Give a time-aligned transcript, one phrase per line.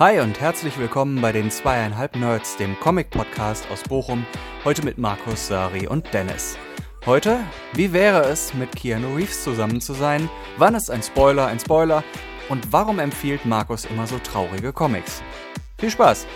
[0.00, 4.24] Hi und herzlich willkommen bei den zweieinhalb Nerds, dem Comic-Podcast aus Bochum.
[4.64, 6.56] Heute mit Markus, Sari und Dennis.
[7.04, 7.38] Heute,
[7.74, 10.28] wie wäre es, mit Keanu Reeves zusammen zu sein?
[10.56, 12.02] Wann ist ein Spoiler ein Spoiler?
[12.48, 15.22] Und warum empfiehlt Markus immer so traurige Comics?
[15.78, 16.26] Viel Spaß!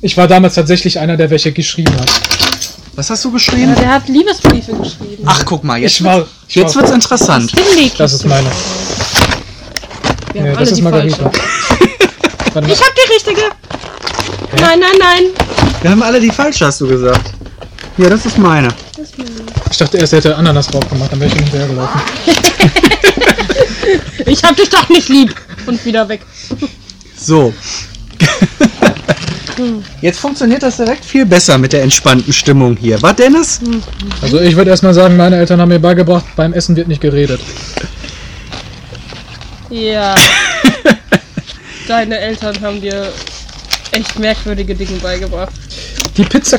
[0.00, 2.10] Ich war damals tatsächlich einer, der welche geschrieben hat.
[2.94, 3.74] Was hast du geschrieben?
[3.74, 5.22] Ja, der hat Liebesbriefe geschrieben.
[5.26, 7.52] Ach, guck mal, jetzt, Ich war- ich jetzt war- wird's interessant.
[7.98, 8.50] Das ist meine.
[10.38, 11.30] Wir Nee, haben das ist Margarita.
[12.48, 13.42] Ich hab die richtige.
[14.60, 15.22] Nein, nein, nein.
[15.82, 17.32] Wir haben alle die falsche, hast du gesagt.
[17.98, 18.68] Ja, das ist meine.
[18.96, 19.30] Das ist meine.
[19.70, 22.00] Ich dachte erst, er hätte Ananas drauf gemacht, dann wäre ich ihm hinterhergelaufen.
[24.26, 25.34] Ich hab dich doch nicht lieb.
[25.66, 26.20] Und wieder weg.
[27.16, 27.54] So.
[30.02, 33.00] Jetzt funktioniert das direkt viel besser mit der entspannten Stimmung hier.
[33.02, 33.60] War Dennis?
[34.20, 37.40] Also ich würde erstmal sagen, meine Eltern haben mir beigebracht, beim Essen wird nicht geredet.
[39.70, 40.14] Ja.
[41.88, 43.12] Deine Eltern haben dir
[43.92, 45.52] echt merkwürdige Dinge beigebracht.
[46.16, 46.58] Die Pizza.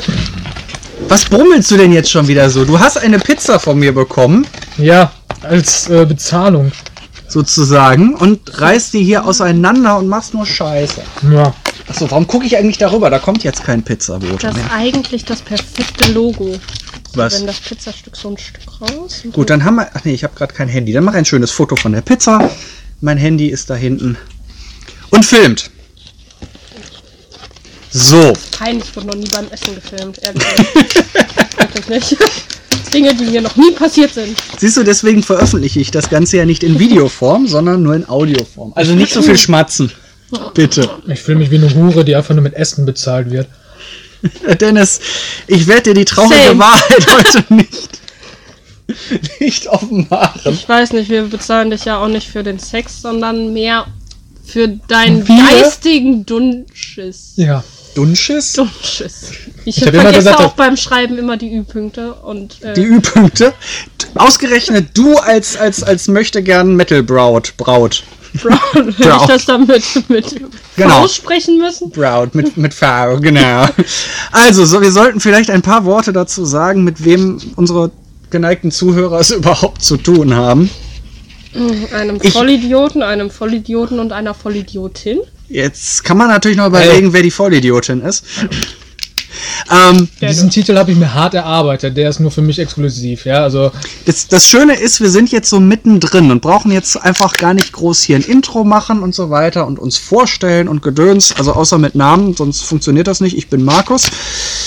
[1.08, 2.64] Was brummelst du denn jetzt schon wieder so?
[2.64, 4.46] Du hast eine Pizza von mir bekommen,
[4.78, 5.12] Ja,
[5.42, 6.72] als äh, Bezahlung.
[7.28, 11.00] sozusagen, und reißt die hier auseinander und machst nur Scheiße.
[11.32, 11.54] Ja.
[11.88, 13.08] Achso, warum gucke ich eigentlich darüber?
[13.10, 14.72] Da kommt jetzt kein Pizzabote Das ist mehr.
[14.72, 16.56] eigentlich das perfekte Logo.
[17.14, 17.34] Was?
[17.38, 19.22] Wenn das Pizzastück so ein Stück raus.
[19.32, 19.88] Gut, dann haben wir.
[19.94, 20.92] Ach nee, ich habe gerade kein Handy.
[20.92, 22.48] Dann mach ein schönes Foto von der Pizza.
[23.00, 24.16] Mein Handy ist da hinten.
[25.10, 25.70] Und filmt.
[27.92, 28.34] So.
[28.52, 31.54] Peinlich, ich wurde noch nie beim Essen gefilmt, ehrlich gesagt.
[31.58, 32.16] Wirklich nicht.
[32.92, 34.36] Dinge, die mir noch nie passiert sind.
[34.58, 38.72] Siehst du, deswegen veröffentliche ich das Ganze ja nicht in Videoform, sondern nur in Audioform.
[38.74, 39.92] Also nicht so viel schmatzen.
[40.54, 40.88] Bitte.
[41.06, 43.48] Ich fühle mich wie eine Hure, die einfach nur mit Essen bezahlt wird.
[44.60, 45.00] Dennis,
[45.46, 46.60] ich werde dir die traurige Same.
[46.60, 47.99] Wahrheit heute nicht,
[49.40, 50.52] nicht offenbaren.
[50.52, 53.86] Ich weiß nicht, wir bezahlen dich ja auch nicht für den Sex, sondern mehr
[54.44, 55.36] für deinen Wir?
[55.62, 57.32] geistigen Dunsches.
[57.36, 57.62] Ja.
[57.94, 58.52] Dunsches?
[58.52, 59.32] Dunsches.
[59.64, 62.84] Ich, Ich hab immer vergesse gesagt, auch beim Schreiben immer die Ü-Punkte und äh, Die
[62.84, 63.52] Ü-Punkte.
[64.14, 67.54] Ausgerechnet du als, als, als möchte gern Metal Braut.
[67.56, 68.04] Braut.
[68.42, 68.94] Brown.
[68.96, 70.40] Hätte ich das dann mit, mit
[70.76, 71.00] Genau.
[71.00, 71.90] aussprechen müssen?
[71.90, 73.66] Braut mit, mit V, genau.
[74.30, 77.90] Also, so, wir sollten vielleicht ein paar Worte dazu sagen, mit wem unsere
[78.30, 80.70] geneigten Zuhörer es überhaupt zu tun haben.
[81.94, 85.18] Einem Ich- Vollidioten, einem Vollidioten und einer Vollidiotin.
[85.48, 88.24] Jetzt kann man natürlich noch überlegen, wer die Vollidiotin ist.
[89.70, 91.96] Ähm, Diesen Titel habe ich mir hart erarbeitet.
[91.96, 93.24] Der ist nur für mich exklusiv.
[93.26, 93.70] Ja, also
[94.04, 97.72] das, das Schöne ist, wir sind jetzt so mittendrin und brauchen jetzt einfach gar nicht
[97.72, 101.34] groß hier ein Intro machen und so weiter und uns vorstellen und Gedöns.
[101.36, 103.36] Also außer mit Namen, sonst funktioniert das nicht.
[103.36, 104.10] Ich bin Markus.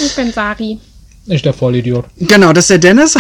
[0.04, 0.80] Ich bin Sari.
[1.28, 2.06] Ich der Vollidiot.
[2.18, 3.16] Genau, das ist der Dennis.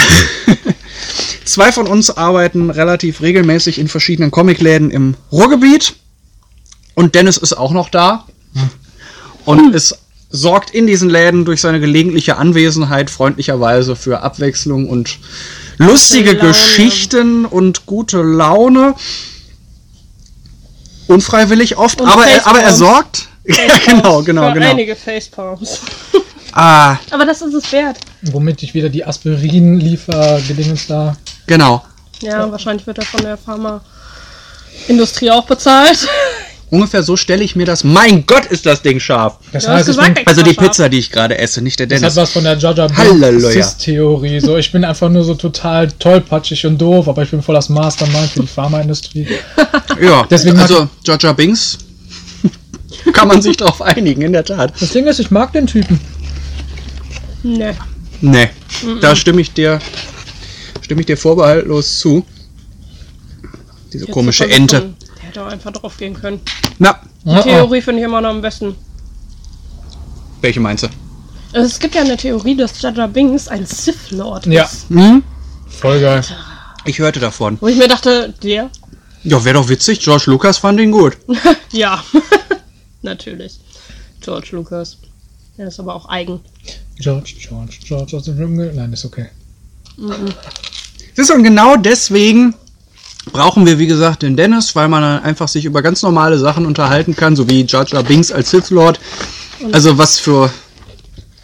[1.45, 5.95] Zwei von uns arbeiten relativ regelmäßig in verschiedenen Comicläden im Ruhrgebiet.
[6.95, 8.25] Und Dennis ist auch noch da.
[9.45, 9.97] Und es
[10.29, 15.19] sorgt in diesen Läden durch seine gelegentliche Anwesenheit freundlicherweise für Abwechslung und
[15.77, 16.35] lustige.
[16.35, 18.95] Geschichten und gute Laune.
[21.07, 23.27] Unfreiwillig oft, Und aber er, aber er sorgt.
[23.45, 24.71] Ja, genau, genau, Für genau.
[24.71, 25.81] einige Facepalms.
[26.55, 27.97] Ah, Aber das ist es wert.
[28.31, 31.15] Womit ich wieder die Aspirin-Liefer-Gedingens da.
[31.47, 31.83] genau.
[32.21, 36.07] Ja, wahrscheinlich wird er von der Pharmaindustrie auch bezahlt.
[36.69, 37.83] Ungefähr so stelle ich mir das.
[37.83, 39.37] Mein Gott, ist das Ding scharf.
[39.51, 40.53] Das heißt, ich gesagt, bin, Also die.
[40.53, 42.15] Pizza, die ich gerade esse, nicht der das hat Dennis.
[42.15, 42.87] was von der Jaja.
[43.77, 44.39] Theorie.
[44.39, 47.69] So, ich bin einfach nur so total tollpatschig und doof, aber ich bin voll das
[47.69, 49.27] Mastermind für die Pharmaindustrie.
[50.01, 51.77] Ja, Deswegen also Georgia Binks
[53.13, 54.73] kann man sich darauf einigen, in der Tat.
[54.79, 55.99] Das Ding ist, ich mag den Typen.
[57.43, 57.75] Ne.
[58.21, 58.49] Nee,
[59.01, 59.79] da stimme ich dir
[60.81, 62.25] stimme ich dir vorbehaltlos zu.
[63.91, 64.93] Diese komische Ente.
[65.17, 66.41] Der hätte auch einfach drauf gehen können.
[66.79, 67.41] Na, Die ah.
[67.41, 68.75] Theorie finde ich immer noch am besten.
[70.41, 70.87] welche meinst du?
[71.53, 74.89] Es gibt ja eine Theorie, dass Jaja Binks ein Sith Lord Ja, ist.
[74.89, 75.23] Hm?
[75.67, 76.23] voll geil.
[76.85, 77.57] Ich hörte davon.
[77.61, 78.69] Wo ich mir dachte, der?
[79.23, 79.99] Ja, wäre doch witzig.
[79.99, 81.17] George Lucas fand ihn gut.
[81.71, 82.03] Ja.
[83.01, 83.59] Natürlich.
[84.21, 84.97] George Lucas.
[85.57, 86.39] Der ist aber auch eigen.
[86.99, 88.73] George, George, George aus dem Dschungel.
[88.73, 89.27] Nein, ist okay.
[91.15, 92.55] Siehst du, und genau deswegen
[93.31, 96.65] brauchen wir, wie gesagt, den Dennis, weil man dann einfach sich über ganz normale Sachen
[96.65, 98.99] unterhalten kann, so wie Jar Jar Binks als Sith Lord.
[99.71, 100.51] Also was für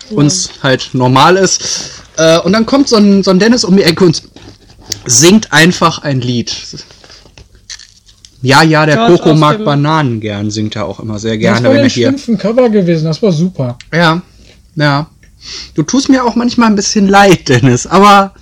[0.09, 1.91] uns halt normal ist.
[2.17, 4.23] Äh, und dann kommt so ein, so ein Dennis um die Ecke und
[5.05, 6.55] singt einfach ein Lied.
[8.41, 11.67] Ja, ja, der George Coco mag Bananen gern, singt er auch immer sehr Das gerne,
[11.67, 12.37] war wenn ein er hier.
[12.37, 13.77] Cover gewesen, das war super.
[13.93, 14.21] Ja,
[14.75, 15.07] ja.
[15.73, 18.33] Du tust mir auch manchmal ein bisschen leid, Dennis, aber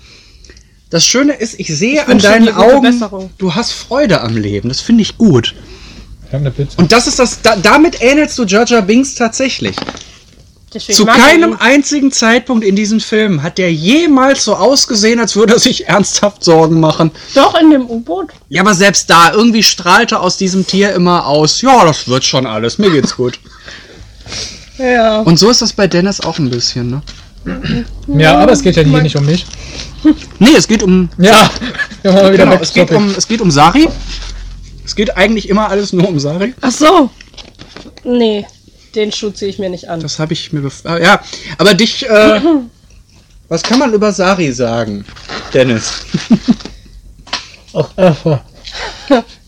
[0.89, 3.03] das Schöne ist, ich sehe an wünsche deinen Augen,
[3.37, 4.69] du hast Freude am Leben.
[4.69, 5.53] Das finde ich gut.
[6.27, 6.79] Ich hab eine Pizza.
[6.79, 9.75] Und das ist das, da, damit ähnelst du Jar Binks tatsächlich.
[10.73, 11.57] Deswegen Zu ich keinem ihn.
[11.59, 16.43] einzigen Zeitpunkt in diesem Film hat der jemals so ausgesehen, als würde er sich ernsthaft
[16.43, 17.11] Sorgen machen.
[17.35, 18.31] Doch in dem U-Boot.
[18.49, 22.45] Ja, aber selbst da, irgendwie strahlte aus diesem Tier immer aus, ja, das wird schon
[22.45, 23.39] alles, mir geht's gut.
[24.77, 25.19] Ja.
[25.21, 27.01] Und so ist das bei Dennis auch ein bisschen, ne?
[28.07, 29.45] Ja, aber es geht ja hier nicht um mich.
[30.39, 31.49] Nee, es geht um, Ja,
[32.01, 33.87] wir mal wieder genau, es geht um, es geht um Sari.
[34.85, 36.53] Es geht eigentlich immer alles nur um Sari.
[36.61, 37.09] Ach so.
[38.03, 38.45] Nee,
[38.95, 39.99] den Schuh ziehe ich mir nicht an.
[39.99, 41.21] Das habe ich mir bef ah, Ja,
[41.57, 42.41] aber dich, äh,
[43.47, 45.05] was kann man über Sari sagen,
[45.53, 46.05] Dennis?
[47.73, 47.89] Ach,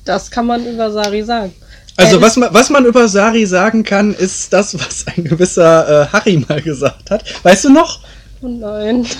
[0.05, 1.53] Das kann man über Sari sagen.
[1.99, 6.03] Also Äh, was man, was man über Sari sagen kann, ist das, was ein gewisser
[6.03, 7.23] äh, Harry mal gesagt hat.
[7.43, 7.99] Weißt du noch?
[8.41, 9.05] Oh nein.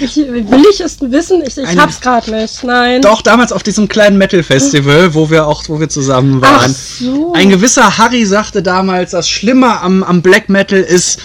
[0.00, 1.40] Ich, will ich es wissen?
[1.46, 2.64] Ich, ich Eine- hab's gerade nicht.
[2.64, 3.00] Nein.
[3.00, 6.74] Doch, damals auf diesem kleinen Metal-Festival, wo wir auch, wo wir zusammen Ach waren.
[6.74, 7.32] so.
[7.34, 11.20] Ein gewisser Harry sagte damals, das Schlimme am, am Black Metal ist,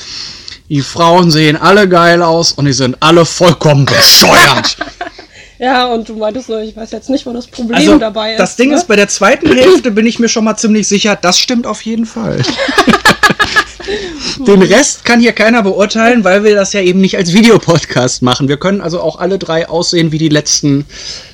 [0.70, 4.78] die Frauen sehen alle geil aus und die sind alle vollkommen bescheuert.
[5.60, 8.40] Ja, und du meintest nur, ich weiß jetzt nicht, wo das Problem Also, dabei ist.
[8.40, 8.76] das Ding ne?
[8.76, 11.82] ist, bei der zweiten Hälfte bin ich mir schon mal ziemlich sicher, das stimmt auf
[11.82, 12.42] jeden Fall.
[14.46, 18.50] Den Rest kann hier keiner beurteilen, weil wir das ja eben nicht als Videopodcast machen.
[18.50, 20.86] Wir können also auch alle drei aussehen wie die letzten,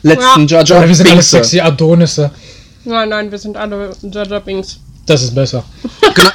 [0.04, 0.62] letzten Ja.
[0.62, 2.32] Oder wir sind alle sexy Adonisse.
[2.86, 4.80] Nein, nein, wir sind alle Jaja Bings.
[5.06, 5.64] Das ist besser.
[6.14, 6.30] Genau.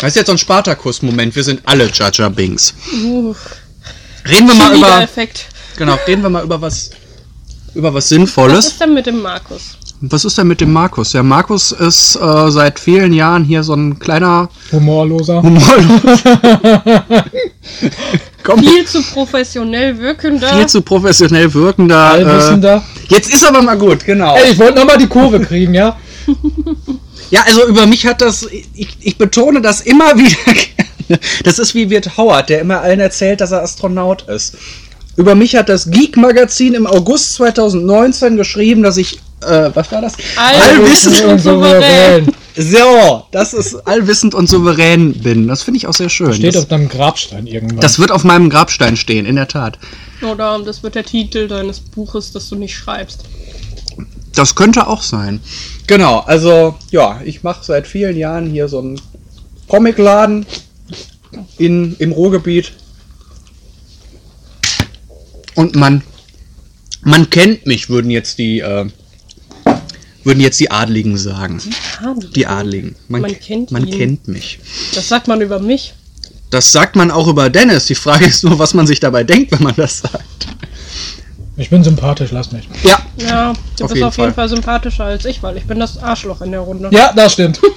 [0.00, 1.34] Das ist jetzt so ein Spartakus-Moment.
[1.34, 2.72] Wir sind alle Jar Binks.
[2.94, 5.46] Reden wir mal über, Effekt.
[5.76, 6.90] genau, reden wir mal über was,
[7.74, 8.66] über was Was Sinnvolles.
[8.68, 9.76] ist denn mit dem Markus?
[10.00, 11.10] Was ist denn mit dem Markus?
[11.10, 15.42] Der Markus ist äh, seit vielen Jahren hier so ein kleiner Humorloser.
[15.42, 16.22] Humorlos.
[18.44, 20.48] Komm, Viel zu professionell wirkender.
[20.54, 21.96] viel zu professionell wirkender.
[21.96, 22.82] Äh, Allwissender.
[23.08, 24.36] jetzt ist aber mal gut, genau.
[24.36, 25.96] Ey, ich wollte nochmal die Kurve kriegen, ja?
[27.30, 31.20] Ja, also über mich hat das, ich, ich betone das immer wieder gerne.
[31.44, 34.56] Das ist wie Wirt Howard, der immer allen erzählt, dass er Astronaut ist.
[35.18, 40.12] Über mich hat das Geek-Magazin im August 2019 geschrieben, dass ich, äh, was war das?
[40.36, 42.28] Allwissend und souverän.
[42.56, 45.48] So, das ist allwissend und souverän bin.
[45.48, 46.34] Das finde ich auch sehr schön.
[46.34, 47.80] Steht das, auf deinem Grabstein irgendwann.
[47.80, 49.80] das wird auf meinem Grabstein stehen, in der Tat.
[50.22, 53.24] Oder das wird der Titel deines Buches, das du nicht schreibst.
[54.36, 55.40] Das könnte auch sein.
[55.88, 59.00] Genau, also ja, ich mache seit vielen Jahren hier so einen
[59.66, 60.46] Comicladen
[61.58, 62.72] in, im Ruhrgebiet.
[65.58, 66.02] Und man,
[67.02, 68.86] man kennt mich, würden jetzt die, äh,
[70.22, 71.60] würden jetzt die Adligen sagen.
[72.36, 72.94] Die Adligen.
[73.08, 73.98] Man, Man kennt man ihn.
[73.98, 74.60] kennt mich.
[74.94, 75.94] Das sagt man über mich.
[76.50, 77.86] Das sagt man auch über Dennis.
[77.86, 80.46] Die Frage ist nur, was man sich dabei denkt, wenn man das sagt.
[81.56, 82.68] Ich bin sympathisch, lass mich.
[82.84, 84.32] Ja, Ja, du Auf bist jeden auf jeden Fall.
[84.34, 86.88] Fall sympathischer als ich, weil ich bin das Arschloch in der Runde.
[86.92, 87.60] Ja, das stimmt.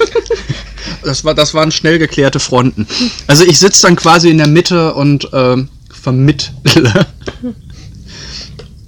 [1.04, 2.86] Das, war, das waren schnell geklärte Fronten.
[3.26, 7.08] Also ich sitze dann quasi in der Mitte und ähm, vermittle.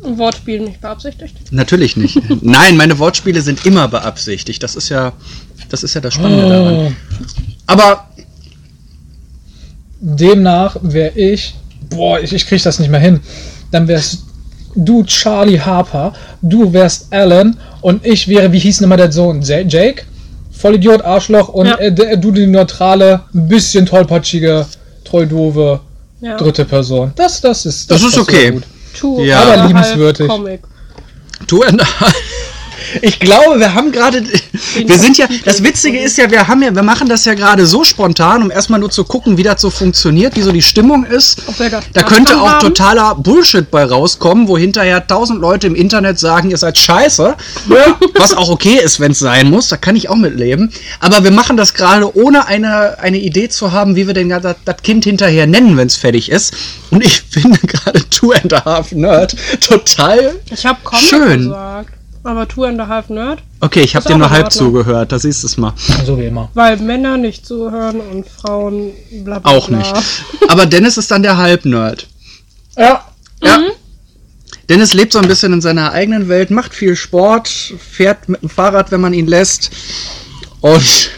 [0.04, 1.36] Wortspiel nicht beabsichtigt.
[1.52, 2.20] Natürlich nicht.
[2.44, 4.62] Nein, meine Wortspiele sind immer beabsichtigt.
[4.64, 5.14] Das ist ja,
[5.70, 6.74] das ist ja das Spannende daran.
[6.76, 6.92] Oh.
[7.68, 8.08] Aber
[10.00, 11.56] Demnach wäre ich.
[11.90, 13.20] Boah, ich, ich krieg das nicht mehr hin.
[13.72, 14.24] Dann wärst
[14.76, 19.42] du Charlie Harper, du wärst Alan und ich wäre, wie hieß denn immer der Sohn?
[19.42, 20.04] Ja- Jake?
[20.52, 21.78] Vollidiot, Arschloch und Ja.
[21.78, 24.66] äh, du die neutrale, ein bisschen tollpatschige,
[25.04, 25.80] treu doofe
[26.22, 26.38] Ja.
[26.38, 27.12] dritte Person.
[27.16, 27.90] Das, das ist.
[27.92, 28.52] Das ist passt okay.
[28.52, 28.64] gut.
[28.94, 29.42] Two Ja.
[29.42, 30.28] Aber oder liebenswürdig.
[30.28, 30.62] Comic.
[31.48, 31.82] du and
[33.02, 34.24] Ich glaube, wir haben gerade.
[34.76, 35.28] Wir sind ja.
[35.46, 38.52] Das Witzige ist ja, wir haben ja, wir machen das ja gerade so spontan, um
[38.52, 41.42] erstmal nur zu gucken, wie das so funktioniert, wie so die Stimmung ist.
[41.94, 46.58] Da könnte auch totaler Bullshit bei rauskommen, wo hinterher tausend Leute im Internet sagen, ihr
[46.58, 47.36] seid scheiße.
[48.16, 49.70] Was auch okay ist, wenn es sein muss.
[49.70, 50.72] Da kann ich auch mitleben.
[51.00, 54.56] Aber wir machen das gerade ohne eine, eine Idee zu haben, wie wir denn das,
[54.66, 56.54] das Kind hinterher nennen, wenn es fertig ist.
[56.92, 60.36] Und ich finde gerade Two and a Half Nerd total.
[60.52, 61.44] Ich Comic Schön.
[61.44, 62.03] gesagt.
[62.26, 65.12] Aber Two and a Half Nerd, Okay, ich habe dir nur halb zugehört.
[65.12, 65.74] Da siehst du es mal.
[66.06, 66.50] So wie immer.
[66.54, 68.92] weil Männer nicht zuhören und Frauen
[69.24, 69.78] bla bla Auch bla.
[69.80, 69.94] nicht.
[70.48, 72.08] Aber Dennis ist dann der Halbnerd.
[72.78, 73.04] Ja.
[73.42, 73.60] Ja.
[74.70, 78.50] Dennis lebt so ein bisschen in seiner eigenen Welt, macht viel Sport, fährt mit dem
[78.50, 79.72] Fahrrad, wenn man ihn lässt.
[80.62, 81.10] Und.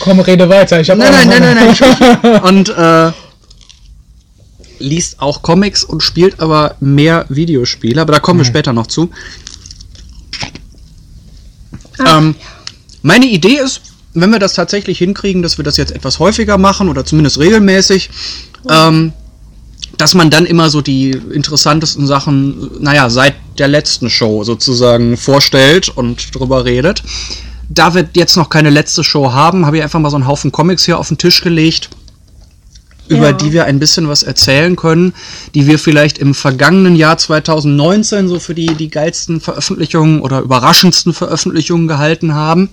[0.00, 0.80] Komm, rede weiter.
[0.80, 2.42] Ich habe Nein, nein, nein, nein, nein.
[2.42, 3.12] Und äh,
[4.78, 8.00] liest auch Comics und spielt aber mehr Videospiele.
[8.00, 9.10] Aber da kommen wir später noch zu.
[12.06, 12.34] Ähm,
[13.02, 13.80] meine Idee ist,
[14.14, 18.10] wenn wir das tatsächlich hinkriegen, dass wir das jetzt etwas häufiger machen oder zumindest regelmäßig,
[18.68, 19.12] ähm,
[19.96, 25.88] dass man dann immer so die interessantesten Sachen, naja, seit der letzten Show sozusagen vorstellt
[25.88, 27.02] und drüber redet.
[27.68, 30.50] da wir jetzt noch keine letzte Show haben, habe ich einfach mal so einen Haufen
[30.50, 31.88] Comics hier auf den Tisch gelegt,
[33.10, 33.32] über Ja.
[33.32, 35.12] die wir ein bisschen was erzählen können,
[35.54, 41.12] die wir vielleicht im vergangenen Jahr 2019 so für die, die geilsten Veröffentlichungen oder überraschendsten
[41.12, 42.70] Veröffentlichungen gehalten haben.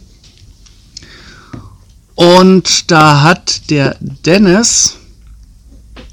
[2.15, 4.97] Und da hat der Dennis.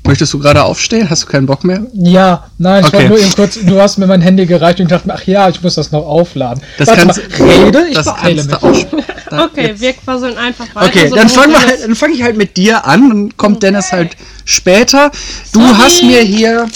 [0.07, 1.09] Möchtest du gerade aufstehen?
[1.09, 1.87] Hast du keinen Bock mehr?
[1.95, 2.97] Ja, nein, ich Okay.
[2.97, 5.25] wollte nur eben kurz, du hast mir mein Handy gereicht und ich dachte mir, ach
[5.27, 6.63] ja, ich muss das noch aufladen.
[6.77, 8.87] Das Warte kannst mal, rede, ich das beeile kannst mich.
[8.91, 9.05] du auch.
[9.31, 10.87] Da- Okay, jetzt- wir quasseln einfach weiter.
[10.87, 13.11] Okay, so dann lange fangen wir Dennis- halt, dann fange ich halt mit dir an
[13.11, 15.11] und kommt Dennis halt später.
[15.53, 15.75] Du Sorry.
[15.79, 16.67] hast mir hier,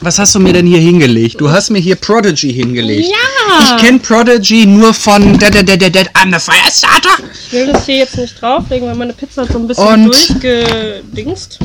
[0.00, 1.40] was hast du mir denn hier hingelegt?
[1.40, 3.08] Du hast mir hier Prodigy hingelegt.
[3.10, 3.76] Ja!
[3.76, 7.24] Ich kenne Prodigy nur von Dead, Dead, Dead, Dead, I'm the Firestarter.
[7.48, 10.04] Ich will das hier jetzt nicht drauflegen, weil meine Pizza hat so ein bisschen Und-
[10.06, 11.58] durchgedingst,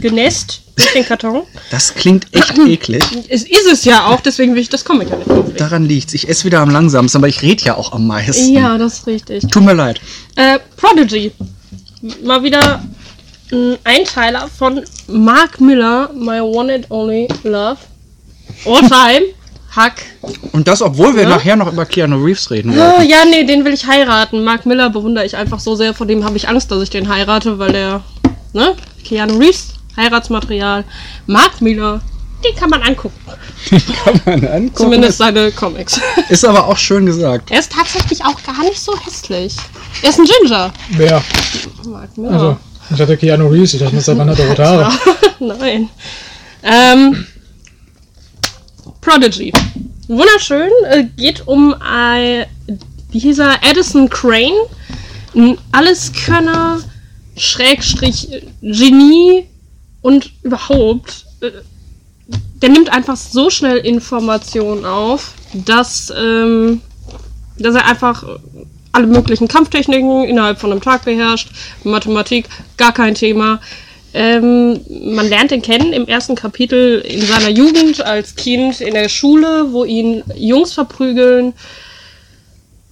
[0.00, 1.42] genässt durch den Karton.
[1.70, 3.02] Das klingt echt eklig.
[3.28, 5.56] Es ist es ja auch, deswegen will ich das Comic ja nicht drauflegen.
[5.56, 6.14] Daran liegt's.
[6.14, 8.52] Ich esse wieder am langsamsten, aber ich rede ja auch am meisten.
[8.52, 9.44] Ja, das ist richtig.
[9.48, 10.00] Tut mir leid.
[10.36, 11.32] Äh, Prodigy.
[12.24, 12.82] Mal wieder
[13.52, 17.78] ein Einteiler von Mark Miller, My One and Only Love.
[18.64, 19.26] All time.
[19.76, 20.02] Hack.
[20.52, 21.28] Und das, obwohl wir Ja?
[21.30, 23.08] nachher noch über Keanu Reeves reden Oh, wollen.
[23.08, 24.44] ja, nee, den will ich heiraten.
[24.44, 27.08] Mark Miller bewundere ich einfach so sehr, vor dem habe ich Angst, dass ich den
[27.08, 28.02] heirate, weil der,
[28.52, 28.74] ne?
[29.02, 30.84] Keanu Reeves, Heiratsmaterial.
[31.26, 32.00] Mark Miller,
[32.44, 33.18] den kann man angucken.
[34.04, 34.76] Kann man angucken.
[34.76, 36.00] Zumindest seine Comics.
[36.28, 37.50] Ist aber auch schön gesagt.
[37.50, 39.56] er ist tatsächlich auch gar nicht so hässlich.
[40.02, 40.72] Er ist ein Ginger.
[40.90, 41.22] Wer?
[41.86, 42.32] Mark Miller.
[42.32, 42.56] Also,
[42.94, 44.92] ich hatte Keanu Reeves, ich dachte, Mann hat rote Haare.
[45.38, 45.88] Nein.
[46.62, 47.26] Ähm,
[49.00, 49.52] Prodigy.
[50.08, 50.70] Wunderschön.
[50.90, 52.46] Äh, geht um äh,
[53.12, 53.62] wie hieß er?
[53.62, 54.66] Addison Crane.
[55.34, 56.80] Ein Alleskönner,
[57.36, 59.48] Schrägstrich, äh, Genie
[60.02, 61.24] und überhaupt.
[61.40, 61.50] Äh,
[62.60, 66.80] der nimmt einfach so schnell Informationen auf, dass, ähm,
[67.58, 68.24] dass er einfach
[68.92, 71.48] alle möglichen Kampftechniken innerhalb von einem Tag beherrscht.
[71.82, 73.60] Mathematik, gar kein Thema.
[74.14, 79.08] Ähm, man lernt ihn kennen im ersten Kapitel in seiner Jugend als Kind in der
[79.08, 81.54] Schule, wo ihn Jungs verprügeln,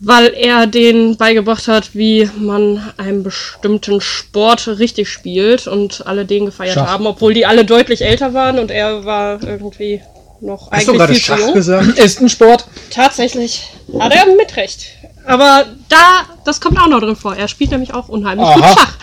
[0.00, 6.46] weil er denen beigebracht hat, wie man einen bestimmten Sport richtig spielt und alle den
[6.46, 6.86] gefeiert Schach.
[6.86, 10.00] haben, obwohl die alle deutlich älter waren und er war irgendwie
[10.40, 11.54] noch Hast du eigentlich gerade viel zu Schach jung.
[11.54, 11.98] gesagt?
[11.98, 12.64] Ist ein Sport.
[12.90, 14.86] Tatsächlich hat er mit Recht.
[15.26, 17.36] Aber da, das kommt auch noch drin vor.
[17.36, 18.54] Er spielt nämlich auch unheimlich Aha.
[18.54, 18.94] gut Schach.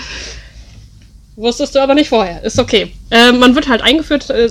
[1.36, 2.44] Wusstest du aber nicht vorher.
[2.44, 2.92] Ist okay.
[3.12, 4.50] Äh, man wird halt eingeführt äh,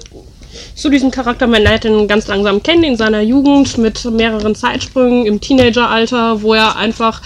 [0.74, 1.46] zu diesem Charakter.
[1.46, 6.54] Man lernt ihn ganz langsam kennen in seiner Jugend mit mehreren Zeitsprüngen im Teenageralter, wo
[6.54, 7.22] er einfach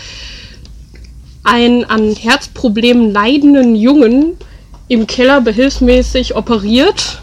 [1.42, 4.36] einen an Herzproblemen leidenden Jungen
[4.88, 7.22] im Keller behilfsmäßig operiert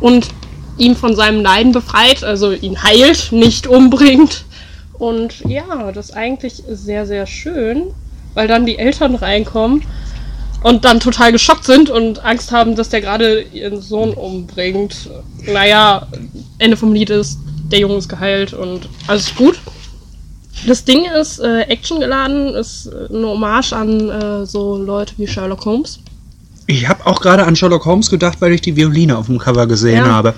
[0.00, 0.28] und
[0.78, 4.44] ihn von seinem Leiden befreit, also ihn heilt, nicht umbringt.
[4.98, 7.94] Und ja, das ist eigentlich sehr, sehr schön,
[8.34, 9.82] weil dann die Eltern reinkommen
[10.62, 15.08] und dann total geschockt sind und Angst haben, dass der gerade ihren Sohn umbringt.
[15.46, 16.06] Naja,
[16.58, 17.38] Ende vom Lied ist,
[17.70, 19.58] der Junge ist geheilt und alles gut.
[20.66, 25.98] Das Ding ist äh, actiongeladen, ist eine Hommage an äh, so Leute wie Sherlock Holmes.
[26.66, 29.66] Ich habe auch gerade an Sherlock Holmes gedacht, weil ich die Violine auf dem Cover
[29.66, 30.06] gesehen Ja.
[30.06, 30.34] habe.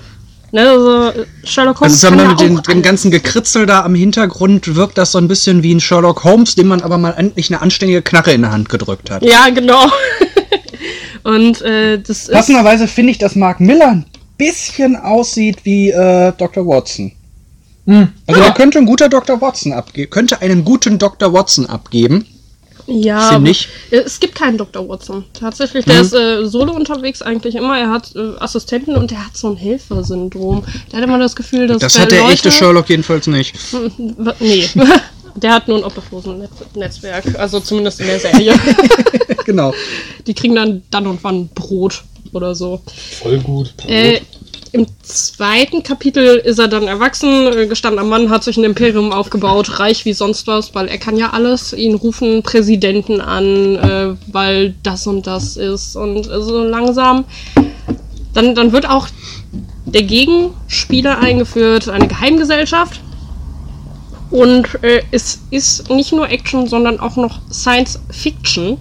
[0.51, 3.93] Ne, also Sherlock Holmes Also sagen wir kann mit den, dem ganzen Gekritzel da am
[3.95, 7.51] Hintergrund wirkt das so ein bisschen wie ein Sherlock Holmes, dem man aber mal endlich
[7.51, 9.23] eine anständige Knarre in der Hand gedrückt hat.
[9.23, 9.85] Ja, genau.
[11.23, 12.31] Und äh, das ist.
[12.31, 14.05] Passenderweise finde ich, dass Mark Miller ein
[14.37, 16.65] bisschen aussieht wie äh, Dr.
[16.65, 17.11] Watson.
[17.85, 18.09] Hm.
[18.27, 19.41] Also er könnte ein guter Dr.
[19.41, 21.33] Watson abgeben, könnte einen guten Dr.
[21.33, 22.25] Watson abgeben.
[22.89, 23.67] Ja, Finde aber ich.
[23.91, 24.87] es gibt keinen Dr.
[24.89, 25.23] Watson.
[25.33, 26.01] Tatsächlich, der Mhm.
[26.01, 27.77] ist äh, solo unterwegs eigentlich immer.
[27.77, 30.63] Er hat äh, Assistenten und der hat so ein Helfersyndrom.
[30.91, 33.55] Der hat immer das Gefühl, dass Das der hat der Leute, echte Sherlock jedenfalls nicht.
[33.73, 34.67] W- Nee.
[35.35, 37.37] der hat nur ein Obdachlosen-Netzwerk.
[37.39, 38.53] Also zumindest in der Serie.
[39.45, 39.73] genau.
[40.27, 42.03] Die kriegen dann dann und wann Brot
[42.33, 42.81] oder so.
[43.21, 43.73] Voll gut.
[43.87, 44.21] Äh,
[44.71, 49.79] Im zweiten Kapitel ist er dann erwachsen, äh, gestandener Mann, hat sich ein Imperium aufgebaut,
[49.79, 51.73] reich wie sonst was, weil er kann ja alles.
[51.73, 55.95] Ihn rufen Präsidenten an, äh, weil das und das ist.
[55.95, 57.25] Und so langsam.
[58.33, 59.07] Dann, dann wird auch
[59.85, 63.01] der Gegenspieler eingeführt, eine Geheimgesellschaft.
[64.29, 68.77] Und äh, es ist nicht nur Action, sondern auch noch Science Fiction.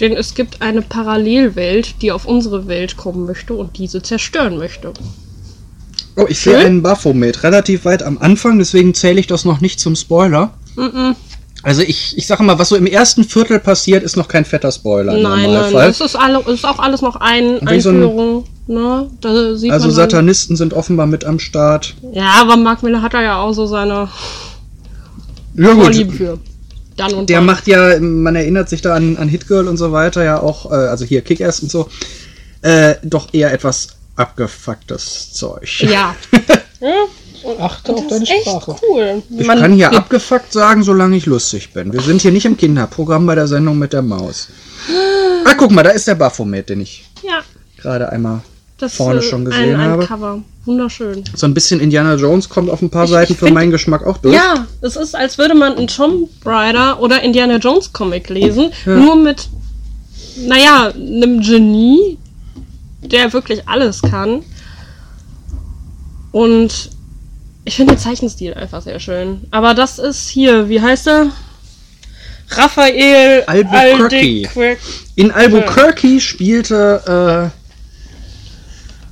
[0.00, 4.92] Denn es gibt eine Parallelwelt, die auf unsere Welt kommen möchte und diese zerstören möchte.
[6.16, 6.66] Oh, ich sehe Schön.
[6.66, 10.52] einen Baphomet relativ weit am Anfang, deswegen zähle ich das noch nicht zum Spoiler.
[10.76, 11.14] Mhm.
[11.64, 14.70] Also ich, ich sage mal, was so im ersten Viertel passiert, ist noch kein fetter
[14.70, 15.90] Spoiler im Nein, nein, Normalfall.
[15.90, 18.44] es ist, alle, es ist auch alles noch ein, wie so ein- Einführung.
[18.68, 19.10] ne?
[19.24, 21.94] Also Satanisten sind offenbar mit am Start.
[22.12, 24.08] Ja, aber Mark Miller hat da ja auch so seine
[25.56, 26.38] Ja Vorlieben für.
[26.98, 27.46] Dann und Der wann.
[27.46, 30.74] macht ja, man erinnert sich da an, an Hitgirl und so weiter, ja auch, äh,
[30.74, 31.88] also hier Kick-Ass und so,
[32.62, 35.82] äh, doch eher etwas abgefucktes Zeug.
[35.82, 36.14] Ja.
[36.80, 36.94] ja.
[37.44, 38.76] Und Achte auf deine Sprache.
[38.90, 39.22] cool.
[39.38, 41.92] Ich Man- kann hier abgefuckt sagen, solange ich lustig bin.
[41.92, 44.48] Wir sind hier nicht im Kinderprogramm bei der Sendung mit der Maus.
[45.44, 47.40] Ah, guck mal, da ist der Baphomet, den ich Ja,
[47.80, 48.40] gerade einmal
[48.78, 50.04] das vorne schon ein, gesehen ein habe.
[50.06, 50.42] Cover.
[50.68, 51.24] Wunderschön.
[51.34, 53.70] So ein bisschen Indiana Jones kommt auf ein paar Ich- Seiten ich für find- meinen
[53.70, 54.34] Geschmack auch durch.
[54.34, 59.16] Ja, es ist, als würde man einen Tomb Raider oder Indiana Jones Comic lesen, nur
[59.16, 59.48] mit,
[60.46, 62.18] naja, einem Genie,
[63.00, 64.42] der wirklich alles kann.
[66.32, 66.90] Und
[67.64, 69.46] ich finde den Zeichenstil einfach sehr schön.
[69.50, 71.26] Aber das ist hier, wie heißt er?
[72.50, 74.46] Raphael Albuquerque.
[74.48, 74.78] Albuquerque.
[75.16, 77.57] In Albuquerque spielte äh,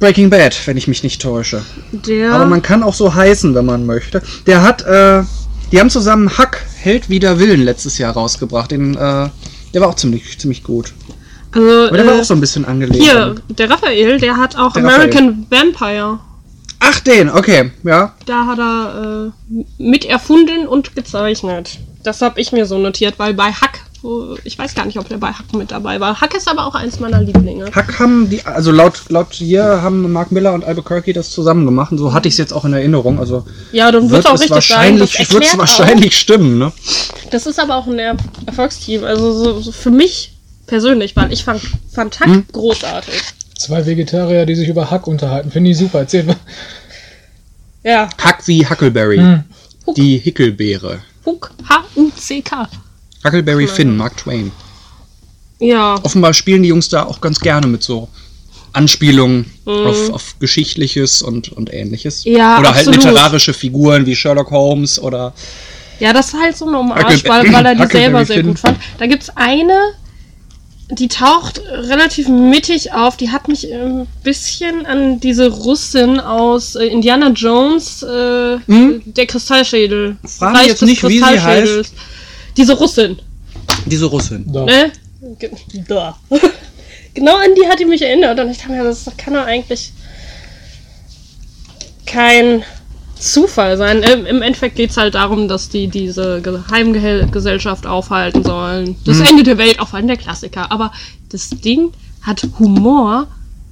[0.06, 1.64] Breaking Bad, wenn ich mich nicht täusche.
[1.90, 2.32] Der.
[2.32, 4.22] Aber man kann auch so heißen, wenn man möchte.
[4.46, 5.25] Der hat, äh,
[5.72, 8.70] die haben zusammen Hack, Held wider Willen letztes Jahr rausgebracht.
[8.70, 8.98] Den, äh,
[9.75, 10.92] der war auch ziemlich, ziemlich gut.
[11.50, 13.02] also, Aber der war äh, auch so ein bisschen angelegt.
[13.02, 16.20] hier, der Raphael, der hat auch Der American Vampire.
[16.78, 18.14] Ach, den, okay, ja.
[18.26, 21.80] Da hat er äh, mit erfunden und gezeichnet.
[22.04, 25.08] Das habe ich mir so notiert, weil bei Hack, wo, ich weiß gar nicht, ob
[25.08, 26.20] der bei Hack mit dabei war.
[26.20, 27.66] Hack ist aber auch eins meiner Lieblinge.
[27.72, 31.92] Hack haben die, also laut, laut hier haben Mark Miller und Albuquerque das zusammen gemacht.
[31.92, 33.18] Und so hatte ich es jetzt auch in Erinnerung.
[33.18, 34.76] Also Ja, dann wird wird auch es richtig sein.
[34.98, 36.66] wahrscheinlich, Das, wird es wahrscheinlich stimmen, ne?
[36.66, 39.02] Auch, das ist aber auch ein Er- Erfolgsteam.
[39.04, 40.32] Also so, so für mich
[40.66, 41.60] persönlich, weil ich fand,
[41.92, 42.46] fand Hack Hm?
[42.52, 43.20] großartig.
[43.58, 45.50] Zwei Vegetarier, die sich über Hack unterhalten.
[45.50, 46.00] Finde ich super.
[46.00, 46.36] Erzähl mal.
[47.82, 49.16] Ja, Hack wie Huckleberry.
[49.18, 49.44] Hm.
[49.96, 51.00] Die Hickelbeere.
[51.25, 52.68] Huck, H-U-C-K.
[53.26, 54.52] Huckleberry Finn, Mark Twain.
[55.59, 58.09] Ja, Offenbar spielen die Jungs da auch ganz gerne mit so
[58.76, 62.26] Anspielungen auf, auf Geschichtliches und, und ähnliches.
[62.26, 62.33] Mhm.
[62.33, 62.97] Ja, oder absolut.
[62.97, 65.33] halt literarische Figuren wie Sherlock Holmes oder
[65.99, 68.49] Ja, das ist halt so eine Hommage, weil, weil er die selber sehr Finn.
[68.49, 68.78] gut fand.
[68.99, 69.78] Da gibt's eine,
[70.90, 73.17] die taucht relativ mittig auf.
[73.17, 78.58] Die hat mich ein bisschen an diese Russin aus äh, Indiana Jones, äh,
[79.06, 80.19] der Kristallschädel.
[80.21, 80.28] Hm?
[80.28, 81.93] Frag mich jetzt nicht, wie sie Kristallschädels.
[82.56, 83.19] Diese Russin,
[83.86, 84.45] diese Russin.
[84.52, 84.64] Da.
[84.64, 84.92] ne?
[85.88, 86.16] Da.
[87.14, 89.92] genau an die hat die mich erinnert und ich dachte mir, das kann doch eigentlich
[92.06, 92.62] kein
[93.19, 94.02] Zufall sein.
[94.02, 98.97] Im, im Endeffekt geht es halt darum, dass die diese Geheimgesellschaft aufhalten sollen.
[99.04, 100.71] Das Ende der Welt aufhalten, der Klassiker.
[100.71, 100.92] Aber
[101.30, 101.92] das Ding
[102.23, 103.26] hat Humor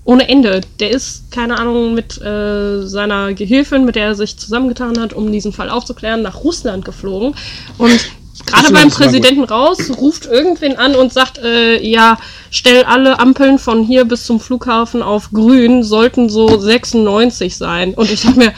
[0.04, 0.62] ohne Ende.
[0.80, 5.30] Der ist, keine Ahnung, mit äh, seiner Gehilfin, mit der er sich zusammengetan hat, um
[5.30, 7.34] diesen Fall aufzuklären, nach Russland geflogen.
[7.78, 8.00] Und
[8.46, 8.90] gerade beim.
[8.90, 12.18] Präsidenten raus, ruft irgendwen an und sagt, äh, ja,
[12.50, 17.94] stell alle Ampeln von hier bis zum Flughafen auf grün, sollten so 96 sein.
[17.94, 18.52] Und ich dachte mir,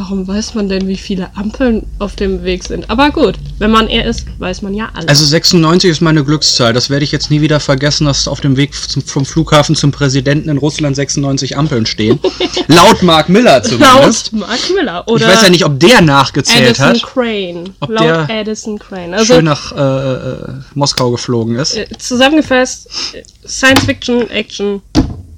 [0.00, 2.88] warum weiß man denn, wie viele Ampeln auf dem Weg sind?
[2.88, 5.08] Aber gut, wenn man er ist, weiß man ja alles.
[5.08, 6.72] Also 96 ist meine Glückszahl.
[6.72, 9.92] Das werde ich jetzt nie wieder vergessen, dass auf dem Weg zum, vom Flughafen zum
[9.92, 12.18] Präsidenten in Russland 96 Ampeln stehen.
[12.68, 14.32] Laut Mark Miller zumindest.
[14.32, 17.02] Laut Mark Miller oder ich weiß ja nicht, ob der nachgezählt Addison hat.
[17.02, 17.64] Crane.
[17.80, 19.12] Ob Laut der Addison Crane.
[19.12, 21.76] Also Schön nach äh, äh, Moskau geflogen ist.
[21.76, 24.80] äh, zusammengefasst, äh, Science Fiction, Action,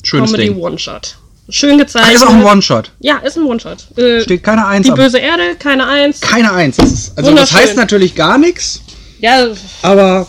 [0.05, 0.61] Schönes Comedy, Ding.
[0.61, 1.16] One-Shot.
[1.48, 2.14] Schön Ah, gezeichnet.
[2.16, 2.92] ist auch ein One-Shot.
[3.00, 3.98] ja, ist ein One-Shot.
[3.98, 4.87] Äh, Steht keine Eins.
[4.87, 6.20] die am- böse Erde, keine Eins.
[6.20, 6.76] keine Eins.
[6.76, 7.59] Das ist, also das Wunderschön.
[7.59, 8.81] heißt natürlich gar nichts,
[9.20, 9.48] Ja,
[9.83, 10.26] aber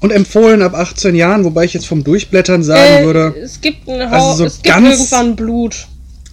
[0.00, 3.88] und empfohlen ab 18 Jahren, wobei ich jetzt vom Durchblättern sagen äh, würde, es gibt,
[3.88, 5.74] ein Also Hau so es gibt ganz- irgendwann Blut.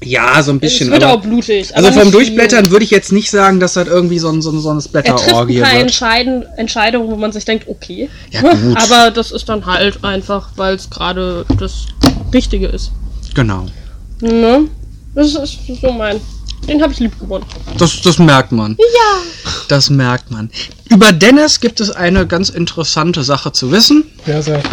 [0.04, 0.88] ja, so ein bisschen.
[0.90, 1.76] es wird aber, auch blutig.
[1.76, 2.26] also aber vom nicht viel.
[2.36, 4.78] Durchblättern würde ich jetzt nicht sagen, dass das irgendwie so, ein, so, ein, so eine
[4.80, 5.82] Er trifft Splatter-Orgie ein paar wird.
[5.82, 8.08] Entscheiden, Entscheidungen, wo man sich denkt, okay.
[8.30, 8.78] Ja, gut.
[8.78, 11.88] Aber das ist dann halt einfach, weil es gerade das
[12.34, 12.92] Richtige ist.
[13.34, 13.66] Genau.
[14.26, 14.68] Ne?
[15.14, 16.20] Das ist so mein.
[16.68, 17.46] Den habe ich lieb gewonnen.
[17.78, 18.76] Das, das merkt man.
[18.80, 19.22] Ja.
[19.68, 20.50] Das merkt man.
[20.90, 24.04] Über Dennis gibt es eine ganz interessante Sache zu wissen.
[24.26, 24.64] Wer sei.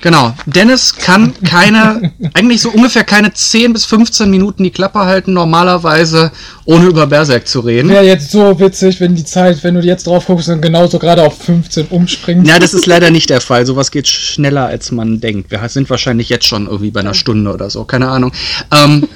[0.00, 0.34] Genau.
[0.46, 6.32] Dennis kann keine, eigentlich so ungefähr keine 10 bis 15 Minuten die Klappe halten, normalerweise,
[6.64, 7.88] ohne über Berserk zu reden.
[7.88, 11.22] Wäre jetzt so witzig, wenn die Zeit, wenn du jetzt drauf guckst und genauso gerade
[11.22, 12.46] auf 15 umspringt.
[12.46, 13.66] Ja, das ist leider nicht der Fall.
[13.66, 15.50] Sowas geht schneller, als man denkt.
[15.50, 18.32] Wir sind wahrscheinlich jetzt schon irgendwie bei einer Stunde oder so, keine Ahnung.
[18.72, 19.08] Ähm,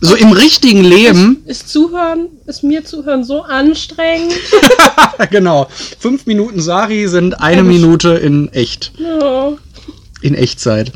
[0.00, 4.34] so im richtigen Leben, Ist Zuhören, ist mir Zuhören so anstrengend.
[5.30, 8.92] genau, fünf Minuten Sari sind eine Minute in echt.
[8.98, 9.52] Ja.
[10.24, 10.90] In Echtzeit.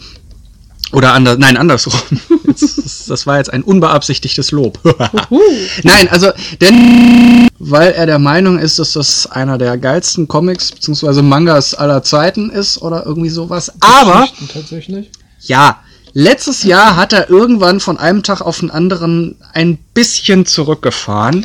[0.93, 2.01] Oder anders, nein, andersrum.
[2.47, 4.79] Jetzt, das war jetzt ein unbeabsichtigtes Lob.
[5.83, 6.31] nein, also,
[6.63, 11.21] denn, weil er der Meinung ist, dass das einer der geilsten Comics bzw.
[11.21, 13.71] Mangas aller Zeiten ist oder irgendwie sowas.
[13.81, 15.11] Aber, Tatsächlich.
[15.43, 15.81] ja,
[16.15, 21.45] letztes Jahr hat er irgendwann von einem Tag auf den anderen ein bisschen zurückgefahren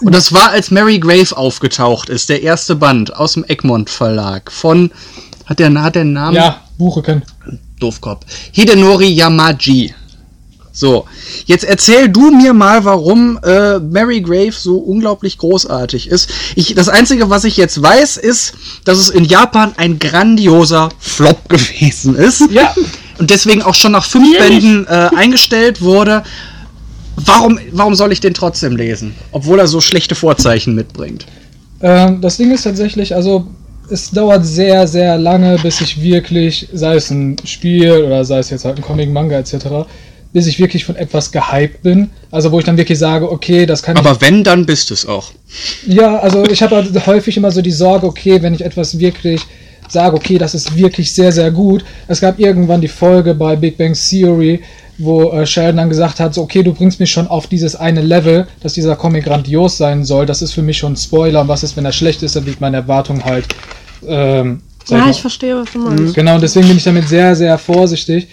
[0.00, 4.50] Und das war, als Mary Grave aufgetaucht ist, der erste Band aus dem Egmont Verlag
[4.50, 4.90] von,
[5.46, 6.34] hat der, hat der Namen?
[6.36, 7.22] Ja, Bucheken.
[7.78, 8.24] Doofkopf.
[8.52, 9.94] Hidenori Yamaji.
[10.72, 11.04] So,
[11.44, 16.30] jetzt erzähl du mir mal, warum äh, Mary Grave so unglaublich großartig ist.
[16.54, 18.54] Ich, das Einzige, was ich jetzt weiß, ist,
[18.86, 22.50] dass es in Japan ein grandioser Flop gewesen ist.
[22.50, 22.74] Ja.
[23.18, 26.22] Und deswegen auch schon nach fünf Hier Bänden äh, eingestellt wurde.
[27.16, 29.14] Warum, warum soll ich den trotzdem lesen?
[29.32, 31.26] Obwohl er so schlechte Vorzeichen mitbringt.
[31.82, 33.48] Ähm, das Ding ist tatsächlich, also
[33.90, 38.50] es dauert sehr, sehr lange, bis ich wirklich, sei es ein Spiel oder sei es
[38.50, 39.66] jetzt halt ein Comic, Manga etc.,
[40.32, 42.10] bis ich wirklich von etwas gehypt bin.
[42.30, 45.04] Also wo ich dann wirklich sage, okay, das kann ich Aber wenn, dann bist es
[45.04, 45.32] auch.
[45.86, 49.42] Ja, also ich habe halt häufig immer so die Sorge, okay, wenn ich etwas wirklich
[49.88, 51.84] sage, okay, das ist wirklich sehr, sehr gut.
[52.06, 54.60] Es gab irgendwann die Folge bei Big Bang Theory,
[55.00, 58.02] wo äh, Sheldon dann gesagt hat, so, okay, du bringst mich schon auf dieses eine
[58.02, 60.26] Level, dass dieser Comic grandios sein soll.
[60.26, 61.40] Das ist für mich schon ein Spoiler.
[61.40, 63.46] Und was ist, wenn er schlecht ist, dann liegt meine Erwartung halt.
[64.06, 66.14] Ähm, Ja, ich verstehe, was du meinst.
[66.14, 68.28] Genau, und deswegen bin ich damit sehr, sehr vorsichtig.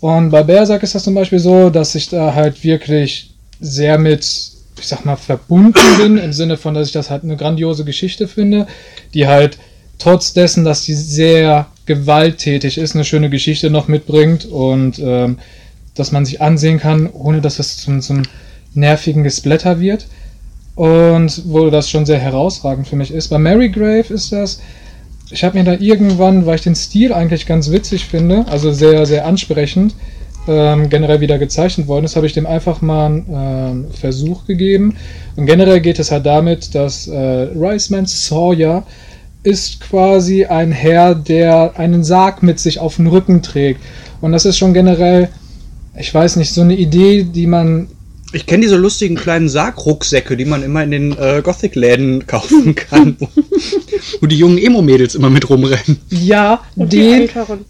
[0.00, 3.30] Und bei Berserk ist das zum Beispiel so, dass ich da halt wirklich
[3.60, 7.36] sehr mit, ich sag mal, verbunden bin, im Sinne von, dass ich das halt eine
[7.36, 8.66] grandiose Geschichte finde,
[9.14, 9.58] die halt
[9.98, 15.38] trotz dessen, dass die sehr gewalttätig ist, eine schöne Geschichte noch mitbringt und ähm,
[15.94, 18.22] dass man sich ansehen kann, ohne dass es zum, zum
[18.74, 20.06] nervigen Gesplatter wird.
[20.74, 23.28] Und wo das schon sehr herausragend für mich ist.
[23.28, 24.60] Bei Mary Grave ist das,
[25.30, 29.04] ich habe mir da irgendwann, weil ich den Stil eigentlich ganz witzig finde, also sehr,
[29.04, 29.94] sehr ansprechend,
[30.48, 34.96] ähm, generell wieder gezeichnet worden ist, habe ich dem einfach mal einen ähm, Versuch gegeben.
[35.36, 38.84] Und generell geht es halt damit, dass äh, Riceman Sawyer
[39.42, 43.80] ist quasi ein Herr, der einen Sarg mit sich auf dem Rücken trägt.
[44.20, 45.28] Und das ist schon generell,
[45.98, 47.88] ich weiß nicht, so eine Idee, die man
[48.32, 53.16] Ich kenne diese lustigen kleinen Sargrucksäcke, die man immer in den äh, Gothic-Läden kaufen kann,
[53.18, 53.28] wo,
[54.20, 55.98] wo die jungen Emo-Mädels immer mit rumrennen.
[56.10, 57.60] ja, Und die den Älteren.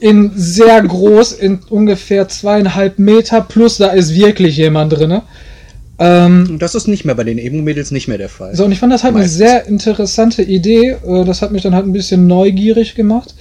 [0.00, 5.20] in sehr groß, in ungefähr zweieinhalb Meter, plus da ist wirklich jemand drin.
[5.98, 8.54] Ähm, Und das ist nicht mehr bei den Emo-Mädels nicht mehr der Fall.
[8.56, 9.38] so, und ich fand das halt eine Meistens.
[9.38, 10.96] sehr interessante Idee.
[11.06, 13.34] Äh, Das hat mich dann halt ein bisschen neugierig gemacht.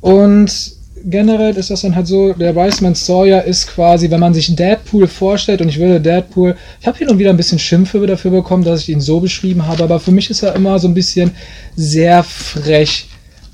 [0.00, 0.73] Und
[1.04, 5.06] generell ist das dann halt so, der Wiseman Sawyer ist quasi, wenn man sich Deadpool
[5.06, 8.64] vorstellt, und ich würde Deadpool, ich habe hin und wieder ein bisschen Schimpfe dafür bekommen,
[8.64, 11.32] dass ich ihn so beschrieben habe, aber für mich ist er immer so ein bisschen
[11.76, 13.06] sehr frech,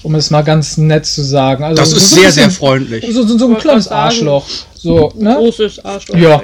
[0.02, 1.64] um es mal ganz nett zu sagen.
[1.64, 3.06] Also Das so- ist so sehr, sehr bisschen- freundlich.
[3.12, 3.88] so, so, so ein kleines.
[3.88, 4.46] Arschloch.
[4.74, 5.34] So, ne?
[5.34, 6.42] Großes Arschloch Ja.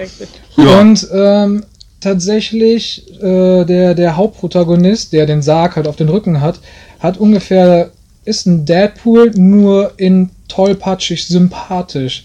[0.58, 0.80] Ja.
[0.80, 1.64] Und ähm,
[2.00, 6.60] tatsächlich, äh, der, der Hauptprotagonist, der den Sarg halt auf den Rücken hat,
[7.00, 7.90] hat ungefähr,
[8.24, 12.24] ist ein Deadpool, nur in tollpatschig sympathisch.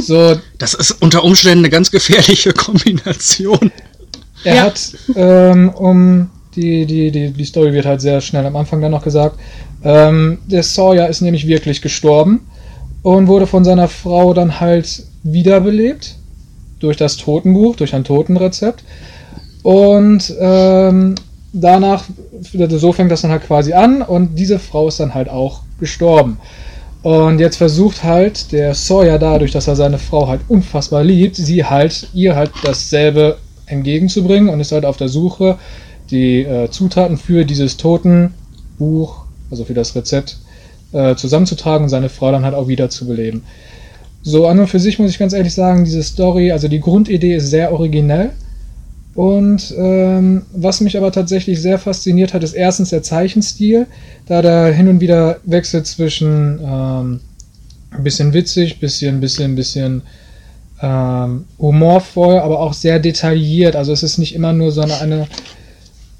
[0.00, 3.72] So, Das ist unter Umständen eine ganz gefährliche Kombination.
[4.44, 4.62] er Ja.
[4.62, 4.80] hat,
[5.16, 9.02] ähm, um die, die, die, die Story wird halt sehr schnell am Anfang dann noch
[9.02, 9.38] gesagt,
[9.84, 12.46] ähm, der Sawyer ist nämlich wirklich gestorben
[13.02, 16.16] und wurde von seiner Frau dann halt wiederbelebt
[16.78, 18.84] durch das Totenbuch, durch ein Totenrezept.
[19.62, 21.14] Und ähm,
[21.52, 22.04] danach,
[22.68, 26.38] so fängt das dann halt quasi an und diese Frau ist dann halt auch gestorben.
[27.02, 31.64] Und jetzt versucht halt der Sawyer dadurch, dass er seine Frau halt unfassbar liebt, sie
[31.64, 35.58] halt, ihr halt dasselbe entgegenzubringen und ist halt auf der Suche,
[36.10, 40.38] die äh, Zutaten für dieses Totenbuch, also für das Rezept,
[40.92, 43.42] äh, zusammenzutragen und seine Frau dann halt auch wieder zu beleben.
[44.22, 47.34] So an und für sich muss ich ganz ehrlich sagen, diese Story, also die Grundidee
[47.36, 48.30] ist sehr originell.
[49.14, 53.86] Und ähm, was mich aber tatsächlich sehr fasziniert hat, ist erstens der Zeichenstil,
[54.26, 57.20] da der hin und wieder wechselt zwischen ähm,
[57.90, 60.02] ein bisschen witzig, bisschen, bisschen, bisschen
[60.80, 63.76] ähm, humorvoll, aber auch sehr detailliert.
[63.76, 65.26] Also es ist nicht immer nur so eine, eine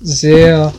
[0.00, 0.72] sehr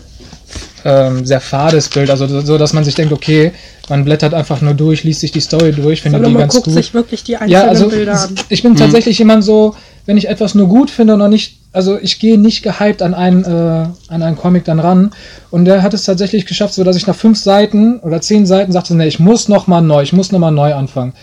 [0.86, 3.52] ähm, sehr fades Bild, also so, dass man sich denkt, okay,
[3.90, 6.56] man blättert einfach nur durch, liest sich die Story durch, findet Sondern die man ganz
[6.56, 6.74] guckt gut.
[6.74, 8.36] sich wirklich die einzelnen Ja, also Bilder an.
[8.50, 12.00] ich bin tatsächlich jemand so, wenn ich etwas nur gut finde und noch nicht, also
[12.00, 15.12] ich gehe nicht gehypt an einen, äh, an einen Comic dann ran.
[15.50, 18.72] Und der hat es tatsächlich geschafft, so dass ich nach fünf Seiten oder zehn Seiten
[18.72, 21.14] sagte, nee, ich muss noch mal neu, ich muss noch mal neu anfangen.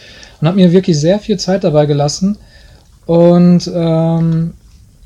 [0.40, 2.36] Und hat mir wirklich sehr viel Zeit dabei gelassen.
[3.06, 4.54] Und ähm,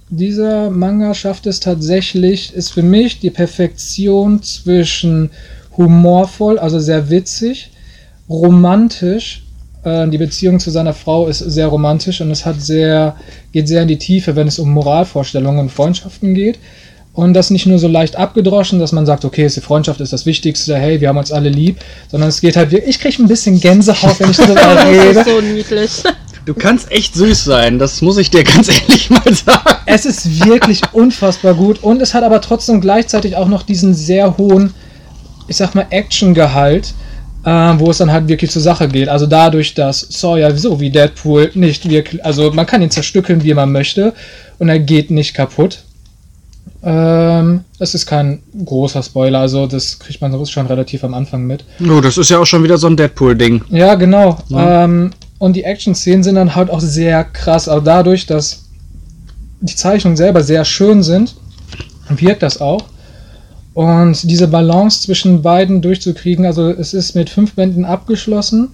[0.08, 5.30] dieser Manga schafft es tatsächlich, ist für mich die Perfektion zwischen
[5.76, 7.70] humorvoll, also sehr witzig,
[8.28, 9.43] romantisch.
[9.84, 13.16] Äh, die Beziehung zu seiner Frau ist sehr romantisch und es hat sehr,
[13.52, 16.58] geht sehr in die Tiefe, wenn es um Moralvorstellungen und Freundschaften geht.
[17.12, 20.26] Und das nicht nur so leicht abgedroschen, dass man sagt, okay, die Freundschaft ist das
[20.26, 21.76] Wichtigste, hey, wir haben uns alle lieb,
[22.10, 25.20] sondern es geht halt wirklich, ich kriege ein bisschen Gänsehaut, wenn ich darüber Das rede.
[25.20, 25.90] ist so niedlich.
[26.44, 29.76] Du kannst echt süß sein, das muss ich dir ganz ehrlich mal sagen.
[29.86, 34.36] Es ist wirklich unfassbar gut und es hat aber trotzdem gleichzeitig auch noch diesen sehr
[34.36, 34.74] hohen,
[35.46, 36.94] ich sag mal, Action-Gehalt,
[37.44, 39.08] äh, wo es dann halt wirklich zur Sache geht.
[39.08, 43.54] Also dadurch, dass Sawyer so wie Deadpool nicht wirklich, also man kann ihn zerstückeln, wie
[43.54, 44.12] man möchte
[44.58, 45.84] und er geht nicht kaputt.
[46.82, 51.44] Ähm, das ist kein großer Spoiler, also das kriegt man so schon relativ am Anfang
[51.46, 51.64] mit.
[51.80, 53.62] Oh, das ist ja auch schon wieder so ein Deadpool-Ding.
[53.70, 54.38] Ja, genau.
[54.48, 54.84] Ja.
[54.84, 57.68] Ähm, und die Action-Szenen sind dann halt auch sehr krass.
[57.68, 58.64] Aber dadurch, dass
[59.60, 61.34] die Zeichnungen selber sehr schön sind,
[62.08, 62.84] wirkt das auch.
[63.74, 68.70] Und diese Balance zwischen beiden durchzukriegen, also es ist mit fünf Bänden abgeschlossen.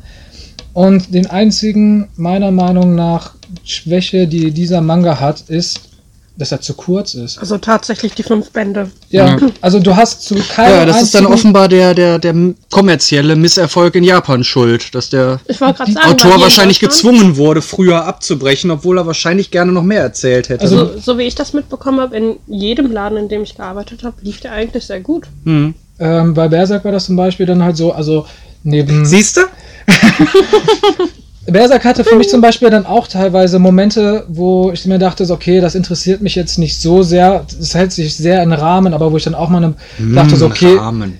[0.74, 3.34] Und den einzigen, meiner Meinung nach,
[3.64, 5.89] Schwäche, die dieser Manga hat, ist,
[6.36, 7.38] dass er zu kurz ist.
[7.38, 8.90] Also tatsächlich die fünf Bände.
[9.10, 12.34] Ja, also du hast zu keinem Ja, das ist dann offenbar der, der, der
[12.70, 18.98] kommerzielle Misserfolg in Japan schuld, dass der sagen, Autor wahrscheinlich gezwungen wurde, früher abzubrechen, obwohl
[18.98, 20.62] er wahrscheinlich gerne noch mehr erzählt hätte.
[20.62, 24.02] Also- So, so wie ich das mitbekommen habe, in jedem Laden, in dem ich gearbeitet
[24.04, 25.26] habe, lief der eigentlich sehr gut.
[25.44, 25.74] hm.
[26.02, 28.24] Ähm, bei Berserk war das zum Beispiel dann halt so, also
[28.62, 29.04] neben.
[29.04, 29.42] Siehst du?
[31.46, 35.34] Berserk hatte für mich zum Beispiel dann auch teilweise Momente, wo ich mir dachte, so,
[35.34, 37.46] okay, das interessiert mich jetzt nicht so sehr.
[37.60, 40.46] Es hält sich sehr in Rahmen, aber wo ich dann auch mal ne, dachte, so,
[40.46, 41.18] okay, Rahmen.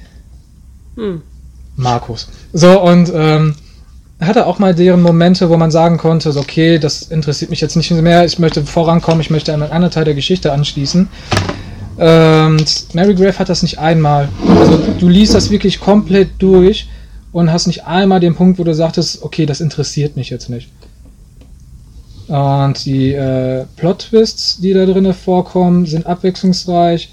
[0.97, 1.23] Hm.
[1.77, 2.29] Markus.
[2.53, 3.55] So, und ähm,
[4.21, 7.77] hatte auch mal deren Momente, wo man sagen konnte, so, okay, das interessiert mich jetzt
[7.77, 11.09] nicht mehr, ich möchte vorankommen, ich möchte an einen anderen Teil der Geschichte anschließen.
[11.97, 14.29] Und Mary Grave hat das nicht einmal.
[14.59, 16.89] Also du liest das wirklich komplett durch
[17.33, 20.69] und hast nicht einmal den Punkt, wo du sagtest, okay, das interessiert mich jetzt nicht.
[22.29, 27.13] Und die äh, Plot-Twists, die da drinnen vorkommen, sind abwechslungsreich.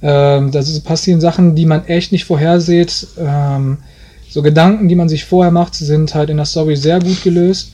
[0.00, 3.06] Ähm, da passieren Sachen, die man echt nicht vorhersieht.
[3.18, 3.78] Ähm,
[4.30, 7.72] so Gedanken, die man sich vorher macht, sind halt in der Story sehr gut gelöst.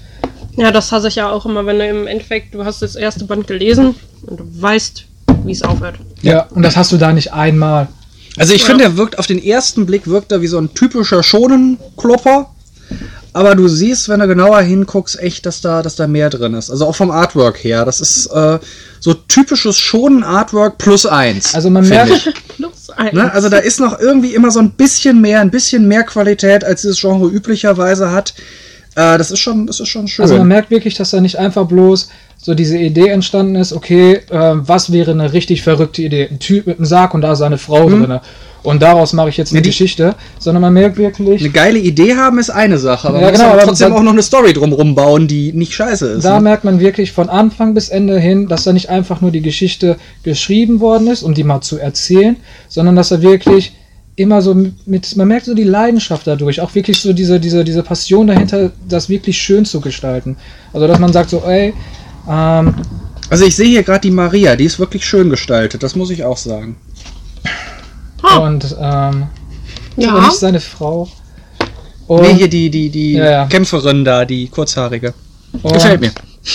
[0.57, 3.25] Ja, das hasse ich ja auch immer, wenn du im Endeffekt, du hast das erste
[3.25, 3.95] Band gelesen
[4.27, 5.05] und du weißt,
[5.45, 5.95] wie es aufhört.
[6.23, 7.89] Ja, und das hast du da nicht einmal.
[8.37, 11.23] Also ich finde, er wirkt auf den ersten Blick wirkt er wie so ein typischer
[11.23, 12.51] Schonenklopper.
[13.33, 16.69] Aber du siehst, wenn du genauer hinguckst, echt, dass da, dass da mehr drin ist.
[16.69, 17.85] Also auch vom Artwork her.
[17.85, 18.59] Das ist äh,
[18.99, 21.55] so typisches Schonen-Artwork plus eins.
[21.55, 22.33] Also man merkt.
[22.57, 23.13] Plus eins.
[23.13, 23.33] Ne?
[23.33, 26.83] Also da ist noch irgendwie immer so ein bisschen mehr, ein bisschen mehr Qualität, als
[26.83, 28.35] dieses Genre üblicherweise hat.
[28.97, 30.25] Äh, das ist schon, das ist schon schön.
[30.25, 32.09] Also man merkt wirklich, dass da nicht einfach bloß
[32.43, 36.29] so diese Idee entstanden ist, okay, äh, was wäre eine richtig verrückte Idee?
[36.31, 38.23] Ein Typ mit einem Sarg und da ist seine Frau drinne.
[38.63, 42.17] Und daraus mache ich jetzt eine Ja, Geschichte, sondern man merkt wirklich, eine geile Idee
[42.17, 44.53] haben ist eine Sache, aber Ja, man genau, muss aber trotzdem auch noch eine Story
[44.53, 46.25] drumrum bauen, die nicht scheiße ist.
[46.25, 46.43] da ne?
[46.43, 49.97] merkt man wirklich von Anfang bis Ende hin, dass da nicht einfach nur die Geschichte
[50.25, 52.37] geschrieben worden ist, um die mal zu erzählen,
[52.69, 53.73] sondern dass er wirklich
[54.17, 57.83] immer so mit, man merkt so die Leidenschaft dadurch, auch wirklich so diese, diese, diese
[57.83, 60.37] Passion dahinter, das wirklich schön zu gestalten.
[60.75, 61.73] Also, dass man sagt so, ey,
[62.31, 62.75] ähm,
[63.29, 66.25] Also ich sehe hier gerade die Maria, die ist wirklich schön gestaltet, das muss ich
[66.25, 66.77] auch sagen.
[68.23, 68.39] Ah.
[68.39, 69.29] und, ähm,
[69.97, 70.21] Ja.
[70.27, 71.09] nicht seine Frau.
[72.07, 73.47] Und, nee, hier die, die, die Ja, ja.
[73.47, 75.15] Kämpferin da, die kurzhaarige.
[75.63, 76.13] und Gefällt mir.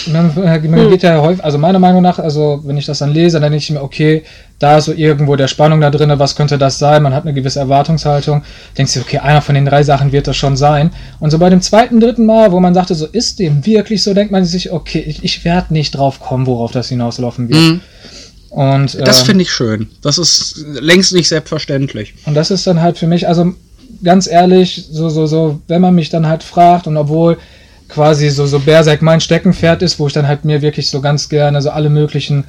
[0.08, 3.14] Man, äh, man geht ja häufig, also meiner Meinung nach, also wenn ich das dann
[3.14, 4.24] lese, dann denke ich mir, okay,
[4.58, 7.04] da ist so irgendwo der Spannung da drin, was könnte das sein?
[7.04, 8.44] Man hat eine gewisse Erwartungshaltung.
[8.78, 10.92] Denkst du, okay, einer von den drei Sachen wird das schon sein.
[11.20, 14.14] Und so bei dem zweiten, dritten Mal, wo man sagte, so ist dem wirklich so,
[14.14, 17.62] denkt man sich, okay, ich, ich werde nicht drauf kommen, worauf das hinauslaufen wird.
[17.62, 17.82] Mhm.
[18.50, 19.90] Und, Das ähm, finde ich schön.
[20.02, 22.14] Das ist längst nicht selbstverständlich.
[22.26, 23.54] Und das ist dann halt für mich, also
[24.04, 27.38] ganz ehrlich, so, so, so, wenn man mich dann halt fragt und obwohl
[27.90, 31.30] quasi so, so Berserk mein Steckenpferd ist, wo ich dann halt mir wirklich so ganz
[31.30, 32.46] gerne so alle möglichen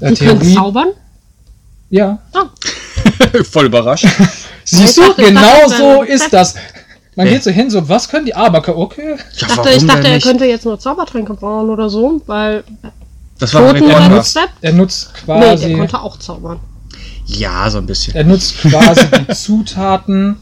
[0.00, 0.54] äh, Die können Theorien.
[0.54, 0.88] zaubern.
[1.90, 2.18] Ja.
[2.34, 2.46] Ah,
[3.50, 4.06] Voll überrascht.
[4.64, 6.54] Siehst Ich du, ich genau dachte, so ist das.
[7.16, 7.32] Man Ja.
[7.32, 8.58] geht so hin, so, was können die aber?
[8.76, 9.16] Okay.
[9.38, 12.62] Ja, dachte, ich dachte, er könnte jetzt nur Zaubertränke bauen oder so, weil
[13.38, 14.50] Das war Toten und Step.
[14.60, 16.60] Er nutzt Nee, quasi, der konnte auch zaubern.
[17.26, 18.14] Ja, so ein bisschen.
[18.14, 20.36] er nutzt quasi die Zutaten,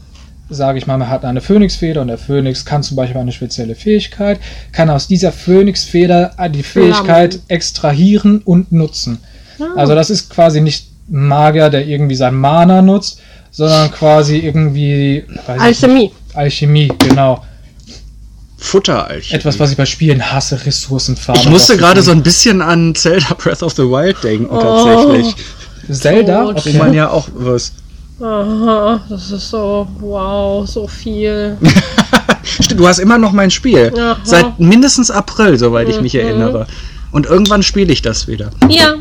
[0.49, 3.75] sage ich mal, man hat eine Phönixfeder und der Phönix kann zum Beispiel eine spezielle
[3.75, 4.39] Fähigkeit,
[4.71, 9.19] kann aus dieser Phönixfeder die Fähigkeit extrahieren und nutzen.
[9.59, 9.65] Ah.
[9.75, 13.19] Also das ist quasi nicht ein Magier, der irgendwie sein Mana nutzt,
[13.51, 15.93] sondern quasi irgendwie weiß ich Alchemie.
[16.03, 17.43] nicht, Alchemie, genau.
[18.57, 19.39] Futteralchemie.
[19.39, 21.39] Etwas, was ich bei Spielen hasse, Ressourcenfarbe.
[21.41, 24.59] ich musste gerade so ein bisschen an Zelda Breath of the Wild denken, Oh.
[24.59, 25.35] tatsächlich.
[25.91, 26.45] Zelda.
[26.45, 26.73] Wo okay.
[26.73, 27.71] man ja auch was.
[28.19, 31.57] Aha, das ist so, wow, so viel.
[32.43, 33.93] Stimmt, du hast immer noch mein Spiel.
[33.97, 34.17] Aha.
[34.23, 36.19] Seit mindestens April, soweit ich mich Mhm.
[36.21, 36.67] erinnere.
[37.11, 38.49] Und irgendwann spiele ich das wieder.
[38.69, 38.95] Ja,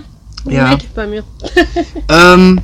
[0.44, 0.68] Ja.
[0.68, 1.24] meldet bei mir.
[2.08, 2.60] Ähm,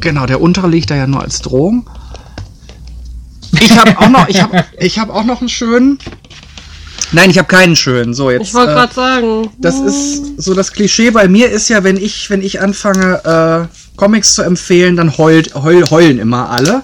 [0.00, 1.88] genau, der untere liegt da ja nur als Drohung.
[3.60, 5.98] Ich habe auch noch, ich habe, ich habe auch noch einen schönen.
[7.12, 8.12] Nein, ich habe keinen schönen.
[8.12, 8.48] So, jetzt.
[8.48, 9.50] Ich wollte äh, gerade sagen.
[9.58, 13.85] Das ist so das Klischee bei mir ist ja, wenn ich, wenn ich anfange, äh,
[13.96, 16.82] Comics zu empfehlen, dann heult, heul, heulen immer alle.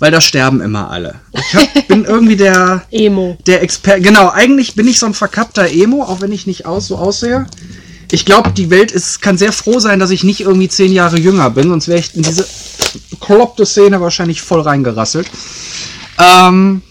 [0.00, 1.20] Weil da sterben immer alle.
[1.32, 3.38] Ich hab, bin irgendwie der, Emo.
[3.46, 4.02] der Experte.
[4.02, 7.46] Genau, eigentlich bin ich so ein verkappter Emo, auch wenn ich nicht aus, so aussehe.
[8.10, 11.18] Ich glaube, die Welt ist, kann sehr froh sein, dass ich nicht irgendwie zehn Jahre
[11.18, 12.46] jünger bin, sonst wäre ich in diese
[13.10, 15.28] bekloppte Szene wahrscheinlich voll reingerasselt.
[16.18, 16.82] Ähm,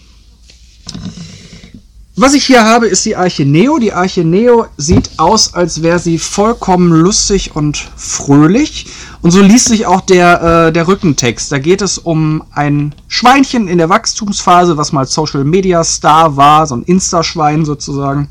[2.16, 3.78] was ich hier habe, ist die Arche Neo.
[3.78, 8.86] Die Arche Neo sieht aus, als wäre sie vollkommen lustig und fröhlich.
[9.20, 11.50] Und so liest sich auch der, äh, der Rückentext.
[11.50, 16.68] Da geht es um ein Schweinchen in der Wachstumsphase, was mal Social Media Star war,
[16.68, 18.28] so ein Insta-Schwein sozusagen.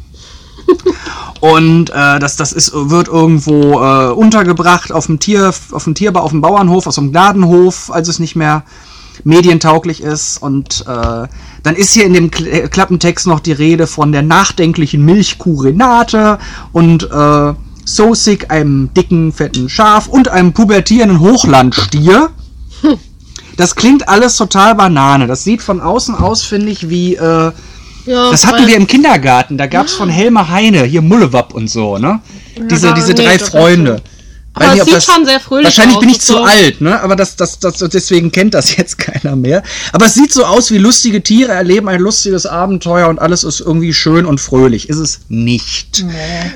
[1.42, 6.22] Und äh, das, das ist, wird irgendwo äh, untergebracht auf dem Tier, auf dem Tierbau,
[6.22, 8.64] auf dem Bauernhof, aus dem Gnadenhof, als es nicht mehr
[9.24, 10.42] medientauglich ist.
[10.42, 11.28] Und äh,
[11.64, 15.62] dann ist hier in dem Kl äh, Klappentext noch die Rede von der nachdenklichen Milchkuh
[15.62, 16.40] Renate
[16.72, 17.54] und äh,
[17.86, 22.30] Sosik, einem dicken, fetten Schaf und einem pubertierenden Hochlandstier.
[23.58, 25.28] Das klingt alles total Banane.
[25.28, 27.16] Das sieht von außen aus, finde ich, wie.
[27.16, 27.52] Äh,
[28.06, 29.58] Ja, das hatten wir im Kindergarten.
[29.58, 32.20] Da gab es von Helmer Heine, hier Mullewapp und so, ne?
[32.70, 34.02] diese da- diese nee, drei Freunde.
[34.56, 36.44] Aber es sieht das- schon sehr fröhlich Wahrscheinlich aus bin ich zu so.
[36.44, 37.02] alt, ne?
[37.02, 39.64] Aber das, das, das, deswegen kennt das jetzt keiner mehr.
[39.92, 43.62] Aber es sieht so aus wie lustige Tiere erleben ein lustiges Abenteuer und alles ist
[43.62, 44.90] irgendwie schön und fröhlich.
[44.90, 46.06] Ist es nicht.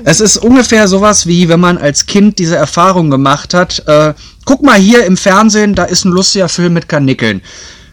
[0.04, 3.82] Es ist ungefähr sowas wie, wenn man als Kind diese Erfahrung gemacht hat.
[3.86, 7.42] Äh, guck mal hier im Fernsehen, da ist ein lustiger Film mit Karnickeln.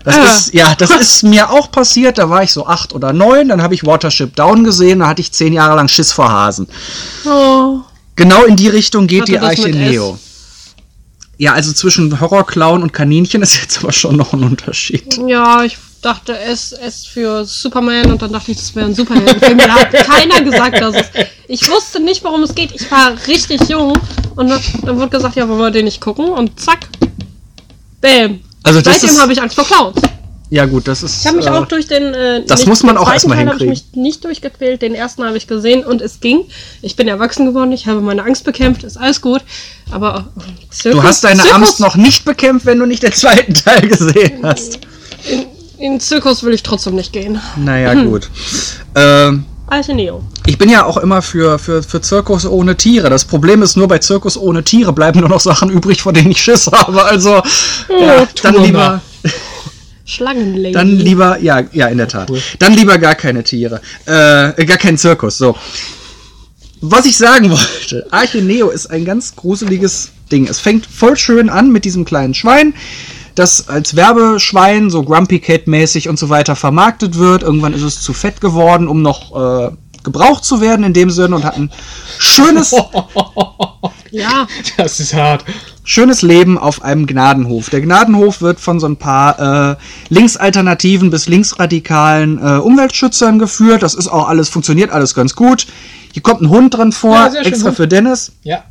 [0.04, 0.24] Das Ah.
[0.36, 2.20] ist, ja, das ist mir auch passiert.
[2.20, 5.22] Da war ich so acht oder neun, dann habe ich Watership Down gesehen, da hatte
[5.22, 6.68] ich zehn Jahre lang Schiss vor Hasen.
[7.26, 7.80] Oh.
[8.16, 9.92] Genau in die Richtung geht Hatte die Arche mit S?
[9.92, 10.20] Neo.
[11.38, 15.20] Ja, also zwischen Horrorclown und Kaninchen ist jetzt aber schon noch ein Unterschied.
[15.28, 19.58] Ja, ich dachte S, S für Superman und dann dachte ich, das wäre ein Superheldenfilm.
[19.58, 21.08] Mir hat keiner gesagt, dass es.
[21.48, 22.72] Ich wusste nicht, worum es geht.
[22.74, 23.98] Ich war richtig jung
[24.36, 26.26] und dann, wurde gesagt, ja, wollen wir den nicht gucken?
[26.26, 26.88] Und zack.
[28.02, 28.42] Bäm.
[28.64, 30.00] Also Seitdem habe ich Angst vor Clowns.
[30.52, 31.22] Ja gut, das ist.
[31.22, 32.14] Ich habe mich äh, auch durch den.
[32.14, 33.92] Äh, das nicht- muss man den auch zweiten erstmal Teil habe ich hinkriegen.
[33.94, 34.82] mich nicht durchgequält.
[34.82, 36.42] Den ersten habe ich gesehen und es ging.
[36.82, 37.72] Ich bin erwachsen geworden.
[37.72, 38.84] Ich habe meine Angst bekämpft.
[38.84, 39.42] Ist alles gut.
[39.92, 43.14] Aber äh, Zirkus, Du hast deine Zirkus, Angst noch nicht bekämpft, wenn du nicht den
[43.14, 44.80] zweiten Teil gesehen hast.
[45.78, 47.40] In den Zirkus will ich trotzdem nicht gehen.
[47.58, 48.06] Naja, Hm.
[48.10, 48.30] gut.
[48.96, 49.46] Ähm,
[49.94, 50.22] Neo.
[50.46, 53.10] ich bin ja auch immer für, für, für Zirkus ohne Tiere.
[53.10, 56.30] Das Problem ist nur, bei Zirkus ohne Tiere bleiben nur noch Sachen übrig, vor denen
[56.32, 57.04] ich Schiss habe.
[57.04, 57.42] Also,
[57.90, 59.02] ja, dann lieber.
[60.06, 60.74] Schlangenlady.
[60.74, 62.32] Dann lieber, ja, ja, in der Tat.
[62.60, 63.82] Dann lieber gar keine Tiere.
[64.06, 65.56] Äh, gar keinen Zirkus, so.
[66.82, 70.48] Was ich sagen wollte, Arche Neo ist ein ganz gruseliges Ding.
[70.48, 72.76] Es fängt voll schön an mit diesem kleinen Schwein,
[73.34, 77.44] das als Werbeschwein, so Grumpy Cat-mäßig und so weiter vermarktet wird.
[77.44, 79.72] Irgendwann ist es zu fett geworden, um noch äh,
[80.04, 81.72] gebraucht zu werden in dem Sinne und hat ein
[82.20, 82.74] schönes,
[84.12, 85.44] Ja, Das ist hart.
[85.86, 87.70] Schönes Leben auf einem Gnadenhof.
[87.70, 89.76] Der Gnadenhof wird von so ein paar äh,
[90.10, 93.84] linksalternativen bis linksradikalen äh, Umweltschützern geführt.
[93.84, 95.68] Das ist auch alles, funktioniert alles ganz gut.
[96.12, 97.78] Hier kommt ein Hund drin vor, Ja, schön, extra Hund.
[97.78, 98.32] für Dennis.
[98.44, 98.64] Ja.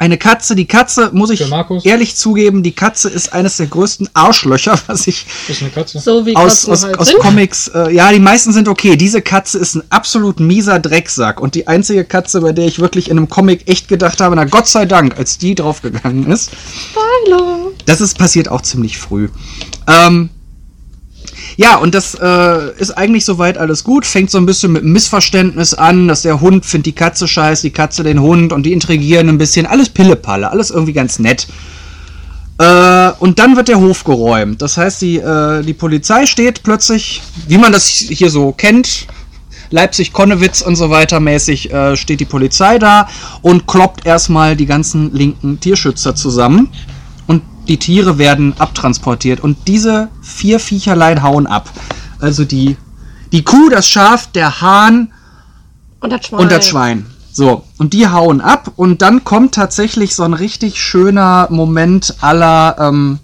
[0.00, 1.44] Eine Katze, die Katze, muss ich
[1.82, 5.98] ehrlich zugeben, die Katze ist eines der größten Arschlöcher, was ich Das ist eine Katze.
[5.98, 7.12] so wie aus, aus, halt aus.
[7.18, 8.96] Comics, äh, ja, die meisten sind okay.
[8.96, 11.40] Diese Katze ist ein absolut mieser Drecksack.
[11.40, 14.44] Und die einzige Katze, bei der ich wirklich in einem Comic echt gedacht habe, na
[14.44, 16.52] Gott sei Dank, als die draufgegangen ist,
[16.90, 17.72] Spoiler.
[17.86, 19.28] das ist passiert auch ziemlich früh.
[19.88, 20.30] Ähm,
[21.60, 24.06] ja, und das äh, ist eigentlich soweit alles gut.
[24.06, 27.72] Fängt so ein bisschen mit Missverständnis an, dass der Hund findet die Katze scheiße, die
[27.72, 29.66] Katze den Hund und die intrigieren ein bisschen.
[29.66, 31.48] Alles Pillepalle, alles irgendwie ganz nett.
[32.58, 34.62] Äh, und dann wird der Hof geräumt.
[34.62, 39.08] Das heißt, die, äh, die Polizei steht plötzlich, wie man das hier so kennt,
[39.70, 43.08] Leipzig-Konnewitz und so weiter mäßig, äh, steht die Polizei da
[43.42, 46.68] und kloppt erstmal die ganzen linken Tierschützer zusammen.
[47.68, 49.40] Die Tiere werden abtransportiert.
[49.40, 51.70] Und diese vier Viecherlein hauen ab.
[52.20, 52.76] Also die,
[53.32, 55.12] die Kuh, das Schaf, der Hahn
[56.00, 56.40] Und das Schwein.
[56.40, 57.06] und das Schwein.
[57.30, 62.76] So, und die hauen ab und dann kommt tatsächlich so ein richtig schöner Moment aller
[62.80, 63.20] ähm,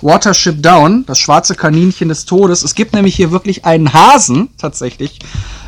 [0.00, 2.62] Watership Down, das schwarze Kaninchen des Todes.
[2.62, 5.18] Es gibt nämlich hier wirklich einen Hasen, tatsächlich,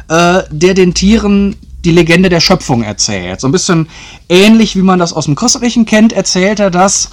[0.08, 3.40] äh, der den Tieren die Legende der Schöpfung erzählt.
[3.40, 3.88] So ein bisschen
[4.30, 7.10] ähnlich, wie man das aus dem Christlichen kennt, erzählt er das.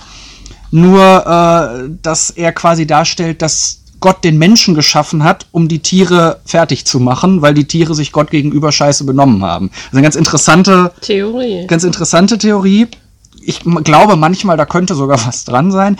[0.71, 6.39] Nur, äh, dass er quasi darstellt, dass Gott den Menschen geschaffen hat, um die Tiere
[6.45, 9.71] fertig zu machen, weil die Tiere sich Gott gegenüber scheiße benommen haben.
[9.85, 11.65] Also eine ganz interessante, Theorie.
[11.67, 12.87] ganz interessante Theorie.
[13.41, 15.97] Ich glaube manchmal, da könnte sogar was dran sein.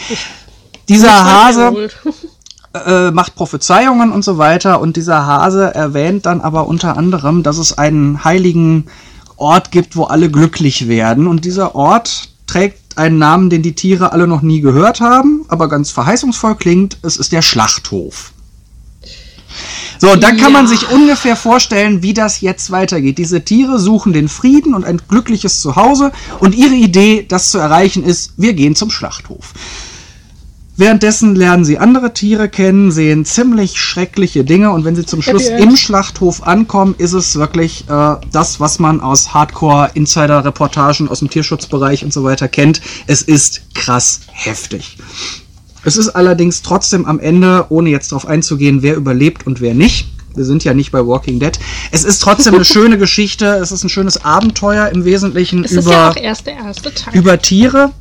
[0.89, 1.89] Dieser Hase
[2.86, 4.80] äh, macht Prophezeiungen und so weiter.
[4.80, 8.88] Und dieser Hase erwähnt dann aber unter anderem, dass es einen heiligen
[9.38, 11.28] Ort gibt, wo alle glücklich werden.
[11.28, 15.69] Und dieser Ort trägt einen Namen, den die Tiere alle noch nie gehört haben, aber
[15.69, 16.97] ganz verheißungsvoll klingt.
[17.03, 18.31] Es ist der Schlachthof.
[19.99, 23.17] So, und dann kann man sich ungefähr vorstellen, wie das jetzt weitergeht.
[23.17, 28.03] Diese Tiere suchen den Frieden und ein glückliches Zuhause und ihre Idee, das zu erreichen,
[28.03, 29.53] ist, wir gehen zum Schlachthof.
[30.80, 35.47] Währenddessen lernen sie andere Tiere kennen, sehen ziemlich schreckliche Dinge und wenn sie zum Schluss
[35.47, 42.03] im Schlachthof ankommen, ist es wirklich äh, das, was man aus Hardcore-Insider-Reportagen aus dem Tierschutzbereich
[42.03, 42.82] und so weiter kennt.
[43.07, 44.99] Es ist krass heftig.
[45.84, 50.09] Es ist allerdings trotzdem am Ende, ohne jetzt darauf einzugehen, wer überlebt und wer nicht.
[50.36, 51.57] Wir sind ja nicht bei Walking Dead.
[51.91, 53.47] Es ist trotzdem eine schöne Geschichte.
[53.47, 56.91] Es ist ein schönes Abenteuer im Wesentlichen Es ist über ja auch erst der erste
[57.13, 57.91] über Tiere,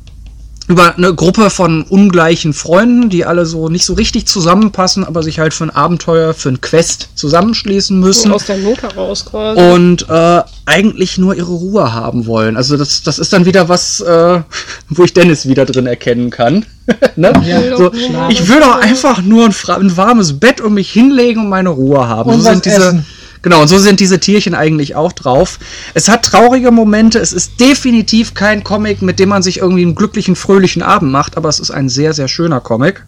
[0.67, 5.39] über eine Gruppe von ungleichen Freunden, die alle so nicht so richtig zusammenpassen, aber sich
[5.39, 9.61] halt für ein Abenteuer, für ein Quest zusammenschließen müssen aus der Not heraus quasi.
[9.61, 12.57] und äh, eigentlich nur ihre Ruhe haben wollen.
[12.57, 14.41] Also das, das ist dann wieder was, äh,
[14.89, 16.65] wo ich Dennis wieder drin erkennen kann.
[17.15, 17.31] ne?
[17.45, 17.91] Ja, so,
[18.29, 22.07] ich will doch einfach nur ein, ein warmes Bett um mich hinlegen und meine Ruhe
[22.07, 22.29] haben.
[22.29, 23.05] Und so sind diese, essen.
[23.47, 25.57] Genau, und so sind diese Tierchen eigentlich auch drauf.
[25.93, 29.95] Es hat traurige Momente, es ist definitiv kein Comic, mit dem man sich irgendwie einen
[29.95, 33.05] glücklichen, fröhlichen Abend macht, aber es ist ein sehr, sehr schöner Comic.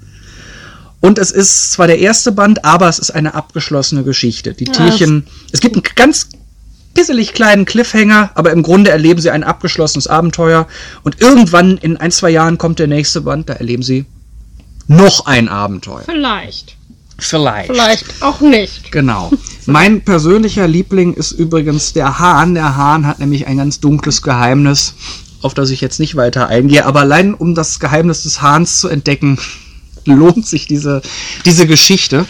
[1.01, 4.53] Und es ist zwar der erste Band, aber es ist eine abgeschlossene Geschichte.
[4.53, 6.29] Die Tierchen, es gibt einen ganz
[6.93, 10.67] pisselig kleinen Cliffhanger, aber im Grunde erleben sie ein abgeschlossenes Abenteuer.
[11.03, 14.05] Und irgendwann in ein, zwei Jahren kommt der nächste Band, da erleben sie
[14.87, 16.03] noch ein Abenteuer.
[16.05, 16.77] Vielleicht.
[17.24, 17.72] Vielleicht.
[17.72, 18.91] Vielleicht auch nicht.
[18.91, 19.32] Genau.
[19.65, 22.55] Mein persönlicher Liebling ist übrigens der Hahn.
[22.55, 24.93] Der Hahn hat nämlich ein ganz dunkles Geheimnis,
[25.41, 26.86] auf das ich jetzt nicht weiter eingehe.
[26.86, 29.38] Aber allein um das Geheimnis des Hahns zu entdecken,
[30.05, 31.01] lohnt sich diese,
[31.45, 32.26] diese Geschichte.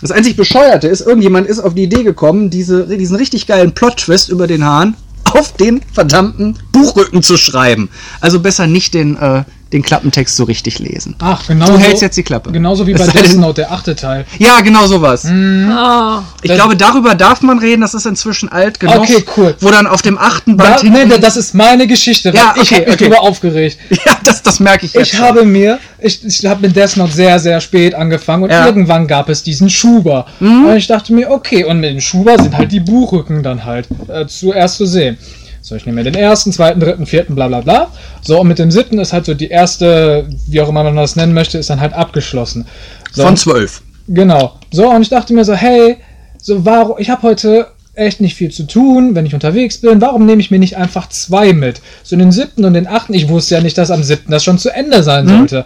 [0.00, 4.30] Das einzig Bescheuerte ist, irgendjemand ist auf die Idee gekommen, diese, diesen richtig geilen Plot-Twist
[4.30, 7.90] über den Hahn auf den verdammten Buchrücken zu schreiben.
[8.20, 11.14] Also besser nicht den, äh, den Klappentext so richtig lesen.
[11.20, 11.66] Ach, genau.
[11.66, 12.50] Du so, hältst jetzt die Klappe.
[12.50, 14.24] Genauso wie bei Death Note, der achte Teil.
[14.38, 15.24] Ja, genau sowas.
[15.26, 18.96] Ah, Ich Das- glaube, darüber darf man reden, das ist inzwischen alt genug.
[18.98, 19.54] Okay, cool.
[19.60, 22.32] Wo dann auf dem achten Da, Band nee, hinten- das ist meine Geschichte.
[22.34, 23.04] Ja, ich okay, habe mich okay.
[23.04, 23.78] drüber aufgeregt.
[24.06, 25.12] Ja, das, das merke ich jetzt.
[25.12, 25.26] Ich schon.
[25.26, 28.62] habe mir, ich, ich habe mit Death Note sehr, sehr spät angefangen und Ja.
[28.62, 28.66] Mhm.
[28.66, 30.26] irgendwann gab es diesen Schuber.
[30.40, 33.86] Und ich dachte mir, okay, und mit dem Schuber sind halt die Buchrücken dann halt
[34.08, 35.18] äh, zuerst zu sehen.
[35.62, 37.88] So, ich nehme mir den ersten, zweiten, dritten, vierten, bla bla bla.
[38.22, 41.16] So, und mit dem siebten ist halt so die erste, wie auch immer man das
[41.16, 42.66] nennen möchte, ist dann halt abgeschlossen.
[43.12, 43.82] So, Von zwölf.
[44.08, 44.58] Genau.
[44.72, 45.98] So, und ich dachte mir so, hey,
[46.40, 50.24] so warum, ich habe heute echt nicht viel zu tun, wenn ich unterwegs bin, warum
[50.24, 51.80] nehme ich mir nicht einfach zwei mit?
[52.02, 54.58] So den siebten und den achten, ich wusste ja nicht, dass am siebten das schon
[54.58, 55.64] zu Ende sein sollte.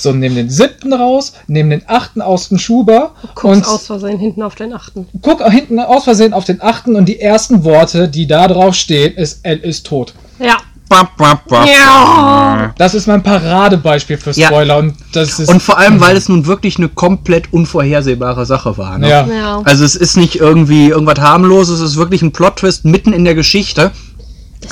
[0.00, 4.18] So, nehme den siebten raus, nehme den achten aus dem Schuber und guck's aus Versehen
[4.18, 5.06] hinten auf den achten.
[5.20, 9.14] guck hinten aus Versehen auf den achten und die ersten Worte, die da drauf stehen,
[9.14, 10.14] ist L ist tot.
[10.38, 10.56] Ja.
[10.88, 11.68] Bap, bap, bap.
[11.68, 12.74] Ja.
[12.78, 14.48] Das ist mein Paradebeispiel für Ja.
[14.48, 18.76] Spoiler und das ist Und vor allem, weil es nun wirklich eine komplett unvorhersehbare Sache
[18.78, 18.98] war.
[18.98, 19.08] Ne?
[19.08, 19.26] ja.
[19.26, 19.62] Ja.
[19.64, 23.34] Also es ist nicht irgendwie irgendwas harmloses, es ist wirklich ein Plot-Twist mitten in der
[23.34, 23.92] Geschichte,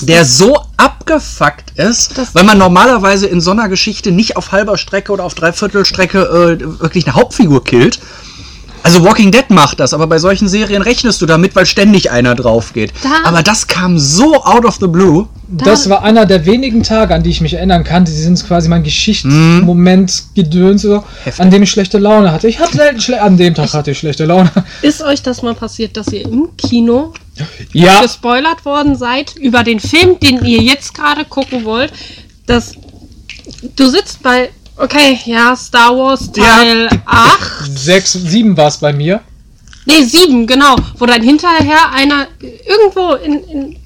[0.00, 5.12] der so abgefuckt ist, weil man normalerweise in so einer Geschichte nicht auf halber Strecke
[5.12, 7.98] oder auf Dreiviertelstrecke äh, wirklich eine Hauptfigur killt.
[8.82, 12.34] Also Walking Dead macht das, aber bei solchen Serien rechnest du damit, weil ständig einer
[12.34, 12.92] drauf geht.
[13.02, 15.28] Da- aber das kam so out of the blue.
[15.50, 18.04] Das war einer der wenigen Tage, an die ich mich erinnern kann.
[18.04, 21.40] Die sind quasi mein Geschichtsmoment gedöns, so, Heftig.
[21.42, 22.48] an dem ich schlechte Laune hatte.
[22.48, 24.50] Ich hatte selten schle an dem Tag hatte ich schlechte Laune.
[24.82, 27.12] Ist euch das mal passiert, dass ihr im Kino
[27.72, 31.92] Ja, gespoilert worden seid über den Film, den ihr jetzt gerade gucken wollt?
[32.46, 32.72] Dass
[33.76, 37.78] du sitzt bei, okay, ja, Star Wars Teil 8.
[37.78, 39.20] sechs, sieben war es bei mir.
[39.86, 40.76] Nee, sieben, genau.
[40.98, 43.76] Wo dann hinterher einer irgendwo in, in,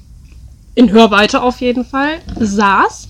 [0.75, 3.07] in Hörweite auf jeden Fall saß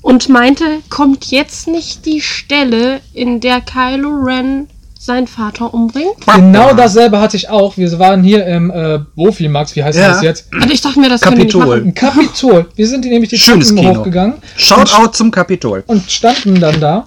[0.00, 4.66] und meinte, kommt jetzt nicht die Stelle, in der Kylo Ren
[4.98, 6.14] seinen Vater umbringt?
[6.24, 7.76] Genau dasselbe hatte ich auch.
[7.76, 10.08] Wir waren hier im äh, Bofimax, wie heißt Ja.
[10.08, 10.46] das jetzt?
[10.54, 11.92] Und ich dachte mir, das können die nicht Kapitol.
[11.92, 12.68] Kapitol.
[12.76, 13.98] Wir sind nämlich die Schönes Treppen Kino.
[13.98, 15.84] hochgegangen Shoutout zum Kapitol.
[15.86, 17.06] und standen dann da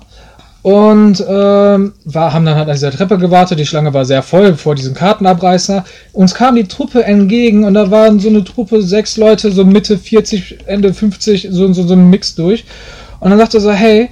[0.66, 3.60] und ähm, war, haben dann halt an dieser Treppe gewartet.
[3.60, 5.86] Die Schlange war sehr voll vor diesem Kartenabreißer.
[6.12, 10.00] Uns kam die Truppe entgegen und da waren so eine Truppe, sechs Leute, so Mitte
[10.00, 12.66] 40, Ende 50, so, so, so ein Mix durch.
[13.20, 14.10] Und dann sagte er so, hey,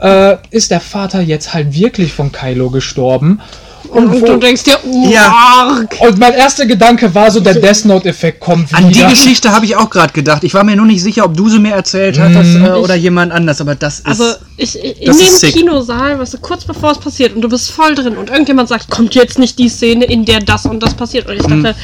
[0.00, 3.40] äh, ist der Vater jetzt halt wirklich von Kylo gestorben?
[3.88, 5.28] Und, Und du denkst dir, oh, Ja.
[5.32, 5.96] arg.
[6.00, 8.78] Und mein erster Gedanke war so, der Death Note-Effekt kommt wieder.
[8.78, 10.44] An die Geschichte habe ich auch gerade gedacht.
[10.44, 13.32] Ich war mir nur nicht sicher, ob du sie mir erzählt hattest äh, oder jemand
[13.32, 14.06] anders, aber das ist.
[14.06, 14.24] Also
[14.56, 15.52] ich, ich in dem.
[15.52, 18.90] Kinosaal, weißt du, kurz bevor es passiert und du bist voll drin und irgendjemand sagt,
[18.90, 21.28] kommt jetzt nicht die Szene, in der das und das passiert.
[21.28, 21.62] Und ich Mhm.
[21.62, 21.76] dachte,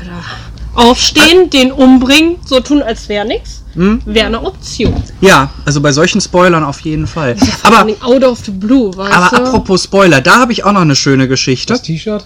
[0.00, 4.00] Alter, aufstehen, den umbringen, so tun, als wäre nichts, Mhm.
[4.06, 4.94] wäre eine Option.
[5.20, 7.36] ja, also bei solchen Spoilern auf jeden Fall.
[7.62, 9.44] Aber, out of the blue, weißt aber du?
[9.44, 11.74] apropos Spoiler, da habe ich auch noch eine schöne Geschichte.
[11.74, 12.24] Das T-Shirt?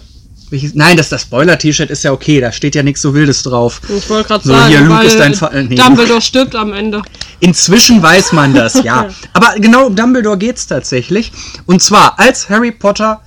[0.75, 3.81] Nein, das, das Spoiler-T-Shirt ist ja okay, da steht ja nichts so Wildes drauf.
[3.89, 6.73] Ich wollte gerade So, sagen, hier, Luke weil ist dein äh, nee, Dumbledore stirbt am
[6.75, 7.01] Ende.
[7.41, 9.09] Inzwischen weiß man das, ja.
[9.33, 11.33] Aber genau um Dumbledore geht's tatsächlich.
[11.67, 13.23] Und zwar, als Harry Potter.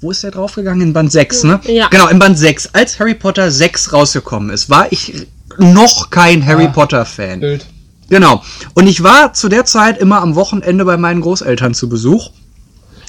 [0.00, 0.82] Wo ist der draufgegangen?
[0.82, 1.60] In Band 6, ne?
[1.64, 1.88] Ja.
[1.88, 2.68] Genau, in Band 6.
[2.72, 5.26] Als Harry Potter 6 rausgekommen ist, war ich
[5.58, 6.72] noch kein Harry Ah.
[6.72, 7.40] Potter-Fan.
[7.40, 7.66] Bild.
[8.08, 8.42] Genau.
[8.74, 12.30] Und ich war zu der Zeit immer am Wochenende bei meinen Großeltern zu Besuch.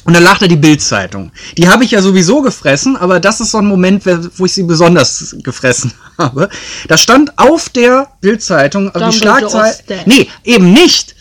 [0.06, 1.32] Und da lag da die Bildzeitung.
[1.58, 4.04] Die habe ich ja sowieso gefressen, aber das ist so ein Moment,
[4.38, 6.48] wo ich sie besonders gefressen habe.
[6.88, 10.02] Da stand auf der Bildzeitung die Dumbledore's Schlagzeile.
[10.06, 11.16] Nee, eben nicht.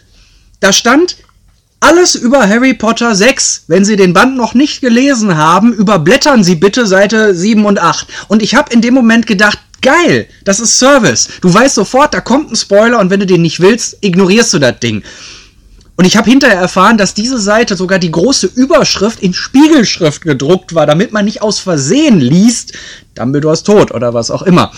[0.61, 1.17] Da stand
[1.81, 3.65] alles über Harry Potter 6.
[3.69, 8.07] Wenn Sie den Band noch nicht gelesen haben, überblättern Sie bitte Seite 7 und 8.
[8.29, 11.29] Und ich habe in dem Moment gedacht, geil, das ist Service.
[11.41, 14.59] Du weißt sofort, da kommt ein Spoiler und wenn du den nicht willst, ignorierst du
[14.59, 15.05] das Ding.
[15.97, 20.75] Und ich habe hinterher erfahren, dass diese Seite sogar die große Überschrift in Spiegelschrift gedruckt
[20.75, 22.73] war, damit man nicht aus Versehen liest,
[23.15, 24.73] Dumbledore ist tot oder was auch immer.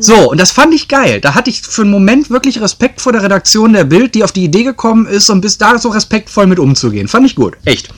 [0.00, 1.20] So, und das fand ich geil.
[1.20, 4.32] Da hatte ich für einen Moment wirklich Respekt vor der Redaktion der Bild, die auf
[4.32, 7.06] die Idee gekommen ist, und bis da so respektvoll mit umzugehen.
[7.06, 7.56] Fand ich gut.
[7.64, 7.90] Echt.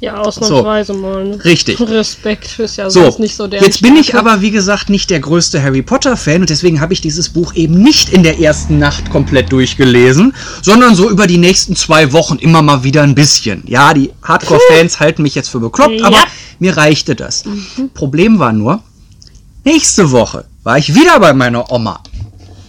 [0.00, 1.24] Ja, ausnahmsweise mal.
[1.24, 1.44] Ne?
[1.44, 1.80] Richtig.
[1.80, 3.60] Respekt ist ja So, sonst nicht so der.
[3.62, 7.00] jetzt bin ich aber, wie gesagt, nicht der größte Harry Potter-Fan und deswegen habe ich
[7.00, 11.74] dieses Buch eben nicht in der ersten Nacht komplett durchgelesen, sondern so über die nächsten
[11.74, 13.64] zwei Wochen immer mal wieder ein bisschen.
[13.66, 16.06] Ja, die Hardcore-Fans halten mich jetzt für bekloppt, Ja.
[16.06, 16.18] aber
[16.60, 17.42] mir reichte das.
[17.94, 18.82] Problem war nur,
[19.64, 22.00] nächste Woche war ich wieder bei meiner Oma.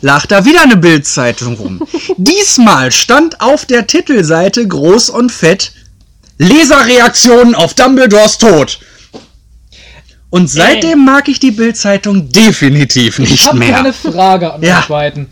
[0.01, 1.81] Lag da wieder eine Bildzeitung rum.
[2.17, 5.73] Diesmal stand auf der Titelseite groß und fett
[6.39, 8.79] Leserreaktionen auf Dumbledores Tod.
[10.31, 13.77] Und seitdem mag ich die Bildzeitung definitiv Ich nicht habe mehr.
[13.77, 14.79] eine Frage an Ja.
[14.79, 15.27] euch beiden.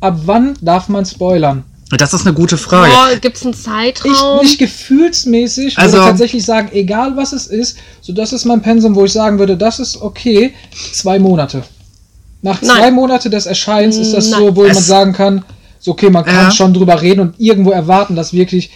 [0.00, 1.64] Ab wann darf man spoilern?
[1.96, 2.92] Das ist eine gute Frage.
[2.94, 4.40] Oh, Gibt es einen Ich Zeitraum?
[4.42, 8.94] nicht gefühlsmäßig, Also- würde tatsächlich sagen, egal was es ist, so das ist mein Pensum,
[8.94, 10.52] wo ich sagen würde, das ist okay,
[10.92, 11.62] zwei Monate.
[12.42, 12.76] Nach Nein.
[12.76, 14.56] zwei Monate des Erscheins ist das so, Nein.
[14.56, 15.44] wo man Es- sagen kann,
[15.78, 16.50] so okay, man kann Ja.
[16.50, 18.70] schon drüber reden und irgendwo erwarten, dass wirklich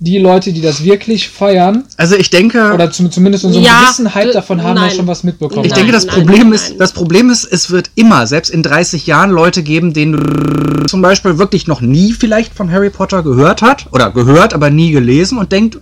[0.00, 3.80] die Leute, die das wirklich feiern, Also ich denke, oder zum, zumindest so einen Ja,
[3.82, 4.90] gewissen Hype davon haben, nein.
[4.90, 5.64] auch schon was mitbekommen.
[5.64, 8.50] ich Nein, denke, das nein, Problem nein, ist, das Problem ist, es wird immer, selbst
[8.50, 12.90] in 30 Jahren, Leute geben, denen du zum Beispiel wirklich noch nie vielleicht von Harry
[12.90, 15.78] Potter gehört hat oder gehört, aber nie gelesen und denkt,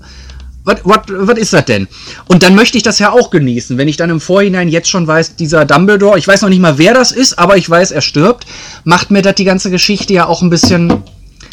[0.65, 1.87] was was ist das denn?
[2.27, 5.07] Und dann möchte ich das ja auch genießen, wenn ich dann im Vorhinein jetzt schon
[5.07, 8.01] weiß, dieser Dumbledore, ich weiß noch nicht mal, wer das ist, aber ich weiß, er
[8.01, 8.47] stirbt,
[8.85, 10.93] macht mir das die ganze Geschichte ja auch ein bisschen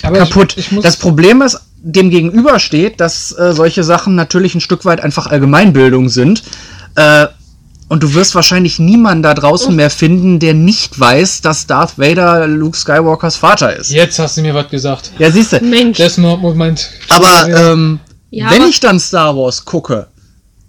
[0.02, 0.54] Aber kaputt.
[0.58, 4.62] Ich, ich muss, das Problem ist, dem gegenüber steht, dass äh, solche Sachen natürlich ein
[4.62, 6.44] Stück weit einfach Allgemeinbildung sind.
[6.96, 7.28] Äh,
[7.90, 12.48] und du wirst wahrscheinlich niemanden da draußen mehr finden, der nicht weiß, dass Darth Vader
[12.48, 13.92] Luke Skywalkers Vater ist.
[13.92, 15.12] jetzt hast du mir was gesagt.
[15.20, 15.60] Ja, siehst du.
[15.60, 15.98] Mensch.
[15.98, 16.90] Das Mo- Moment.
[17.10, 18.00] Aber ähm,
[18.32, 20.08] Ja, wenn aber- ich dann Star Wars gucke,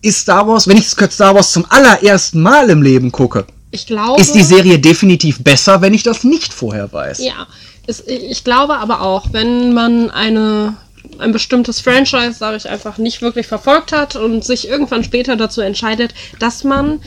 [0.03, 4.21] ist Star Wars, wenn ich Star Wars zum allerersten Mal im Leben gucke, ich glaube.
[4.21, 7.21] ist die Serie definitiv besser, wenn ich das nicht vorher weiß.
[7.25, 7.47] Ja,
[7.87, 10.75] es, ich glaube aber auch, wenn man eine,
[11.19, 15.61] ein bestimmtes Franchise, sage ich einfach, nicht wirklich verfolgt hat und sich irgendwann später dazu
[15.61, 17.01] entscheidet, dass man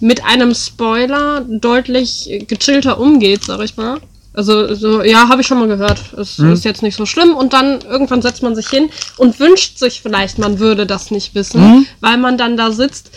[0.00, 4.00] mit einem Spoiler deutlich gechillter umgeht, sag ich mal.
[4.34, 6.00] Also, so, ja, habe ich schon mal gehört.
[6.16, 7.34] Es ist jetzt nicht so schlimm.
[7.34, 8.88] Und dann irgendwann setzt man sich hin
[9.18, 13.10] und wünscht sich vielleicht, man würde das nicht wissen, weil man dann da sitzt.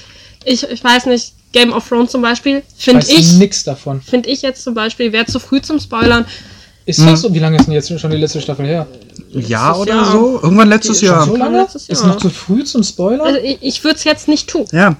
[0.44, 4.02] Ich, ich weiß nicht, Game of Thrones zum Beispiel, finde ich, nix davon.
[4.02, 6.26] finde ich jetzt zum Beispiel, wäre zu früh zum Spoilern.
[6.86, 7.34] Ist das so?
[7.34, 8.86] Wie lange ist denn jetzt schon die letzte Staffel her?
[9.32, 10.12] Ja Letztes oder Jahr.
[10.12, 10.40] so?
[10.44, 11.26] Irgendwann letztes Jahr.
[11.26, 11.58] so lange?
[11.60, 12.10] letztes Ist Jahr.
[12.10, 13.22] noch zu früh zum Spoilern?
[13.26, 14.66] Also ich, ich würde es jetzt nicht tun.
[14.72, 14.96] Ja.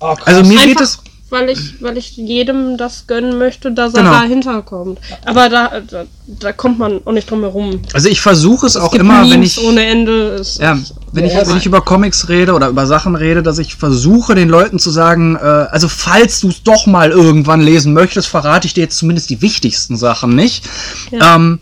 [0.00, 0.18] Krass.
[0.26, 0.98] Also mir geht Einfach, es.
[1.28, 4.12] Weil ich, weil ich jedem das gönnen möchte, dass er Genau.
[4.14, 5.00] dahinter kommt.
[5.24, 7.80] Aber da, da, da kommt man auch nicht drum herum.
[7.92, 9.64] Also ich versuche es auch gibt immer, wenn Memes ich.
[9.64, 10.36] ohne Ende.
[10.36, 10.78] Es, Ja,
[11.12, 14.34] wenn Ja, ich, wenn ich über Comics rede oder über Sachen rede, dass ich versuche,
[14.36, 18.66] den Leuten zu sagen, äh, also falls du es doch mal irgendwann lesen möchtest, verrate
[18.68, 20.64] ich dir jetzt zumindest die wichtigsten Sachen nicht.
[21.12, 21.58] Ähm,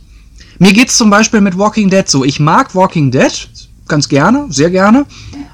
[0.58, 2.22] mir geht's zum Beispiel mit Walking Dead so.
[2.24, 3.48] Ich mag Walking Dead
[3.88, 5.04] ganz gerne, sehr gerne.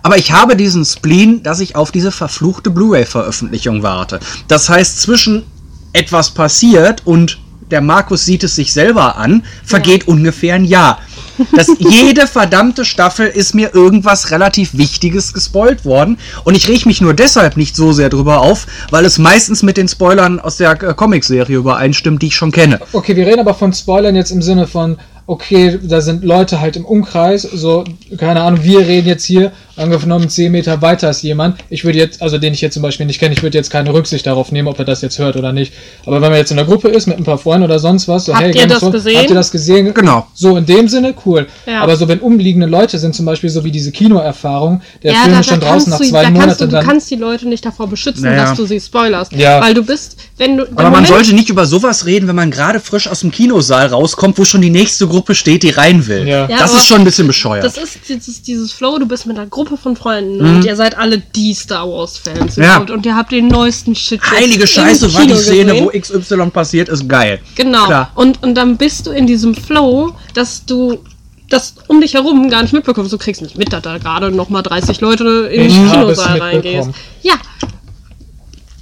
[0.02, 4.20] Aber ich habe diesen Spleen, dass ich auf diese verfluchte Blu-ray-Veröffentlichung warte.
[4.48, 5.44] Das heißt, zwischen
[5.92, 7.38] etwas passiert und
[7.70, 11.00] der Markus sieht es sich selber an, vergeht ungefähr ein Jahr.
[11.56, 16.18] dass jede verdammte Staffel ist mir irgendwas relativ Wichtiges gespoilt worden.
[16.44, 19.76] Und ich reg mich nur deshalb nicht so sehr drüber auf, weil es meistens mit
[19.76, 22.80] den Spoilern aus der äh, Comicserie übereinstimmt, die ich schon kenne.
[22.92, 26.76] Okay, wir reden aber von Spoilern jetzt im Sinne von, okay, da sind Leute halt
[26.76, 27.84] im Umkreis, so,
[28.18, 31.56] keine Ahnung, wir reden jetzt hier, angenommen 10 Meter weiter ist jemand.
[31.70, 33.92] Ich würde jetzt, also den ich jetzt zum Beispiel nicht kenne, ich würde jetzt keine
[33.92, 35.72] Rücksicht darauf nehmen, ob er das jetzt hört oder nicht.
[36.06, 38.26] Aber wenn man jetzt in der Gruppe ist mit ein paar Freunden oder sonst was,
[38.26, 39.18] so, Habt ihr Game of das Thrones, gesehen?
[39.18, 39.94] Habt ihr das gesehen?
[39.94, 40.26] Genau.
[40.34, 41.46] So in dem Sinne, cool.
[41.66, 41.80] Ja.
[41.82, 45.48] Aber so, wenn umliegende Leute sind, zum Beispiel so wie diese Kinoerfahrung, der Film ist
[45.48, 46.86] schon draußen nach du, zwei da kannst Monaten, du, du dann.
[46.86, 48.44] kannst die Leute nicht davor beschützen, Naja.
[48.46, 49.32] dass du sie spoilerst.
[49.32, 49.60] Ja.
[49.62, 50.64] Weil du bist, wenn du.
[50.76, 54.38] Aber man sollte nicht über sowas reden, wenn man gerade frisch aus dem Kinosaal rauskommt,
[54.38, 56.26] wo schon die nächste Gruppe steht, die rein will.
[56.26, 56.48] Ja.
[56.48, 57.64] Ja, das ist schon ein bisschen bescheuert.
[57.64, 60.96] Das ist dieses, dieses Flow, du bist mit einer Gruppe von Freunden und ihr seid
[60.98, 62.62] alle die Star Wars-Fans Mhm.
[62.62, 62.78] Ja.
[62.78, 64.20] und ihr habt den neuesten Shit.
[64.30, 65.84] Heilige Scheiße, war die Szene, gesehen.
[65.84, 67.40] wo XY passiert, ist geil.
[67.54, 67.86] Genau.
[67.86, 68.12] Klar.
[68.14, 70.98] Und, und dann bist du in diesem Flow, dass du
[71.48, 73.12] das um dich herum gar nicht mitbekommst.
[73.12, 76.90] Du kriegst nicht mit, dass da gerade noch mal 30 Leute in den Kinosaal reingehst.
[77.22, 77.34] Ja.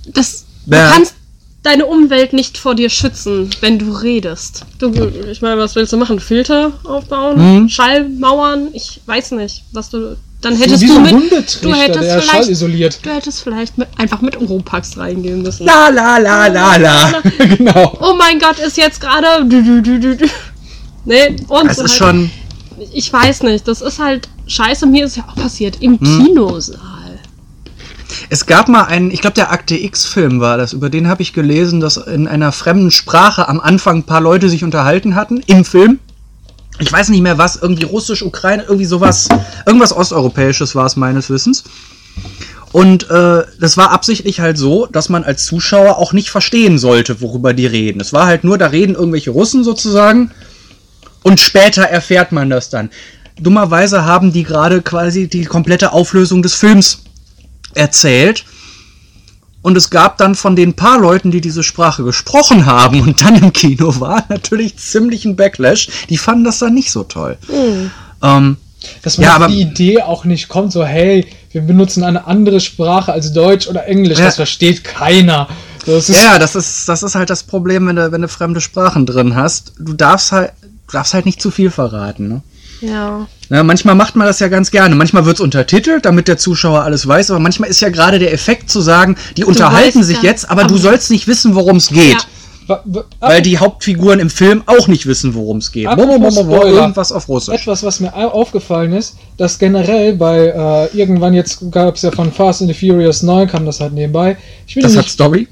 [0.06, 0.90] Das, du Ja.
[0.92, 1.14] kannst
[1.62, 4.64] deine Umwelt nicht vor dir schützen, wenn du redest.
[4.78, 4.92] Du,
[5.30, 6.20] ich meine, was willst du machen?
[6.20, 7.62] Filter aufbauen?
[7.62, 7.68] Mhm.
[7.68, 8.68] Schallmauern?
[8.72, 10.16] Ich weiß nicht, was du.
[10.40, 11.58] Dann hättest du mit.
[11.62, 13.04] Du hättest der vielleicht.
[13.04, 15.66] Du hättest vielleicht mit, einfach mit Oropax reingehen müssen.
[15.66, 17.12] La la la la la.
[17.56, 17.98] genau.
[18.00, 19.44] Oh mein Gott, ist jetzt gerade.
[21.04, 22.30] Nee, und Es so ist halt- schon.
[22.92, 24.86] Ich weiß nicht, das ist halt scheiße.
[24.86, 26.26] Mir ist ja auch passiert im Hm.
[26.26, 27.18] Kinosaal.
[28.30, 31.32] Es gab mal einen, ich glaube, der Akte X-Film war das, über den habe ich
[31.32, 35.64] gelesen, dass in einer fremden Sprache am Anfang ein paar Leute sich unterhalten hatten im
[35.64, 35.98] Film.
[36.80, 39.28] Ich weiß nicht mehr was, irgendwie Russisch, Ukraine, irgendwie sowas,
[39.66, 41.64] irgendwas Osteuropäisches war es meines Wissens.
[42.72, 47.20] Und äh, das war absichtlich halt so, dass man als Zuschauer auch nicht verstehen sollte,
[47.20, 48.00] worüber die reden.
[48.00, 50.30] Es war halt nur, da reden irgendwelche Russen sozusagen
[51.22, 52.90] und später erfährt man das dann.
[53.40, 57.02] Dummerweise haben die gerade quasi die komplette Auflösung des Films
[57.74, 58.44] erzählt.
[59.60, 63.34] Und es gab dann von den paar Leuten, die diese Sprache gesprochen haben und dann
[63.36, 65.88] im Kino waren, natürlich ziemlich ein Backlash.
[66.08, 67.36] Die fanden das dann nicht so toll.
[68.22, 68.56] Ähm,
[69.02, 72.26] Dass man Ja, auf aber- die Idee auch nicht kommt, so, hey, wir benutzen eine
[72.28, 74.26] andere Sprache als Deutsch oder Englisch, Ja.
[74.26, 75.48] das versteht keiner.
[75.84, 78.60] Das ist, ja, das ist, das ist halt das Problem, wenn du, wenn du fremde
[78.60, 79.72] Sprachen drin hast.
[79.80, 82.28] Du darfst halt, du darfst halt nicht zu viel verraten.
[82.28, 82.42] Ne?
[82.80, 83.26] Ja.
[83.48, 84.94] Na, manchmal macht man das ja ganz gerne.
[84.94, 87.30] Manchmal wird es untertitelt, damit der Zuschauer alles weiß.
[87.30, 90.62] Aber manchmal ist ja gerade der Effekt zu sagen, die unterhalten weißt sich jetzt, aber
[90.62, 92.12] aber- du sollst nicht wissen, worum es geht.
[92.68, 92.82] Ja.
[93.20, 95.88] Weil die Hauptfiguren im Film auch nicht wissen, worum es geht.
[95.90, 96.66] Spoiler.
[96.82, 97.54] Irgendwas auf Russisch.
[97.54, 100.48] Etwas, was mir au- aufgefallen ist, dass generell bei
[100.92, 103.94] äh, irgendwann jetzt gab es ja von Fast and the Furious 9 kam das halt
[103.94, 104.36] nebenbei.
[104.66, 105.48] Ich, will Das hat nicht, Story?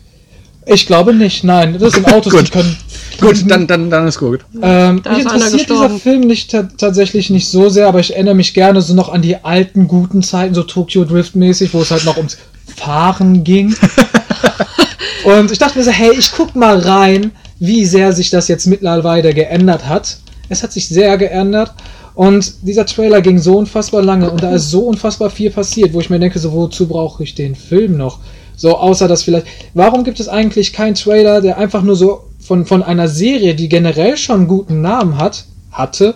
[0.67, 1.79] ich glaube nicht, nein.
[1.79, 2.77] Das sind Autos, die können.
[3.21, 4.41] Gut, dann, dann, dann ist gut.
[4.61, 5.91] Ähm, Da mich ist interessiert dieser.
[5.91, 9.23] Film nicht ta tatsächlich nicht so sehr, aber ich erinnere mich gerne so noch an
[9.23, 12.39] die alten guten Zeiten, so Tokyo Drift mäßig, wo es halt noch ums
[12.77, 13.75] Fahren ging.
[15.25, 18.67] Und ich dachte mir so, hey, ich guck mal rein, wie sehr sich das jetzt
[18.67, 20.19] mittlerweile geändert hat.
[20.49, 21.75] Es hat sich sehr geändert.
[22.15, 26.01] Und dieser Trailer ging so unfassbar lange und da ist so unfassbar viel passiert, wo
[26.01, 28.21] ich mir denke, so wozu brauche ich den Film noch?
[28.57, 29.47] So, außer dass vielleicht.
[29.75, 33.69] Warum gibt es eigentlich keinen Trailer, der einfach nur so von, von einer Serie, die
[33.69, 36.15] generell schon einen guten Namen hat, hatte,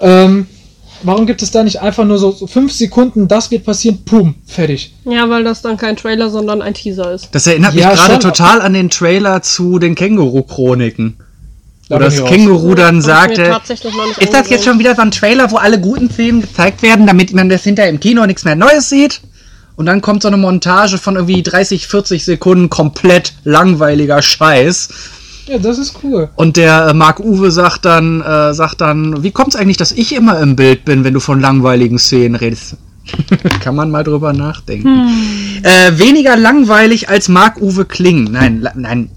[0.00, 0.46] ähm,
[1.02, 4.34] warum gibt es da nicht einfach nur so, so fünf Sekunden, das wird passieren, pum,
[4.46, 4.94] fertig.
[5.04, 7.28] Ja, weil das dann kein Trailer, sondern ein Teaser ist.
[7.32, 11.16] Das erinnert Ja, mich gerade total an den Trailer zu den Känguru-Chroniken.
[11.88, 12.24] Da Wo bin das.
[12.24, 13.54] Känguru dann sagte,
[14.20, 17.32] ist das jetzt schon wieder so ein Trailer, wo alle guten Filme gezeigt werden, damit
[17.32, 19.20] man das hinterher im Kino nichts mehr Neues sieht?
[19.74, 24.88] Und dann kommt so eine Montage von irgendwie 30, 40 Sekunden komplett langweiliger Scheiß.
[25.46, 26.28] Ja, das ist cool.
[26.36, 29.92] Und der äh, Marc Uwe sagt dann, äh, sagt dann, wie kommt es eigentlich, dass
[29.92, 32.76] ich immer im Bild bin, wenn du von langweiligen Szenen redest?
[33.60, 35.08] Kann man mal drüber nachdenken.
[35.64, 38.30] Äh, weniger langweilig als Marc Uwe Kling.
[38.30, 39.10] Nein, la- nein,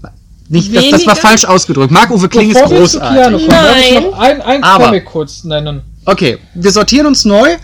[0.48, 1.92] nicht, das, das war falsch ausgedrückt.
[1.92, 2.80] Marc Uwe Kling ist Bevor Keanu
[3.38, 3.48] großartig.
[3.48, 4.02] kommen, Nein.
[4.10, 5.82] noch ein, ein Aber- Comic kurz nennen.
[6.04, 7.56] Okay, wir sortieren uns neu.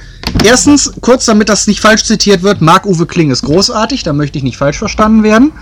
[0.45, 4.43] Erstens, kurz damit das nicht falsch zitiert wird, Marc-Uwe Kling ist großartig, da möchte ich
[4.45, 5.53] nicht falsch verstanden werden.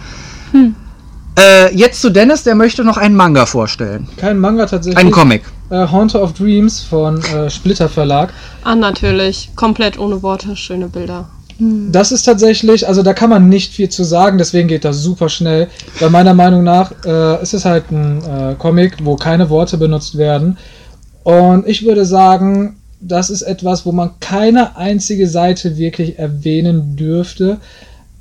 [1.38, 4.08] Äh, jetzt zu Dennis, der möchte noch einen Manga vorstellen.
[4.16, 4.98] Kein Manga tatsächlich.
[4.98, 5.42] Einen Comic.
[5.70, 8.32] Äh, Haunter of Dreams von äh, Splitter Verlag.
[8.64, 9.50] Ah, natürlich.
[9.56, 11.28] Komplett ohne Worte, schöne Bilder.
[11.62, 15.28] Das ist tatsächlich, also da kann man nicht viel zu sagen, deswegen geht das super
[15.28, 15.68] schnell.
[15.98, 20.16] Weil meiner Meinung nach äh, ist es halt ein äh, Comic, wo keine Worte benutzt
[20.16, 20.56] werden.
[21.22, 27.58] Und ich würde sagen, das ist etwas, wo man keine einzige Seite wirklich erwähnen dürfte.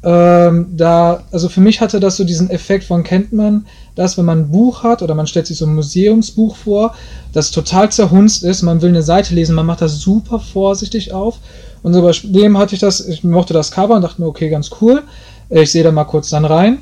[0.02, 4.26] Ähm, da, also für mich hatte das so diesen Effekt von, kennt man das, wenn
[4.26, 6.96] man ein Buch hat oder man stellt sich so ein Museumsbuch vor,
[7.34, 11.40] das total zerhunzt ist, man will eine Seite lesen, man macht das super vorsichtig auf.
[11.84, 14.50] Und so bei dem hatte ich das, ich mochte das Cover und dachte mir, okay,
[14.50, 15.04] ganz cool.
[15.50, 16.80] Ich sehe da mal kurz dann rein.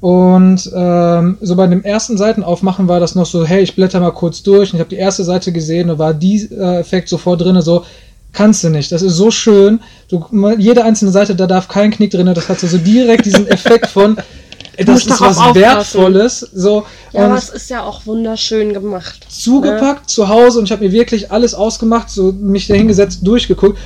[0.00, 4.10] Und ähm, so bei dem ersten Seitenaufmachen war das noch so, hey, ich blätter mal
[4.10, 7.60] kurz durch und ich habe die erste Seite gesehen und war dieser Effekt sofort drin,
[7.60, 7.84] so,
[8.32, 8.90] kannst du nicht.
[8.92, 9.80] Das ist so schön.
[10.08, 10.24] Du,
[10.58, 14.16] jede einzelne Seite, da darf kein Knick drin, das hat so direkt diesen Effekt von,
[14.78, 15.54] das ist was aufpassen.
[15.54, 16.40] Wertvolles.
[16.54, 19.26] So, Ja, aber es ist ja auch wunderschön gemacht.
[19.28, 23.78] zugepackt zu Hause und ich habe mir wirklich alles ausgemacht, so mich da hingesetzt, durchgeguckt.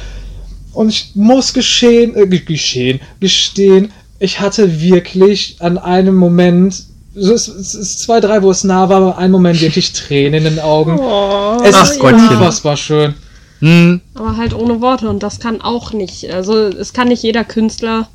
[0.73, 6.83] Und ich muss geschehen, äh, ge- geschehen, gestehen, ich hatte wirklich an einem Moment,
[7.15, 10.45] so es, es ist zwei, drei, wo es nah war, aber einen Moment wirklich Tränen
[10.47, 10.99] in den Augen.
[11.01, 12.29] Oh, es ist Gottchen.
[12.29, 13.15] unfassbar schön.
[13.61, 16.31] Hm, Aber halt ohne Worte und das kann auch nicht.
[16.33, 18.09] Also es kann nicht jeder Künstler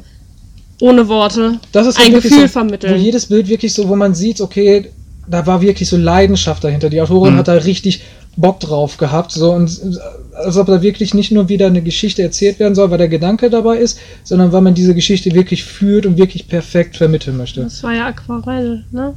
[0.80, 2.94] ohne Worte Das ist ein halt wirklich Gefühl so, vermitteln.
[2.94, 4.92] Wo jedes Bild wirklich so, wo man sieht, okay,
[5.28, 6.90] da war wirklich so Leidenschaft dahinter.
[6.90, 7.04] Die Mhm.
[7.04, 8.02] Autorin hat da richtig
[8.38, 9.32] Bock drauf gehabt.
[9.32, 9.80] So, und
[10.34, 13.50] als ob da wirklich nicht nur wieder eine Geschichte erzählt werden soll, weil der Gedanke
[13.50, 17.62] dabei ist, sondern weil man diese Geschichte wirklich fühlt und wirklich perfekt vermitteln möchte.
[17.64, 19.14] Das war ja Aquarell, ne?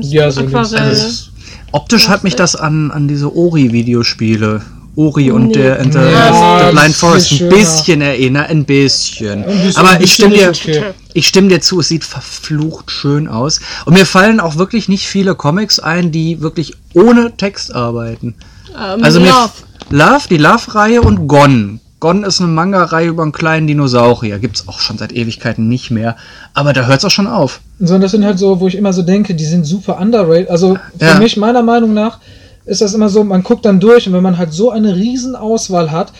[0.00, 0.78] Ja, so Aquarell.
[0.78, 1.30] also,
[1.72, 4.62] optisch hat mich das an, an diese Ori-Videospiele.
[4.96, 5.52] Ori und Nee.
[5.52, 9.44] der and the, Ja, the Blind Forest ein bisschen erinnert, ein bisschen.
[9.44, 10.82] Ein bisschen, Aber ein ich stimme dir, okay.
[11.12, 13.60] ich stimme dir zu, es sieht verflucht schön aus.
[13.84, 18.34] Und mir fallen auch wirklich nicht viele Comics ein, die wirklich ohne Text arbeiten.
[18.74, 19.50] ähm, Also mir Love.
[19.90, 21.80] Love, die Love-Reihe und Gon.
[22.00, 24.38] Gon ist eine Manga-Reihe über einen kleinen Dinosaurier.
[24.38, 26.16] Gibt's auch schon seit Ewigkeiten nicht mehr.
[26.54, 27.60] Aber da hört's auch schon auf.
[27.80, 30.50] So, und das sind halt so, wo ich immer so denke, die sind super underrated.
[30.50, 31.18] Also für Ja.
[31.18, 32.18] mich, meiner Meinung nach,
[32.66, 35.34] ist das immer so, man guckt dann durch und wenn man halt so eine riesen
[35.36, 36.12] Auswahl hat,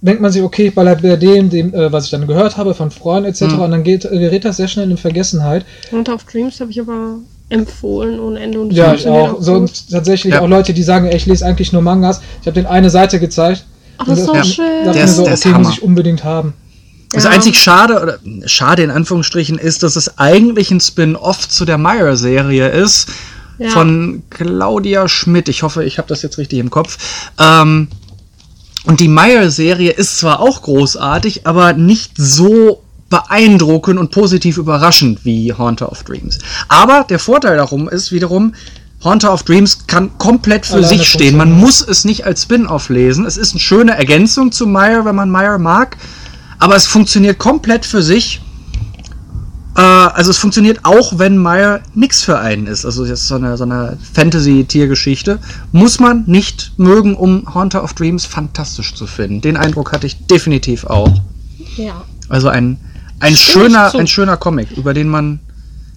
[0.00, 2.74] denkt man sich, okay, ich baller bei dem, dem äh, was ich dann gehört habe
[2.74, 3.42] von Freunden etc.
[3.42, 3.60] Mhm.
[3.60, 5.64] und dann geht, äh, gerät das sehr schnell in Vergessenheit.
[5.92, 7.16] Hunter of Dreams habe ich aber
[7.48, 8.60] empfohlen ohne Ende.
[8.60, 9.40] Und Ja, ich auch.
[9.40, 10.40] So, und tatsächlich Ja.
[10.40, 12.20] auch Leute, die sagen, ey, ich lese eigentlich nur Mangas.
[12.40, 13.64] Ich habe den eine Seite gezeigt.
[13.98, 14.42] Ach, das ist so Ja.
[14.44, 14.64] schön.
[14.92, 15.74] Der ist- so, der ist okay, muss Hammer.
[15.76, 16.54] ich unbedingt haben.
[17.12, 17.30] Das Ja.
[17.30, 22.68] einzig Schade, oder schade in Anführungsstrichen, ist, dass es eigentlich ein Spin-off zu der Meyer-Serie
[22.70, 23.08] ist.
[23.62, 23.70] Ja.
[23.70, 25.48] Von Claudia Schmidt.
[25.48, 26.98] Ich hoffe, ich habe das jetzt richtig im Kopf.
[27.38, 27.88] Ähm,
[28.84, 35.52] und die Meyer-Serie ist zwar auch großartig, aber nicht so beeindruckend und positiv überraschend wie
[35.52, 36.38] Haunter of Dreams.
[36.68, 38.54] Aber der Vorteil darum ist wiederum,
[39.04, 41.36] Haunter of Dreams kann komplett für Alleine sich stehen.
[41.36, 43.26] Man muss es nicht als Spin-off lesen.
[43.26, 45.96] Es ist eine schöne Ergänzung zu Meyer, wenn man Meyer mag.
[46.58, 48.40] Aber es funktioniert komplett für sich.
[49.76, 52.84] Äh, also es funktioniert auch, wenn Meyer nix für einen ist.
[52.84, 55.38] Also jetzt so eine, so eine Fantasy-Tiergeschichte.
[55.72, 59.40] Muss man nicht mögen, um Haunter of Dreams fantastisch zu finden.
[59.40, 61.20] Den Eindruck hatte ich definitiv auch.
[61.76, 62.04] Ja.
[62.28, 62.78] Also ein,
[63.20, 65.40] ein, Stimme schöner, ein schöner Comic, über den man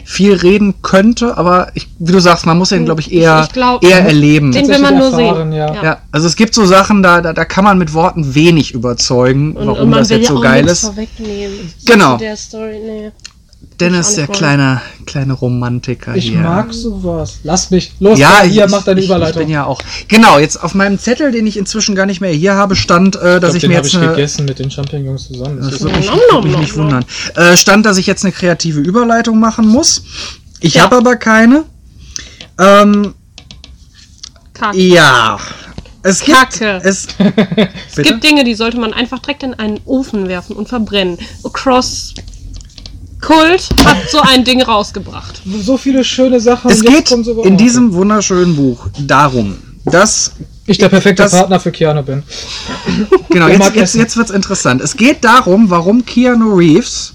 [0.07, 3.53] viel reden könnte, aber ich, wie du sagst, man muss den, glaube ich, eher, Ich
[3.53, 4.51] glaub, eher erleben.
[4.51, 5.53] Den will man nur erfahren, sehen.
[5.53, 5.83] ja.
[5.83, 9.53] Ja, also es gibt so Sachen, da, da, da kann man mit Worten wenig überzeugen,
[9.53, 10.85] Und, warum und man das will jetzt ja so auch geil nichts ist.
[10.85, 11.73] vorwegnehmen.
[11.85, 12.13] Genau.
[12.13, 13.11] Zu der Story, nee.
[13.79, 16.39] Dennis, der kleine, kleine Romantiker Ich hier.
[16.39, 17.39] mag sowas.
[17.43, 17.91] Lass mich.
[17.99, 19.41] Los, ja, hier, ich, mach deine ich, Überleitung.
[19.41, 19.81] Ich bin ja auch.
[20.07, 23.39] Genau, jetzt auf meinem Zettel, den ich inzwischen gar nicht mehr hier habe, stand, äh,
[23.41, 25.57] dass ich ich, glaub, mir den habe jetzt ich eine, gegessen mit den Champignons zusammen.
[25.59, 26.85] Das Das würde mich, Nom, mich nom, nicht nom.
[26.85, 27.05] wundern.
[27.35, 30.03] Äh, stand, dass ich jetzt eine kreative Überleitung machen muss.
[30.61, 30.83] Ich Ja.
[30.83, 31.65] habe aber keine.
[32.59, 33.13] Ähm,
[34.53, 34.77] Kacke.
[34.77, 35.37] ja.
[36.03, 36.79] Es gibt, Kacke.
[36.83, 37.07] Es,
[37.95, 41.17] Es gibt Dinge, die sollte man einfach direkt in einen Ofen werfen und verbrennen.
[41.51, 42.13] Cross
[43.25, 45.41] Kult hat so ein Ding rausgebracht.
[45.61, 46.69] so viele schöne Sachen.
[46.71, 50.31] es geht in diesem wunderschönen Buch darum, dass
[50.67, 52.23] ich der perfekte das- Partner für Keanu bin.
[53.29, 54.81] Genau, jetzt, jetzt, jetzt wird's interessant.
[54.81, 57.13] Es geht darum, warum Keanu Reeves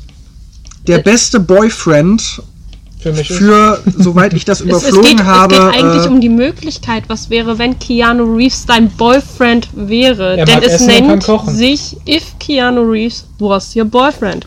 [0.86, 2.42] der beste Boyfriend
[3.00, 3.38] Für mich ist.
[3.38, 5.54] für, soweit ich das Es, es, überflogen geht, habe.
[5.54, 10.36] es geht eigentlich äh, um die Möglichkeit, was wäre, wenn Keanu Reeves dein Boyfriend wäre.
[10.38, 14.46] Er Denn mag es essen nennt sich If Keanu Reeves was your boyfriend.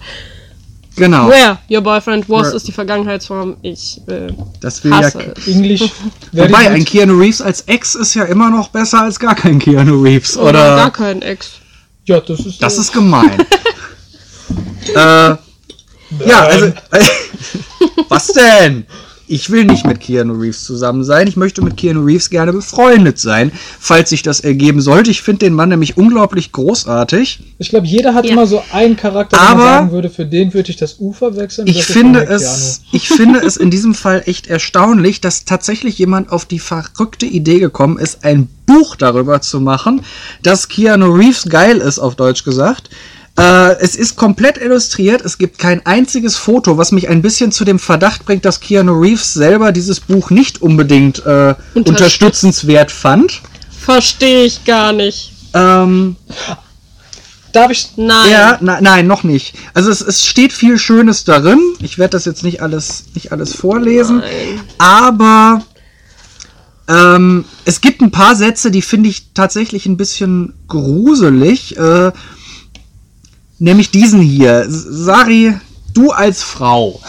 [0.95, 1.29] Genau.
[1.29, 3.57] Where your boyfriend was Where- ist die Vergangenheitsform.
[3.61, 4.27] Ich äh,
[4.59, 4.97] Das will ja.
[4.97, 5.47] hasse es.
[5.47, 5.81] Englisch.
[6.31, 10.01] Wobei, ein Keanu Reeves als Ex ist ja immer noch besser als gar kein Keanu
[10.01, 10.37] Reeves.
[10.37, 11.51] Oder, Oder, gar kein Ex.
[12.05, 12.61] Ja, das ist.
[12.61, 12.81] das so.
[12.81, 13.39] ist gemein.
[14.95, 15.37] äh, ja,
[16.41, 16.73] also.
[18.09, 18.85] was denn?
[19.25, 21.27] Ich will nicht mit Keanu Reeves zusammen sein.
[21.27, 25.11] Ich möchte mit Keanu Reeves gerne befreundet sein, falls sich das ergeben sollte.
[25.11, 27.39] Ich finde den Mann nämlich unglaublich großartig.
[27.57, 28.33] Ich glaube, jeder hat Ja.
[28.33, 31.37] immer so einen Charakter, den Aber- man sagen würde, für den würde ich das Ufer
[31.37, 31.67] wechseln.
[31.67, 36.45] Ich finde es, ich finde es in diesem Fall echt erstaunlich, dass tatsächlich jemand auf
[36.45, 40.01] die verrückte Idee gekommen ist, ein Buch darüber zu machen,
[40.41, 42.89] dass Keanu Reeves geil ist, auf Deutsch gesagt.
[43.37, 45.21] Äh, es ist komplett illustriert.
[45.21, 48.99] Es gibt kein einziges Foto, was mich ein bisschen zu dem Verdacht bringt, dass Keanu
[48.99, 53.41] Reeves selber dieses Buch nicht unbedingt äh, unterstützenswert fand.
[53.71, 55.31] Verstehe ich gar nicht.
[55.53, 56.15] Ähm,
[57.53, 57.89] Darf ich.
[57.97, 58.31] Nein.
[58.31, 59.55] ja, na, nein, noch nicht.
[59.75, 61.59] Also es, es steht viel Schönes darin.
[61.79, 64.17] Ich werde das jetzt nicht alles, nicht alles vorlesen.
[64.17, 64.61] Nein.
[64.79, 65.61] Aber
[66.87, 71.77] ähm, es gibt ein paar Sätze, die finde ich tatsächlich ein bisschen gruselig.
[71.77, 72.11] Äh,
[73.63, 74.65] nämlich diesen hier.
[74.67, 75.53] Sari,
[75.93, 76.99] du als Frau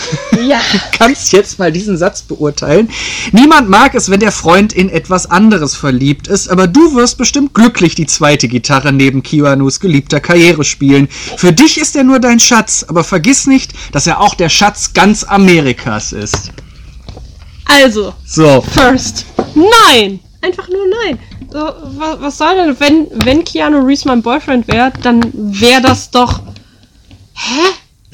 [0.46, 0.60] Ja.
[0.92, 2.88] kannst jetzt mal diesen Satz beurteilen.
[3.32, 7.54] Niemand mag es, wenn der Freund in etwas anderes verliebt ist, aber du wirst bestimmt
[7.54, 11.08] glücklich die zweite Gitarre neben Kiwanus geliebter Karriere spielen.
[11.36, 14.92] Für dich ist er nur dein Schatz, aber vergiss nicht, dass er auch der Schatz
[14.94, 16.52] ganz Amerikas ist.
[17.66, 18.60] Also, So.
[18.60, 19.24] first.
[19.54, 20.20] Nein!
[20.42, 21.18] Einfach nur nein.
[21.54, 26.10] So, was, was soll denn, wenn, wenn Keanu Reeves mein Boyfriend wäre, dann wäre das
[26.10, 26.40] doch.
[27.34, 27.60] Hä?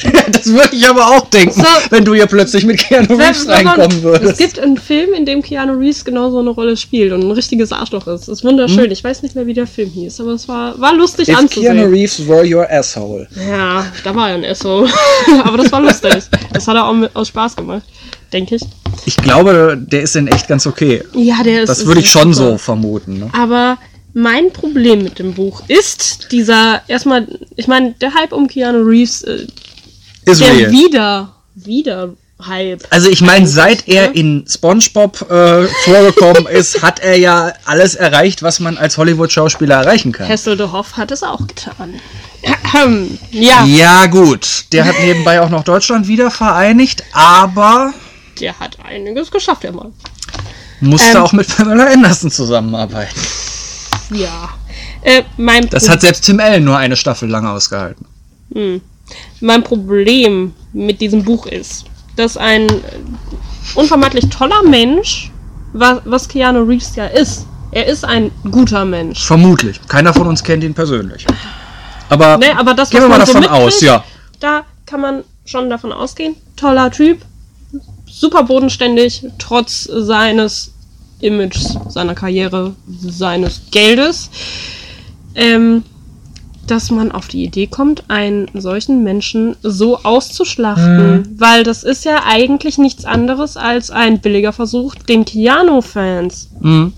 [0.33, 1.67] Das würde ich aber auch denken, So.
[1.91, 4.33] wenn du hier plötzlich mit Keanu Reeves Wenn- reinkommen würdest.
[4.33, 7.31] Es gibt einen Film, in dem Keanu Reeves genau so eine Rolle spielt und ein
[7.31, 8.23] richtiges Arschloch ist.
[8.23, 8.91] Das ist wunderschön.
[8.91, 11.77] Ich weiß nicht mehr, wie der Film hieß, aber es war, war lustig If anzusehen.
[11.77, 13.27] Keanu Reeves were your asshole.
[13.49, 14.87] Ja, da war er ein Esso.
[15.45, 16.15] aber das war lustig.
[16.53, 17.83] Das hat er auch mit, aus Spaß gemacht,
[18.33, 18.63] denke ich.
[19.05, 21.03] Ich glaube, der ist in echt ganz okay.
[21.15, 21.69] Ja, der ist.
[21.69, 22.51] Das würde ich schon super.
[22.53, 23.19] so vermuten.
[23.19, 23.31] Ne?
[23.33, 23.79] Aber
[24.13, 27.27] mein Problem mit dem Buch ist dieser, erstmal,
[27.57, 29.47] ich meine, der Hype um Keanu Reeves, äh,
[30.25, 30.71] Ist der real.
[30.73, 32.15] wieder, wieder
[32.47, 32.87] Hype.
[32.91, 34.15] Also ich meine, seit er ne?
[34.15, 40.13] in SpongeBob äh, vorgekommen ist, hat er ja alles erreicht, was man als Hollywood-Schauspieler erreichen
[40.13, 40.29] kann.
[40.29, 42.01] Hasselhoff hat es auch getan.
[43.31, 47.93] ja, Ja gut, der hat nebenbei auch noch Deutschland wieder vereinigt, aber
[48.41, 49.93] der hat einiges geschafft, der Mann.
[50.81, 51.23] musste Ähm.
[51.25, 53.15] auch mit Pamela Anderson zusammenarbeiten.
[54.13, 54.49] Ja.
[55.03, 58.07] Äh, mein, Das Pro- hat selbst Tim Allen nur eine Staffel lang ausgehalten.
[59.41, 61.85] mein Problem mit diesem Buch ist,
[62.17, 62.67] dass ein
[63.75, 65.31] unvermeidlich toller Mensch,
[65.73, 69.25] was, was Keanu Reeves ja ist, er ist ein guter Mensch.
[69.25, 69.81] Vermutlich.
[69.89, 71.25] Keiner von uns kennt ihn persönlich.
[72.09, 74.05] Aber, Ne, aber das, gehen wir mal man so davon mitkriegt, aus, ja.
[74.41, 76.35] Da kann man schon davon ausgehen.
[76.57, 77.23] Toller Typ,
[78.11, 80.73] super bodenständig, trotz seines
[81.21, 84.31] Images, seiner Karriere, seines Geldes.
[85.35, 85.85] Ähm,
[86.67, 91.35] dass man auf die Idee kommt, einen solchen Menschen so auszuschlachten.
[91.37, 96.93] Weil das ist ja eigentlich nichts anderes als ein billiger Versuch, den Keanu-Fans Mhm.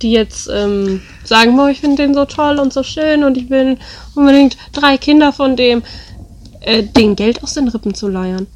[0.00, 3.50] die jetzt ähm, sagen, boah, ich finde den so toll und so schön und ich
[3.50, 3.76] will
[4.14, 5.82] unbedingt drei Kinder von dem,
[6.60, 8.46] äh, den Geld aus den Rippen zu leiern.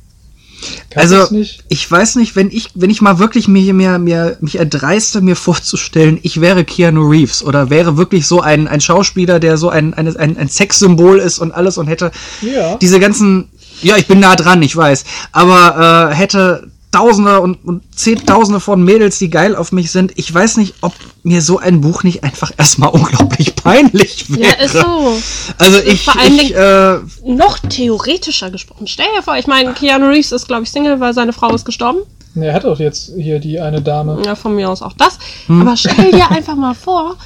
[0.90, 1.28] Kann Also,
[1.68, 5.36] ich weiß nicht, wenn ich, wenn ich mal wirklich mir, mir, mir, mich erdreiste, mir
[5.36, 9.94] vorzustellen, ich wäre Keanu Reeves oder wäre wirklich so ein, ein Schauspieler, der so ein,
[9.94, 12.76] ein, ein, ein Sexsymbol ist und alles und hätte Ja.
[12.76, 13.50] diese ganzen,
[13.82, 18.82] ja, ich bin nah dran, ich weiß, aber äh, hätte Tausende und, und Zehntausende von
[18.82, 20.12] Mädels, die geil auf mich sind.
[20.16, 24.48] Ich weiß nicht, ob mir so ein Buch nicht einfach erstmal unglaublich peinlich wäre.
[24.48, 25.18] Ja, ist so.
[25.58, 28.86] Also ich, Vor allen ich äh, Noch theoretischer gesprochen.
[28.86, 31.66] Stell dir vor, ich meine, Keanu Reeves ist, glaube ich, Single, weil seine Frau ist
[31.66, 31.98] gestorben.
[32.34, 34.22] Er hat doch jetzt hier die eine Dame.
[34.24, 35.18] Ja, von mir aus auch das.
[35.48, 37.16] Aber stell dir einfach mal vor,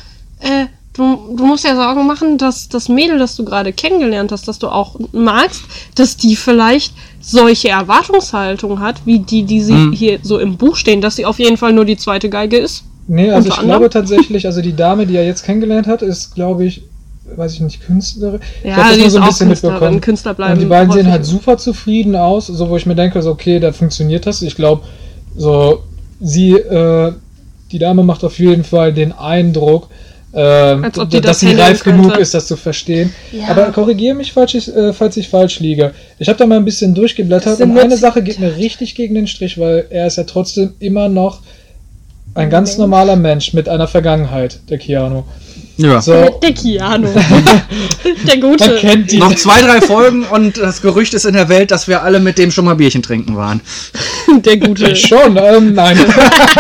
[0.41, 4.49] äh, du, du musst ja Sorgen machen, dass das Mädel, das du gerade kennengelernt hast,
[4.49, 5.63] das du auch magst,
[5.95, 11.01] dass die vielleicht solche Erwartungshaltung hat, wie die, die sie hier so im Buch stehen,
[11.01, 12.85] dass sie auf jeden Fall nur die zweite Geige ist.
[13.07, 13.69] Nee, also ich anderem?
[13.69, 16.83] glaube tatsächlich, also die Dame, die er jetzt kennengelernt hat, ist, glaube ich,
[17.37, 18.41] weiß ich nicht, Künstlerin.
[18.63, 19.75] ich Ja, hab das die nur ist so ein auch bisschen Künstlerin.
[19.75, 20.01] mitbekommen.
[20.01, 23.21] Künstler bleiben Und die beiden sehen halt super zufrieden aus, so wo ich mir denke,
[23.23, 24.43] so, okay, da funktioniert das.
[24.43, 24.83] Ich glaube,
[25.37, 25.83] so,
[26.21, 27.13] sie, äh,
[27.73, 29.89] die Dame macht auf jeden Fall den Eindruck,
[30.33, 32.21] ähm, die dass das sie reif genug könnte.
[32.21, 33.13] ist, das zu verstehen.
[33.33, 33.49] Ja.
[33.49, 35.93] Aber korrigiere mich, falls ich, äh, falls ich falsch liege.
[36.19, 39.27] Ich habe da mal ein bisschen durchgeblättert und eine Sache geht mir richtig gegen den
[39.27, 41.41] Strich, weil er ist ja trotzdem immer noch
[42.35, 45.25] ein ganz normaler Mensch mit einer Vergangenheit, der Keanu.
[45.81, 46.01] Ja.
[46.01, 47.09] So, Der Keanu.
[48.27, 48.77] der man Gute.
[48.77, 49.19] kennt die.
[49.19, 52.39] Noch zwei, drei Folgen und das Gerücht ist in der Welt, dass wir alle mit
[52.39, 53.61] dem schon mal Bierchen trinken waren.
[54.45, 54.95] Der Gute.
[55.01, 55.99] Schon, ähm, nein.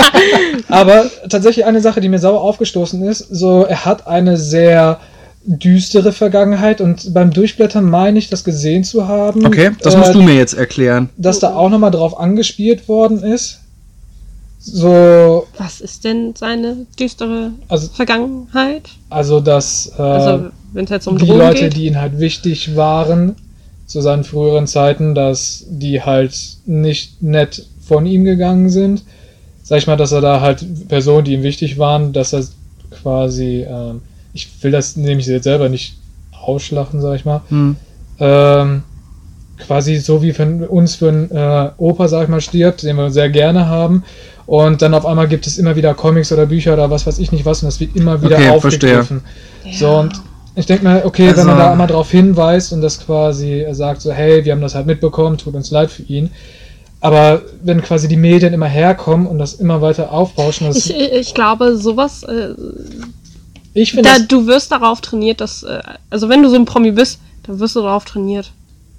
[0.68, 5.00] Aber tatsächlich eine Sache, die mir sauer aufgestoßen ist, so er hat eine sehr
[5.42, 9.46] düstere Vergangenheit und beim Durchblättern meine ich, das gesehen zu haben.
[9.46, 11.08] Okay, das äh, musst du mir jetzt erklären.
[11.16, 13.60] Dass da auch nochmal drauf angespielt worden ist.
[14.58, 18.88] So, Was ist denn seine düstere Also- Vergangenheit?
[19.08, 21.76] also dass äh, Also, jetzt um die Drogen Leute, geht.
[21.76, 23.36] die ihn halt wichtig waren
[23.86, 29.04] zu seinen früheren Zeiten, dass die halt nicht nett von ihm gegangen sind.
[29.62, 32.42] Sag ich mal, dass er da halt Personen, die ihm wichtig waren, dass er
[32.90, 34.02] quasi, ähm,
[34.32, 35.94] ich will das nämlich jetzt selber nicht
[36.32, 37.76] ausschlachten, sag ich mal, Hm.
[38.18, 38.82] ähm,
[39.58, 43.10] quasi so wie für uns für einen äh, Opa, sag ich mal, stirbt, den wir
[43.12, 44.02] sehr gerne haben.
[44.50, 47.30] Und dann auf einmal gibt es immer wieder Comics oder Bücher oder was weiß ich
[47.30, 49.20] nicht was und das wird immer wieder Okay, aufgegriffen.
[49.78, 50.20] So und
[50.56, 54.02] ich denke mal, okay, Also- wenn man da einmal drauf hinweist und das quasi sagt,
[54.02, 56.32] so, hey, wir haben das halt mitbekommen, tut uns leid für ihn.
[57.00, 61.32] Aber wenn quasi die Medien immer herkommen und das immer weiter aufbauschen, das, Ich, ich
[61.32, 62.48] glaube, sowas, äh,
[63.72, 65.78] ich finde du wirst darauf trainiert, dass, äh,
[66.10, 68.50] also wenn du so ein Promi bist, dann wirst du darauf trainiert,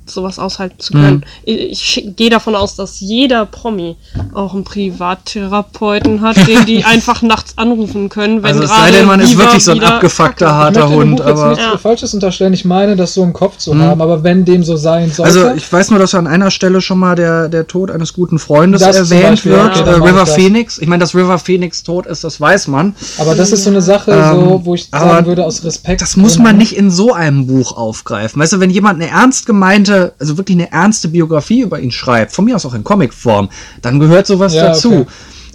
[0.06, 1.18] sowas aushalten zu können.
[1.18, 1.24] Mhm.
[1.46, 3.96] Ich, ich gehe davon aus, dass jeder Promi
[4.34, 8.98] auch einen Privattherapeuten hat, den die einfach nachts anrufen können, wenn Also es gerade sei
[8.98, 11.50] denn, man ist wirklich so ein abgefuckter, harter ich Hund, aber.
[11.50, 11.78] nichts Ja.
[11.78, 12.54] Falsches unterstellen.
[12.54, 15.52] Ich meine, das so im Kopf zu haben, aber wenn dem so sein sollte, Also
[15.56, 18.82] ich weiß nur, dass an einer Stelle schon mal der, der Tod eines guten Freundes
[18.82, 19.78] Das erwähnt Beispiel, wird.
[19.78, 20.34] ja, äh, mach ich River das.
[20.36, 20.78] Phoenix.
[20.78, 22.96] Ich meine, dass River Phoenix tot ist, das weiß man.
[23.18, 26.02] aber das ist so eine Sache, so, Ähm, wo ich sagen würde, aus Respekt.
[26.02, 28.42] Das muss man nicht in so einem Buch aufgreifen.
[28.42, 32.32] Weißt du, wenn jemand eine ernst gemeinte, also wirklich eine ernste Biografie über ihn schreibt,
[32.32, 33.50] von mir aus auch in Comicform,
[33.82, 34.92] dann gehört sowas Ja, dazu.
[35.02, 35.08] okay.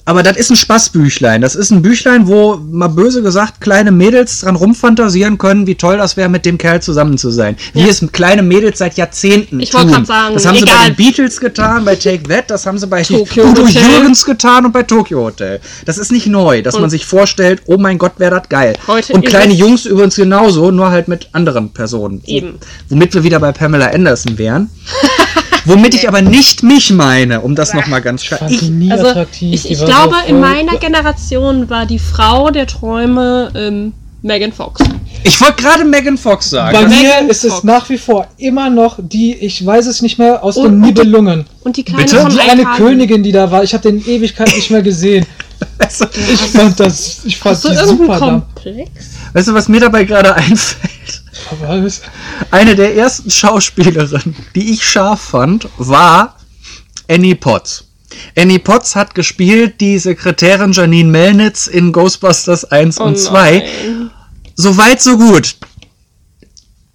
[0.09, 1.41] Aber das ist ein Spaßbüchlein.
[1.41, 5.99] Das ist ein Büchlein, wo mal böse gesagt kleine Mädels dran rumfantasieren können, wie toll
[5.99, 7.57] das wäre, mit dem Kerl zusammen zu sein.
[7.75, 10.05] Wie es kleine Mädels seit Jahrzehnten Ich wollte tun.
[10.05, 10.87] sagen, das haben sie bei egal.
[10.91, 13.83] den Beatles getan, bei Take That, das haben sie bei Tokyo Udo Hotel.
[13.83, 15.61] Jürgens getan und bei Tokyo Hotel.
[15.87, 18.75] Das ist nicht neu, dass man sich vorstellt, oh mein Gott, wäre das geil.
[18.87, 22.23] Heute und kleine Jungs übrigens genauso, nur halt mit anderen Personen.
[22.27, 22.61] Eben.
[22.89, 24.71] Womit wir wieder bei Pamela Anderson wären.
[25.67, 29.53] Womit ich aber nicht mich meine, um das nochmal ganz Ich die nie Also attraktiv.
[29.55, 33.93] ich, ich glaube, so in meiner Generation war die Frau der Träume ähm,
[34.23, 34.83] Megan Fox.
[35.25, 36.77] Ich wollte gerade Megan Fox sagen.
[36.77, 37.65] Bei Das- mir Megan ist es Fox.
[37.65, 40.83] nach wie vor immer noch die, ich weiß es nicht mehr, aus Und- den und
[40.83, 41.45] die- Nibelungen.
[41.65, 42.21] Und die kleine Bitte?
[42.21, 42.77] von Die eine Einkhagen.
[42.87, 45.27] Königin, die da war, ich habe den in Ewigkeit nicht mehr gesehen.
[45.81, 48.27] du, Ich fand das, ich fand Hast du die irgendeinen super da.
[48.65, 48.91] Komplex?
[49.33, 51.23] weißt du, was mir dabei gerade einfällt?
[51.85, 52.03] Es-
[52.51, 56.37] Eine der ersten Schauspielerinnen, die ich scharf fand, war
[57.09, 57.85] Annie Potts.
[58.37, 63.59] Annie Potts hat gespielt die Sekretärin Janine Melnitz in Ghostbusters 1 Oh und 2.
[63.59, 64.11] nein.
[64.55, 65.57] So weit, so gut.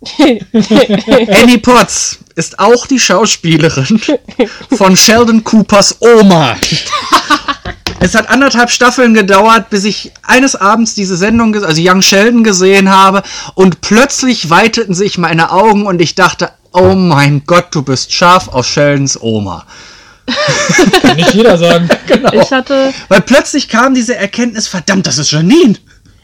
[0.20, 4.02] Annie Potts ist auch die Schauspielerin
[4.76, 6.56] von Sheldon Coopers Oma.
[8.04, 12.90] Es hat anderthalb Staffeln gedauert, bis ich eines Abends diese Sendung, also Young Sheldon gesehen
[12.90, 13.22] habe
[13.54, 18.48] und plötzlich weiteten sich meine Augen und ich dachte, oh mein Gott, du bist scharf
[18.48, 19.66] auf Sheldons Oma.
[21.02, 21.90] kann nicht jeder sagen.
[22.08, 22.32] Genau.
[22.34, 25.76] Ich hatte, Weil plötzlich kam diese Erkenntnis, verdammt, das ist Janine.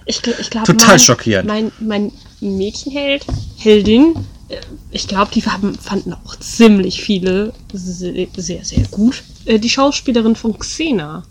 [0.05, 1.47] ich, ich glaube, Total mein, schockierend.
[1.47, 2.11] Mein, mein
[2.41, 3.25] Mädchenheld,
[3.57, 4.15] Heldin,
[4.91, 9.23] ich glaube, die haben, fanden auch ziemlich viele sehr, sehr, sehr gut.
[9.45, 11.23] Äh, Die Schauspielerin von Xena.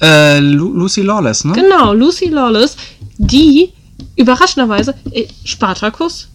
[0.00, 1.52] Äh, Lu Lucy Lawless, ne?
[1.52, 2.76] Genau, Lucy Lawless,
[3.16, 3.72] die
[4.16, 6.28] überraschenderweise äh, Spartacus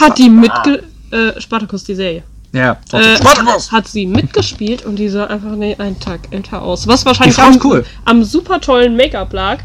[0.00, 2.22] hat die mitge äh, Spartacus die Serie.
[2.52, 2.78] Ja.
[2.92, 3.72] Äh, Spartacus!
[3.72, 6.86] hat sie mitgespielt und die sah einfach nee, einen Tag älter aus.
[6.86, 7.84] Was wahrscheinlich am, cool.
[8.04, 9.58] am super tollen Make-up lag.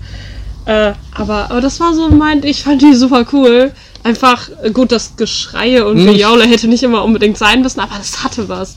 [0.67, 3.71] Äh, aber, aber das war so mein, ich fand die super cool.
[4.03, 6.07] Einfach, äh, gut, das Geschreie und Hm.
[6.07, 8.75] Gejaule hätte nicht immer unbedingt sein müssen, aber das hatte was.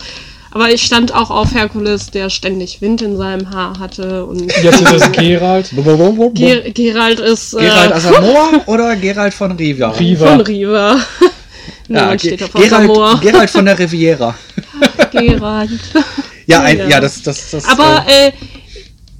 [0.52, 4.80] Aber ich stand auch auf Herkules, der ständig Wind in seinem Haar hatte und Jetzt
[4.80, 5.70] ist es Gerald.
[6.34, 9.90] Ger Gerald ist äh, Gerald Asamoah oder Gerald von Riva?
[9.90, 10.26] Riva.
[10.26, 10.96] von Riva.
[11.88, 13.20] Ja, Ge steht auf Gerald.
[13.20, 14.34] Gerald von der Riviera.
[15.10, 15.70] Gerald.
[16.46, 16.86] Ja, ein, Ja.
[16.86, 17.00] ja.
[17.00, 17.64] das, das, das.
[17.68, 18.32] Aber äh, äh,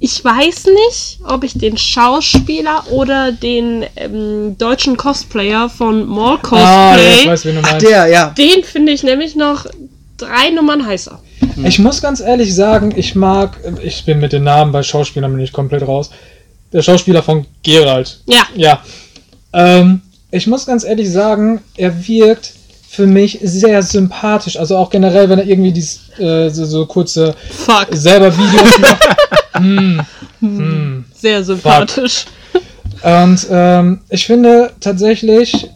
[0.03, 6.57] ich weiß nicht, ob ich den Schauspieler oder den ähm, deutschen Cosplayer von Mall Ah,
[6.57, 7.87] ja, Cosplay, ich weiß, wen du ach, meinst.
[7.87, 8.29] der, ja.
[8.31, 9.67] den finde ich nämlich noch
[10.17, 11.19] drei Nummern heißer.
[11.63, 15.41] Ich muss ganz ehrlich sagen, ich mag, ich bin mit den Namen bei Schauspielern bin
[15.41, 16.09] ich komplett raus.
[16.73, 18.21] Der Schauspieler von Gerald.
[18.25, 18.81] Ja, Ja.
[19.53, 22.53] Ähm, ich muss ganz ehrlich sagen, er wirkt
[22.89, 24.57] für mich sehr sympathisch.
[24.57, 29.07] Also auch generell, wenn er irgendwie dies, äh, so, so kurze fuck, selber Videos macht.
[29.53, 30.01] hm,
[30.39, 31.05] hm.
[31.13, 32.25] sehr sympathisch.
[33.03, 35.69] Und ähm, ich finde tatsächlich,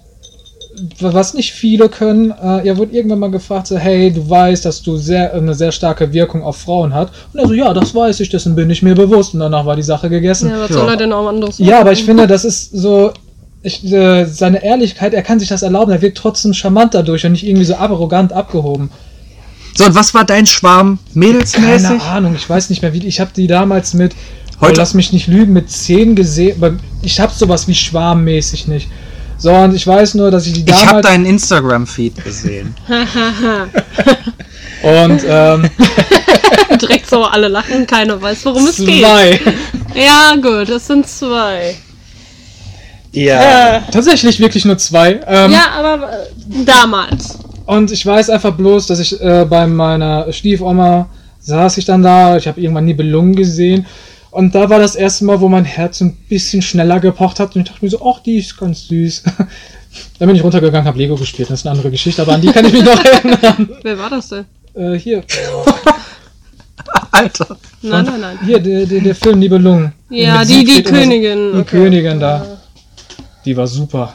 [1.00, 4.82] was nicht viele können, äh, er wurde irgendwann mal gefragt, so, hey, du weißt, dass
[4.82, 7.12] du sehr, eine sehr starke Wirkung auf Frauen hat.
[7.34, 9.34] Und er so, ja, das weiß ich, dessen bin ich mir bewusst.
[9.34, 10.50] Und danach war die Sache gegessen.
[10.50, 10.76] Ja, was Ja.
[10.76, 13.12] soll er denn auch anderes Ja, aber ich finde, das ist so,
[13.64, 17.32] ich, äh, seine Ehrlichkeit, er kann sich das erlauben, er wirkt trotzdem charmant dadurch und
[17.32, 18.92] nicht irgendwie so arrogant abgehoben.
[19.78, 21.00] So, und was war dein Schwarm?
[21.14, 21.90] Mädelsmäßig?
[21.90, 24.16] Keine Ahnung, ich weiß nicht mehr, wie, ich habe die damals mit,
[24.62, 28.68] Heute- oh, lass mich nicht lügen, mit 10 gesehen, aber ich habe sowas wie schwarmmäßig
[28.68, 28.88] nicht.
[29.38, 32.74] So, und ich weiß nur, dass ich die Ich habe damals, deinen Instagram-Feed gesehen.
[34.82, 35.70] und, ähm,
[36.82, 39.02] Direkt so alle lachen, keiner weiß, worum es geht.
[39.04, 39.40] zwei.
[39.94, 41.76] Ja, gut, das sind zwei.
[43.12, 43.78] Ja.
[43.78, 45.20] Äh, Tatsächlich wirklich nur zwei.
[45.28, 47.40] Ähm, ja, aber äh, damals.
[47.66, 51.10] Und ich weiß einfach bloß, dass ich äh, bei meiner Stiefoma
[51.40, 53.86] saß ich dann da, ich habe irgendwann Nibelungen gesehen
[54.32, 57.62] und da war das erste Mal, wo mein Herz ein bisschen schneller gepocht hat und
[57.62, 59.24] ich dachte mir so, ach, die ist ganz süß.
[60.20, 62.52] Dann bin ich runtergegangen, habe Lego gespielt, das ist eine andere Geschichte, aber an die
[62.52, 63.70] kann ich mich noch erinnern.
[63.82, 64.46] Wer war das denn?
[64.74, 65.24] Äh, hier,
[67.12, 67.58] Alter.
[67.82, 68.40] Nein, nein, nein.
[68.46, 69.94] hier, der, der, der Film Nibelungen.
[70.10, 70.92] Ja, die, die so.
[70.92, 71.54] Königin.
[71.54, 71.78] Die okay.
[71.78, 72.46] Königin da.
[73.46, 74.12] Die war super.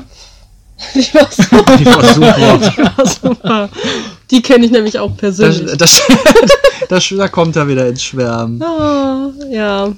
[0.95, 1.76] Die war super.
[1.78, 2.37] Die war super.
[2.76, 3.68] Die war super.
[4.31, 5.76] Die kenne ich nämlich auch persönlich.
[5.76, 6.03] das,
[6.89, 8.62] das, da kommt er wieder ins Schwärmen.
[8.62, 9.93] Ah, ja.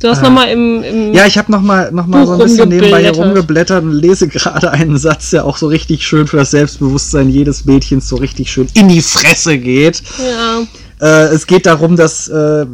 [0.00, 0.22] Du hast Ah.
[0.22, 3.02] noch nochmal im, im Ja, ich habe noch mal, noch mal so ein bisschen nebenbei
[3.02, 7.28] hier rumgeblättert und lese gerade einen Satz, der auch so richtig schön für das Selbstbewusstsein
[7.28, 10.02] jedes Mädchens so richtig schön in die Fresse geht.
[10.18, 10.62] ja.
[11.00, 12.66] Äh, es geht darum, dass äh,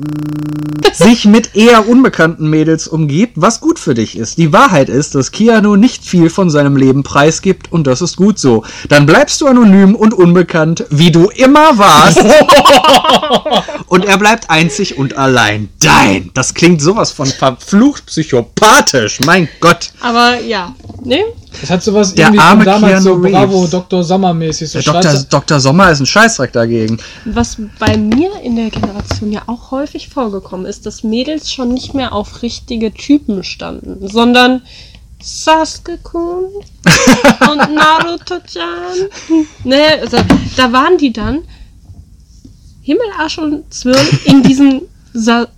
[0.93, 4.39] sich mit eher unbekannten Mädels umgibt, was gut für dich ist.
[4.39, 8.39] Die Wahrheit ist, dass Keanu nicht viel von seinem Leben preisgibt und das ist gut
[8.39, 8.64] so.
[8.89, 12.24] Dann bleibst du anonym und unbekannt, wie du immer warst.
[13.87, 16.31] und er bleibt einzig und allein dein.
[16.35, 19.20] Das klingt sowas von verflucht psychopathisch.
[19.20, 19.91] Mein Gott.
[20.01, 20.74] Aber ja.
[21.05, 21.24] Ne?
[21.61, 23.70] Das hat sowas Der irgendwie arme damals so Keanu Bravo Reeves.
[23.70, 24.04] Dr.
[24.04, 24.70] Sommer-mäßig.
[24.70, 25.61] So Der Dr.
[25.61, 26.98] Sommer ist ein Scheißdreck dagegen.
[27.24, 31.94] Was bei mir in der Generation ja auch häufig vorgekommen ist, dass Mädels schon nicht
[31.94, 34.62] mehr auf richtige Typen standen, sondern
[35.22, 36.44] Sasuke-kun
[37.50, 39.46] und Naruto-chan.
[39.64, 40.18] Ne, also,
[40.57, 41.42] da waren die dann
[42.82, 44.82] Himmel, Arsch und Zwirn in diesen
[45.12, 45.48] Sa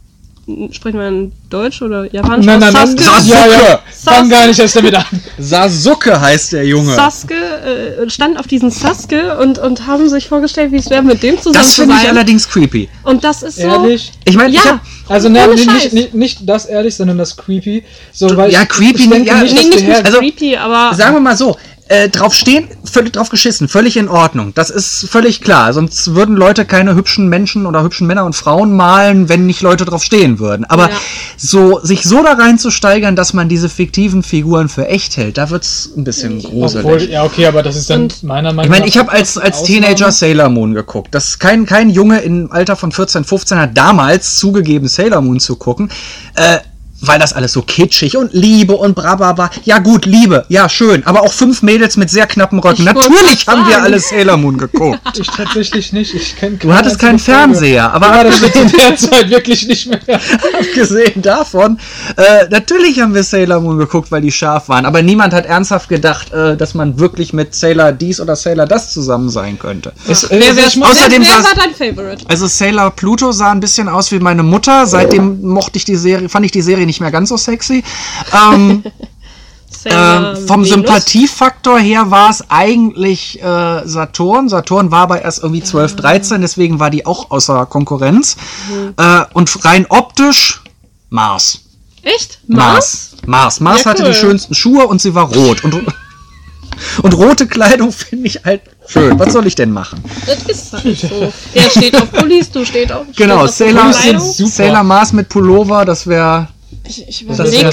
[0.73, 2.47] Sprechen wir in Deutsch oder Japanisch?
[2.47, 2.97] Nein, nein, nein.
[2.97, 3.81] Sasuke, Ja, ja.
[4.03, 4.29] Fang Sasuke.
[4.31, 5.05] gar nicht erst damit an.
[5.39, 6.95] Sasuke heißt der Junge.
[6.95, 11.23] Sasuke äh, standen auf diesen Sasuke und, und haben sich vorgestellt, wie es wäre, mit
[11.23, 12.11] dem zusammen das zu finde ich sein.
[12.11, 12.89] allerdings creepy.
[13.03, 13.63] Und das ist so.
[13.63, 14.13] Ehrlich?
[14.25, 14.73] Ich meine, ich Ja.
[14.73, 15.93] hab, Also ne, nicht, Scheiß.
[15.93, 17.85] nicht, nicht das ehrlich, sondern das creepy.
[18.13, 20.95] So, weil Ja, ich, creepy, ich denke ja, nicht, nicht, nicht also- creepy, aber.
[20.97, 21.57] sagen wir mal so,
[21.89, 24.53] äh, drauf stehen, völlig drauf geschissen, völlig in Ordnung.
[24.55, 25.73] Das ist völlig klar.
[25.73, 29.85] Sonst würden Leute keine hübschen Menschen oder hübschen Männer und Frauen malen, wenn nicht Leute
[29.87, 30.65] drauf stehen würden.
[30.67, 30.97] Aber Ja.
[31.39, 35.91] so sich so da reinzusteigern, dass man diese fiktiven Figuren für echt hält, da wird's
[35.97, 36.85] ein bisschen gruselig.
[36.85, 39.11] obwohl, ja okay, aber das ist dann Und- meiner Meinung Ich meine, nach ich habe
[39.11, 39.81] als, als Ausnahme.
[39.87, 41.15] Teenager Sailor Moon geguckt.
[41.15, 45.57] Das kein, kein Junge im Alter von 14, 15 hat damals zugegeben, Sailor Moon zu
[45.57, 45.91] gucken.
[46.35, 46.59] Äh,
[47.01, 49.51] weil das alles so kitschig und Liebe und bra bla bla.
[49.65, 51.07] Ja gut, Liebe, ja schön.
[51.07, 52.81] Aber auch fünf Mädels mit sehr knappen Röcken.
[52.83, 55.01] Ich Natürlich haben wir alle Sailor Moon geguckt.
[55.19, 56.15] Ich tatsächlich nicht.
[56.15, 59.87] Ich kenn Du hattest keinen Fernseher, aber Aber das abgesehen, in der Zeit wirklich nicht
[59.89, 60.01] mehr.
[60.61, 61.79] abgesehen davon,
[62.17, 64.85] äh, natürlich haben wir Sailor Moon geguckt, weil die scharf waren.
[64.87, 68.93] Aber niemand hat ernsthaft gedacht, äh, dass man wirklich mit Sailor dies oder Sailor das
[68.93, 69.93] zusammen sein könnte.
[70.07, 72.25] Es, wer, es, wer, ich, wer, außerdem wer saß- war dein Favorite?
[72.29, 74.87] Also Sailor Pluto sah ein bisschen aus wie meine Mutter.
[74.87, 77.85] Seitdem mochte ich die Serie, fand ich die Serie nicht mehr ganz so sexy.
[78.33, 78.83] Ähm,
[79.85, 80.69] äh, vom Venus?
[80.69, 84.49] Sympathiefaktor her war es eigentlich äh, Saturn.
[84.49, 88.37] Saturn war aber erst irgendwie 12, 13, deswegen war die auch außer Konkurrenz.
[88.97, 90.63] Äh, und rein optisch
[91.11, 91.61] Mars.
[92.03, 92.41] Echt?
[92.47, 93.17] Mars.
[93.27, 93.61] Mars.
[93.61, 94.09] Mars Ja, hatte cool.
[94.09, 95.65] die schönsten Schuhe und sie war rot.
[95.65, 95.75] Und,
[97.03, 99.19] und rote Kleidung finde ich halt schön.
[99.19, 100.03] Was soll ich denn machen?
[100.27, 101.33] Das ist halt so.
[101.55, 103.07] Der steht auf Pullis, du steht auf.
[103.17, 103.93] Genau, stehst Sailor.
[103.93, 106.49] Sailor Mars mit Pullover, das wäre
[106.89, 107.65] Ich, ich das wäre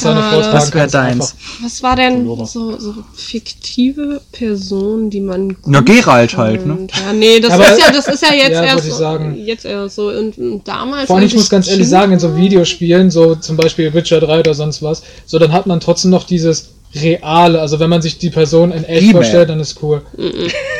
[0.51, 1.36] das wär deins.
[1.61, 6.76] was war denn so, so fiktive Person, die man gut Ja, Geralt halt, ne?
[6.76, 6.91] fand?
[6.97, 9.36] Ja, nee, das Aber- ist ja, das ist ja jetzt Ja, erst sagen.
[9.45, 11.07] jetzt erst so und, und damals.
[11.07, 14.39] Vor allem, ich muss ganz ehrlich sagen, in so Videospielen, so zum Beispiel Witcher 3
[14.41, 17.59] oder sonst was, so dann hat man trotzdem noch dieses Reale.
[17.61, 20.01] Also wenn man sich die Person in echt vorstellt, dann ist cool.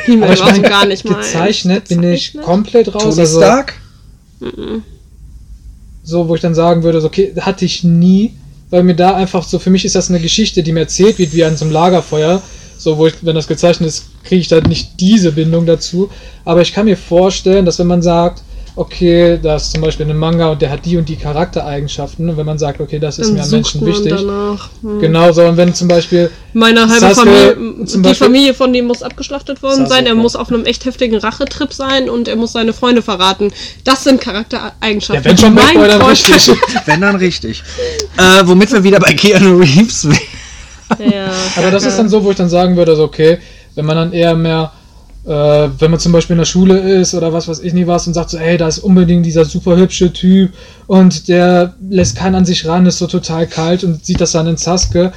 [0.04, 1.14] He-Man Aber ich meine, gar nicht mal.
[1.16, 2.44] gezeichnet bin ich Gezeichnet?
[2.44, 3.02] komplett raus.
[3.02, 3.74] Tony Also, Stark?
[6.06, 8.32] So, wo ich dann sagen würde, so, okay, hatte ich nie,
[8.70, 11.34] weil mir da einfach so, für mich ist das eine Geschichte, die mir erzählt wird,
[11.34, 12.40] wie an so einem Lagerfeuer.
[12.78, 16.10] So, wo ich, wenn das gezeichnet ist, kriege ich da nicht diese Bindung dazu.
[16.44, 18.42] Aber ich kann mir vorstellen, dass wenn man sagt,
[18.76, 22.36] okay, da ist zum Beispiel ein Manga und der hat die und die Charaktereigenschaften, und
[22.36, 24.12] wenn man sagt, okay, das ist Dann mir an sucht Menschen wichtig.
[24.14, 24.68] danach.
[24.82, 25.00] Hm.
[25.00, 27.56] Genau so, und wenn zum Beispiel, Meine halbe Sasuke Familie,
[27.86, 30.04] die Beispiel- Familie von dem muss abgeschlachtet worden sein.
[30.04, 30.22] Er Sasuke.
[30.22, 33.50] muss auf einem echt heftigen Rachetrip sein und er muss seine Freunde verraten.
[33.84, 35.24] Das sind Charaktereigenschaften.
[35.24, 36.56] Ja, wenn schon Bad Boy, dann Freund- richtig.
[36.86, 37.62] Wenn dann richtig.
[38.18, 41.10] äh, womit wir wieder bei Keanu Reeves wären.
[41.12, 41.30] Ja.
[41.56, 43.38] Aber das ist dann so, wo ich dann sagen würde, so, okay,
[43.74, 44.70] wenn man dann eher mehr,
[45.26, 48.14] wenn man zum Beispiel in der Schule ist oder was weiß ich nie was und
[48.14, 50.52] sagt so, ey, da ist unbedingt dieser super hübsche Typ
[50.86, 54.46] und der lässt keinen an sich ran, ist so total kalt und sieht das dann
[54.46, 55.12] in Sasuke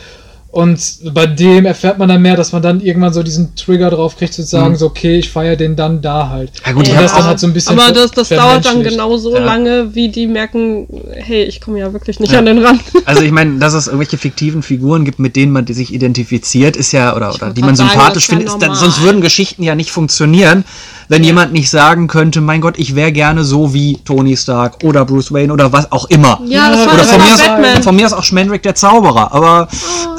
[0.52, 4.18] Und bei dem erfährt man dann mehr, dass man dann irgendwann so diesen Trigger drauf
[4.18, 6.52] kriegt, zu sagen, so, okay, ich feiere den dann da halt.
[6.66, 8.66] Ja gut, ich Und hab das dann halt so ein bisschen Aber das, das dauert
[8.66, 9.44] dann genau so Ja.
[9.44, 12.40] lange, wie die merken, hey, ich komme ja wirklich nicht Ja.
[12.40, 12.82] an den Rand.
[13.06, 16.94] Also ich meine, dass es irgendwelche fiktiven Figuren gibt, mit denen man sich identifiziert, ist
[16.94, 19.76] ja, oder, oder die man sagen, sympathisch ja findet, ist, dann, sonst würden Geschichten ja
[19.76, 20.64] nicht funktionieren,
[21.10, 25.06] wenn jemand nicht sagen könnte, mein Gott, ich wäre gerne so wie Tony Stark oder
[25.06, 26.40] Bruce Wayne oder was auch immer.
[26.46, 27.84] Ja, das war, Oder das von war mir, aus, Batman.
[27.84, 29.68] von mir aus auch Schmendrick der Zauberer, aber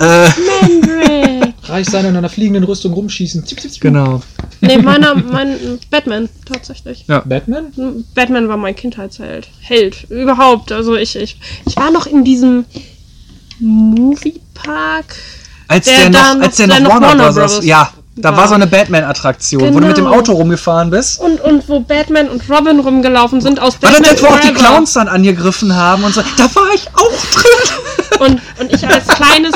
[0.01, 0.19] äh,
[0.62, 1.55] Mandrake.
[1.64, 3.47] Reich sein und in einer fliegenden Rüstung rumschießen.
[3.47, 3.80] Zip, zip, zip.
[3.82, 4.22] genau.
[4.60, 7.05] nee, meiner, mein Batman, tatsächlich.
[7.06, 7.20] Ja.
[7.24, 7.66] Batman?
[8.14, 9.48] Batman war mein Kindheitsheld.
[9.60, 10.10] Held.
[10.10, 10.72] Überhaupt.
[10.72, 12.64] Also ich, ich, ich war noch in diesem
[13.60, 15.16] Moviepark.
[15.68, 17.90] Als Der der, noch, noch- als der der noch noch Warner, Warner Brothers, Brothers ja,
[18.16, 18.48] da war.
[18.48, 20.16] so eine Batman-Attraktion, wo du mit dem Genau.
[20.16, 21.20] Auto rumgefahren bist.
[21.20, 24.40] Und, und wo Batman und Robin rumgelaufen sind aus War das Batman das, wo auch
[24.40, 24.52] die.
[24.52, 26.22] Clowns dann angegriffen haben und so?
[26.36, 28.30] Da war ich auch drin.
[28.32, 29.52] Und, und ich als kleines,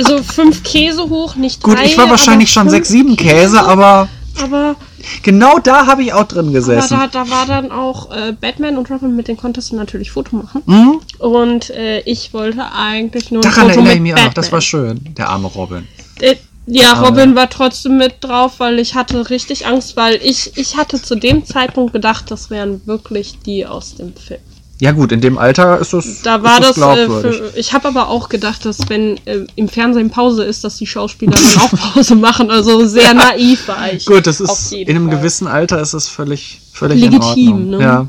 [0.00, 3.62] so fünf Käse hoch, nicht Gut, drei, ich war wahrscheinlich aber schon sechs, sieben Käse,
[3.62, 4.08] aber
[4.42, 4.76] Aber,
[5.22, 6.98] genau da habe ich auch drin aber gesessen.
[6.98, 10.36] da, da war dann auch äh, Batman und Robin, mit denen konntest du natürlich Foto
[10.36, 10.62] machen.
[10.66, 11.00] Hm?
[11.18, 15.00] Und äh, ich wollte eigentlich nur Daran erinnere ich mich auch noch, das war schön.
[15.16, 15.86] Der arme Robin.
[16.20, 20.76] Äh, ja, Robin war trotzdem mit drauf, weil ich hatte richtig Angst, weil ich, ich
[20.76, 24.40] hatte zu dem Zeitpunkt gedacht, das wären wirklich die aus dem Film.
[24.80, 27.72] Ja gut, in dem Alter ist es Da war ist es das, äh, für, ich
[27.72, 31.62] habe aber auch gedacht, dass wenn äh, im Fernsehen Pause ist, dass die Schauspieler dann
[31.62, 32.50] auch Pause machen.
[32.50, 34.04] Also sehr naiv war ich.
[34.04, 35.18] gut, das ist in einem Fall.
[35.18, 37.80] gewissen Alter ist es völlig, völlig Legitim, ne?
[37.80, 38.08] Ja.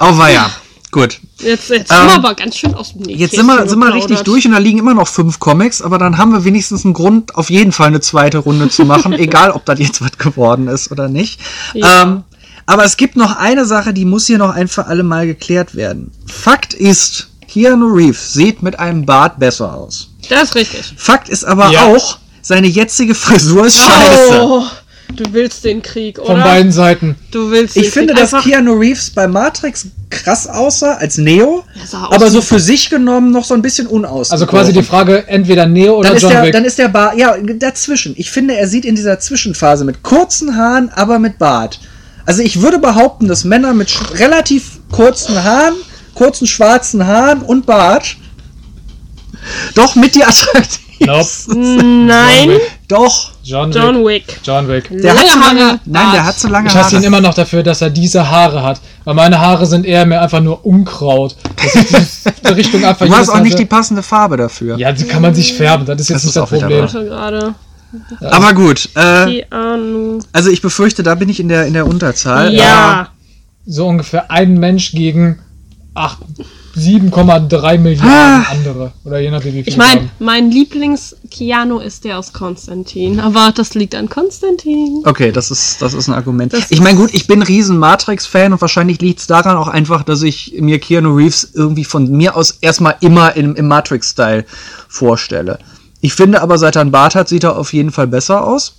[0.00, 0.50] Oh weia.
[0.90, 1.20] Gut.
[1.38, 3.78] Jetzt, jetzt Ähm, sind wir aber ganz schön aus dem Nähkästchen Jetzt sind wir, sind
[3.78, 6.84] wir richtig durch und da liegen immer noch fünf Comics, aber dann haben wir wenigstens
[6.84, 10.16] einen Grund, auf jeden Fall eine zweite Runde zu machen, egal ob das jetzt was
[10.16, 11.40] geworden ist oder nicht.
[11.74, 12.02] Ja.
[12.02, 12.24] Ähm,
[12.66, 15.74] aber es gibt noch eine Sache, die muss hier noch ein für alle Mal geklärt
[15.74, 16.10] werden.
[16.26, 20.10] Fakt ist, Keanu Reeves sieht mit einem Bart besser aus.
[20.28, 20.92] Das ist richtig.
[20.96, 21.86] Fakt ist aber Ja.
[21.86, 24.42] auch, seine jetzige Frisur ist scheiße.
[24.42, 24.64] Oh,
[25.14, 26.26] du willst den Krieg, oder?
[26.26, 27.14] Von beiden Seiten.
[27.30, 28.48] Du willst den Ich finde, Krieg dass einfach.
[28.48, 33.30] Keanu Reeves bei Matrix krass aussah als Neo, sah aus aber so für sich genommen
[33.30, 34.32] noch so ein bisschen unausgewogen.
[34.32, 36.52] Also quasi die Frage, entweder Neo oder dann ist, John der, Wick.
[36.52, 38.14] dann ist der Bart, ja, dazwischen.
[38.16, 41.78] Ich finde, er sieht in dieser Zwischenphase mit kurzen Haaren, aber mit Bart.
[42.26, 45.74] Also ich würde behaupten, dass Männer mit sch- relativ kurzen Haaren,
[46.14, 48.16] kurzen schwarzen Haaren und Bart
[49.74, 50.80] doch mit die attraktiv.
[50.98, 51.28] Nope.
[51.58, 52.52] Nein,
[52.88, 53.32] Doch.
[53.44, 54.26] John, John Wick.
[54.28, 54.40] Wick.
[54.42, 54.88] John Wick.
[54.90, 57.06] Der hat Lange so lange, Haare, nein, der hat so lange Ich hasse ihn Haare.
[57.06, 58.80] immer noch dafür, dass er diese Haare hat.
[59.04, 61.36] Weil meine Haare sind eher mehr einfach nur Unkraut.
[61.62, 64.78] Das ist die Richtung einfach Du hast auch Mal nicht die passende Farbe dafür.
[64.78, 67.60] Ja, die kann man sich färben, das ist jetzt Das nicht ist das auch wieder
[68.20, 69.44] Aber gut, äh,
[70.32, 72.52] also ich befürchte, da bin ich in der, in der Unterzahl.
[72.54, 73.08] Ja.
[73.66, 75.38] So ungefähr ein Mensch gegen
[75.94, 76.18] acht-
[76.76, 78.44] 7,3 Milliarden Ah.
[78.50, 78.92] andere.
[79.04, 83.18] Oder je nachdem, wie viel Ich meine, mein Lieblings-Keanu ist der aus Konstantin.
[83.18, 85.02] Aber das liegt an Konstantin.
[85.06, 86.52] Okay, das ist, das ist ein Argument.
[86.52, 89.68] Das ich meine, gut, ich bin ein riesen Matrix-Fan und wahrscheinlich liegt es daran auch
[89.68, 94.44] einfach, dass ich mir Keanu Reeves irgendwie von mir aus erstmal immer im, im Matrix-Style
[94.88, 95.58] vorstelle.
[96.00, 98.76] Ich finde aber, seit er einen Bart hat, sieht er auf jeden Fall besser aus.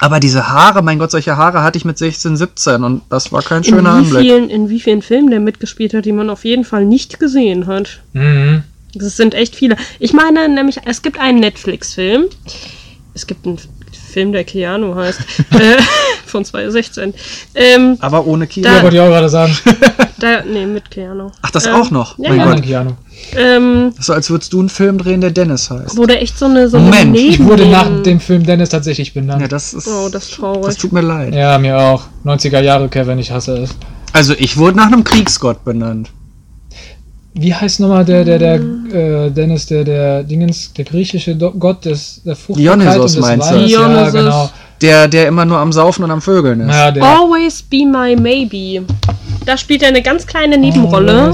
[0.00, 3.42] Aber diese Haare, mein Gott, solche Haare hatte ich mit 16, 17 und das war
[3.42, 4.20] kein In schöner wie, Anblick.
[4.22, 7.66] vielen, in wie vielen Filmen der mitgespielt hat, die man auf jeden Fall nicht gesehen
[7.66, 8.00] hat.
[8.12, 8.64] Mhm.
[8.94, 9.76] Das sind echt viele.
[9.98, 12.24] Ich meine nämlich, es gibt einen Netflix-Film.
[13.14, 13.58] Es gibt einen
[14.14, 15.20] Film, der Keanu heißt.
[15.50, 15.76] äh,
[16.26, 17.12] von 2016.
[17.54, 18.82] Ähm, Aber ohne Ja, Keanu.
[18.82, 19.56] wollte ich auch gerade sagen.
[20.18, 21.30] da, nee, mit Keanu.
[21.42, 22.18] Ach, das Ähm, auch noch?
[22.18, 22.44] Ja, mein ja.
[22.54, 22.62] Gott.
[22.62, 22.90] Keanu.
[23.36, 25.96] Ähm, So als würdest du einen Film drehen, der Dennis heißt.
[26.06, 29.12] der echt so eine, so eine Moment, Ich Neben- wurde nach dem Film Dennis tatsächlich
[29.14, 29.40] benannt.
[29.40, 29.86] Ja, Ja, das ist.
[29.88, 30.64] Oh, das ist traurig.
[30.66, 31.34] das tut mir leid.
[31.58, 32.04] mir auch.
[32.24, 33.70] 90er Jahre, Kevin, ich hasse es.
[34.12, 36.10] Also, ich wurde nach einem Kriegsgott benannt.
[37.36, 41.84] Wie heißt nochmal der, der, der, äh, Dennis, der, der Dingens, der griechische Do Gott
[41.84, 43.56] des, der Fruchtbarkeit Dionysos und des meinst du?
[43.56, 44.12] Ja, Dionysos.
[44.12, 44.50] genau.
[44.80, 46.68] Der, der immer nur am Saufen und am Vögeln ist.
[46.74, 47.02] Ja, der.
[47.02, 48.84] Always Be My Maybe.
[49.46, 51.32] Da spielt er eine ganz kleine Nebenrolle.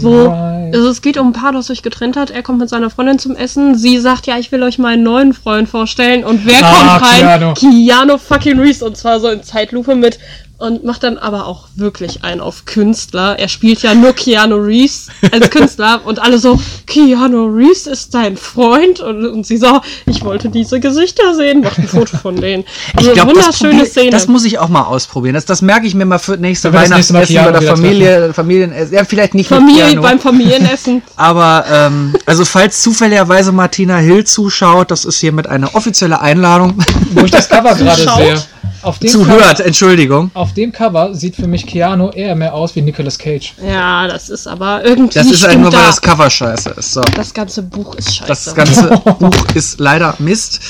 [0.00, 0.28] Wo,
[0.72, 2.30] also es geht um ein Paar, das sich getrennt hat.
[2.30, 3.76] Er kommt mit seiner Freundin zum Essen.
[3.76, 6.24] Sie sagt, ja, ich will euch meinen neuen Freund vorstellen.
[6.24, 7.20] Und wer Ah, kommt rein?
[7.20, 7.54] Keanu.
[7.54, 8.82] Keanu fucking Reeves.
[8.82, 10.18] Und zwar so in Zeitlupe mit.
[10.60, 13.38] Und macht dann aber auch wirklich einen auf Künstler.
[13.38, 16.02] Er spielt ja nur Keanu Reeves als Künstler.
[16.04, 19.00] Und alle so, Keanu Reeves ist dein Freund.
[19.00, 21.62] Und, und sie so, ich wollte diese Gesichter sehen.
[21.62, 22.64] Macht ein Foto von denen.
[22.94, 24.10] Also Ich glaube, das, wunderschöne probier- Szene.
[24.10, 25.34] das muss ich auch mal ausprobieren.
[25.34, 27.76] Das, das merke ich mir mal für nächste das nächste Weihnachtsessen bei der Keanu wieder
[27.76, 28.94] Familie, Familienessen.
[28.94, 30.02] Ja, vielleicht nicht mit Familie, Keanu.
[30.02, 31.00] beim Familienessen.
[31.16, 36.74] Aber ähm, also falls zufälligerweise Martina Hill zuschaut, das ist hiermit eine offizielle Einladung.
[37.12, 38.42] Wo ich das Cover gerade sehe.
[38.82, 40.30] Auf dem, Zuhört, Cover, Entschuldigung.
[40.34, 43.54] auf dem Cover sieht für mich Keanu eher mehr aus wie Nicolas Cage.
[43.66, 45.14] Ja, das ist aber irgendwie.
[45.18, 45.86] Das ist halt stimmt nur, weil da.
[45.86, 46.92] das Cover scheiße ist.
[46.94, 47.02] So.
[47.14, 48.28] Das ganze Buch ist scheiße.
[48.28, 48.88] Das ganze
[49.18, 50.60] Buch ist leider Mist.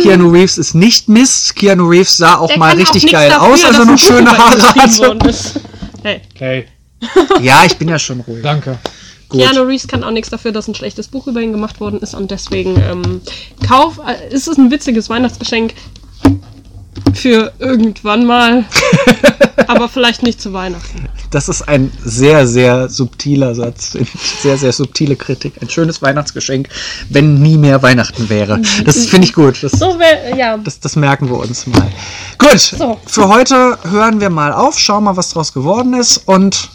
[0.00, 1.56] Keanu Reeves ist nicht Mist.
[1.56, 3.86] Keanu Reeves sah auch Der mal richtig nichts geil dafür, aus, als dass er ein
[3.88, 5.34] noch Buch schöne Haare hatte.
[6.02, 6.64] Hey, Okay,
[7.42, 8.42] Ja, ich bin ja schon ruhig.
[8.42, 8.78] danke.
[9.28, 9.40] Gut.
[9.40, 12.14] Keanu Reeves kann auch nichts dafür, dass ein schlechtes Buch über ihn gemacht worden ist
[12.14, 13.20] und deswegen ähm,
[13.68, 13.98] kauf.
[14.06, 15.74] Äh, ist es ein witziges Weihnachtsgeschenk
[17.14, 18.64] für irgendwann mal,
[19.66, 21.08] aber vielleicht nicht zu Weihnachten.
[21.30, 23.96] Das ist ein sehr, sehr subtiler Satz.
[24.40, 25.54] Sehr, sehr subtile Kritik.
[25.60, 26.68] Ein schönes Weihnachtsgeschenk,
[27.08, 28.60] wenn nie mehr Weihnachten wäre.
[28.84, 29.62] Das finde ich gut.
[29.62, 30.56] Das, So wär, ja.
[30.58, 31.90] das, das merken wir uns mal.
[32.38, 32.98] Gut, So.
[33.06, 36.70] für heute hören wir mal auf, schauen mal, was draus geworden ist und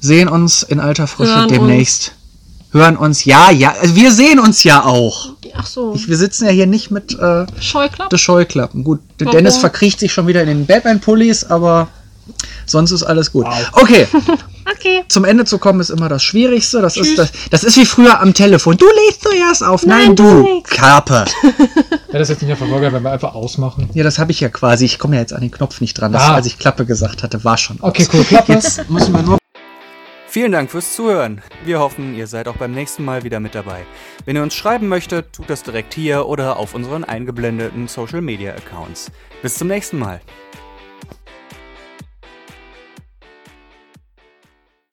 [0.00, 2.12] sehen uns in alter Frische Hören demnächst.
[2.74, 3.72] Hören uns, ja, ja.
[3.80, 5.28] Also wir sehen uns ja auch.
[5.56, 8.08] Ach so, Wir sitzen ja hier nicht mit äh, Scheuklappen.
[8.10, 8.82] der Scheuklappen.
[8.82, 9.36] Gut, der Warum?
[9.38, 11.86] Dennis verkriecht sich schon wieder in den Batman-Pullis, aber
[12.66, 13.46] sonst ist alles gut.
[13.72, 14.08] Okay,
[14.76, 15.04] Okay.
[15.08, 16.80] zum Ende zu kommen ist immer das Schwierigste.
[16.82, 18.76] Das ist, das, das ist wie früher am Telefon.
[18.76, 19.86] Du legst zuerst auf.
[19.86, 20.24] Nein, Nein, du.
[20.42, 20.62] du.
[20.62, 21.26] Karpe.
[22.08, 23.88] Wäre das jetzt nicht einfach Folge, wenn wir einfach ausmachen?
[23.94, 24.86] Ja, das habe ich ja quasi.
[24.86, 26.12] Ich komme ja jetzt an den Knopf nicht dran.
[26.12, 26.34] Das, Ah.
[26.34, 27.76] als ich Klappe gesagt hatte, war schon.
[27.80, 28.14] Okay, aus.
[28.14, 28.24] cool.
[28.24, 28.54] Klappe.
[28.54, 29.38] Jetzt müssen wir nur
[30.34, 31.42] Vielen Dank fürs Zuhören.
[31.64, 33.86] Wir hoffen, ihr seid auch beim nächsten Mal wieder mit dabei.
[34.24, 38.52] Wenn ihr uns schreiben möchtet, tut das direkt hier oder auf unseren eingeblendeten Social Media
[38.52, 39.12] Accounts.
[39.42, 40.20] Bis zum nächsten Mal.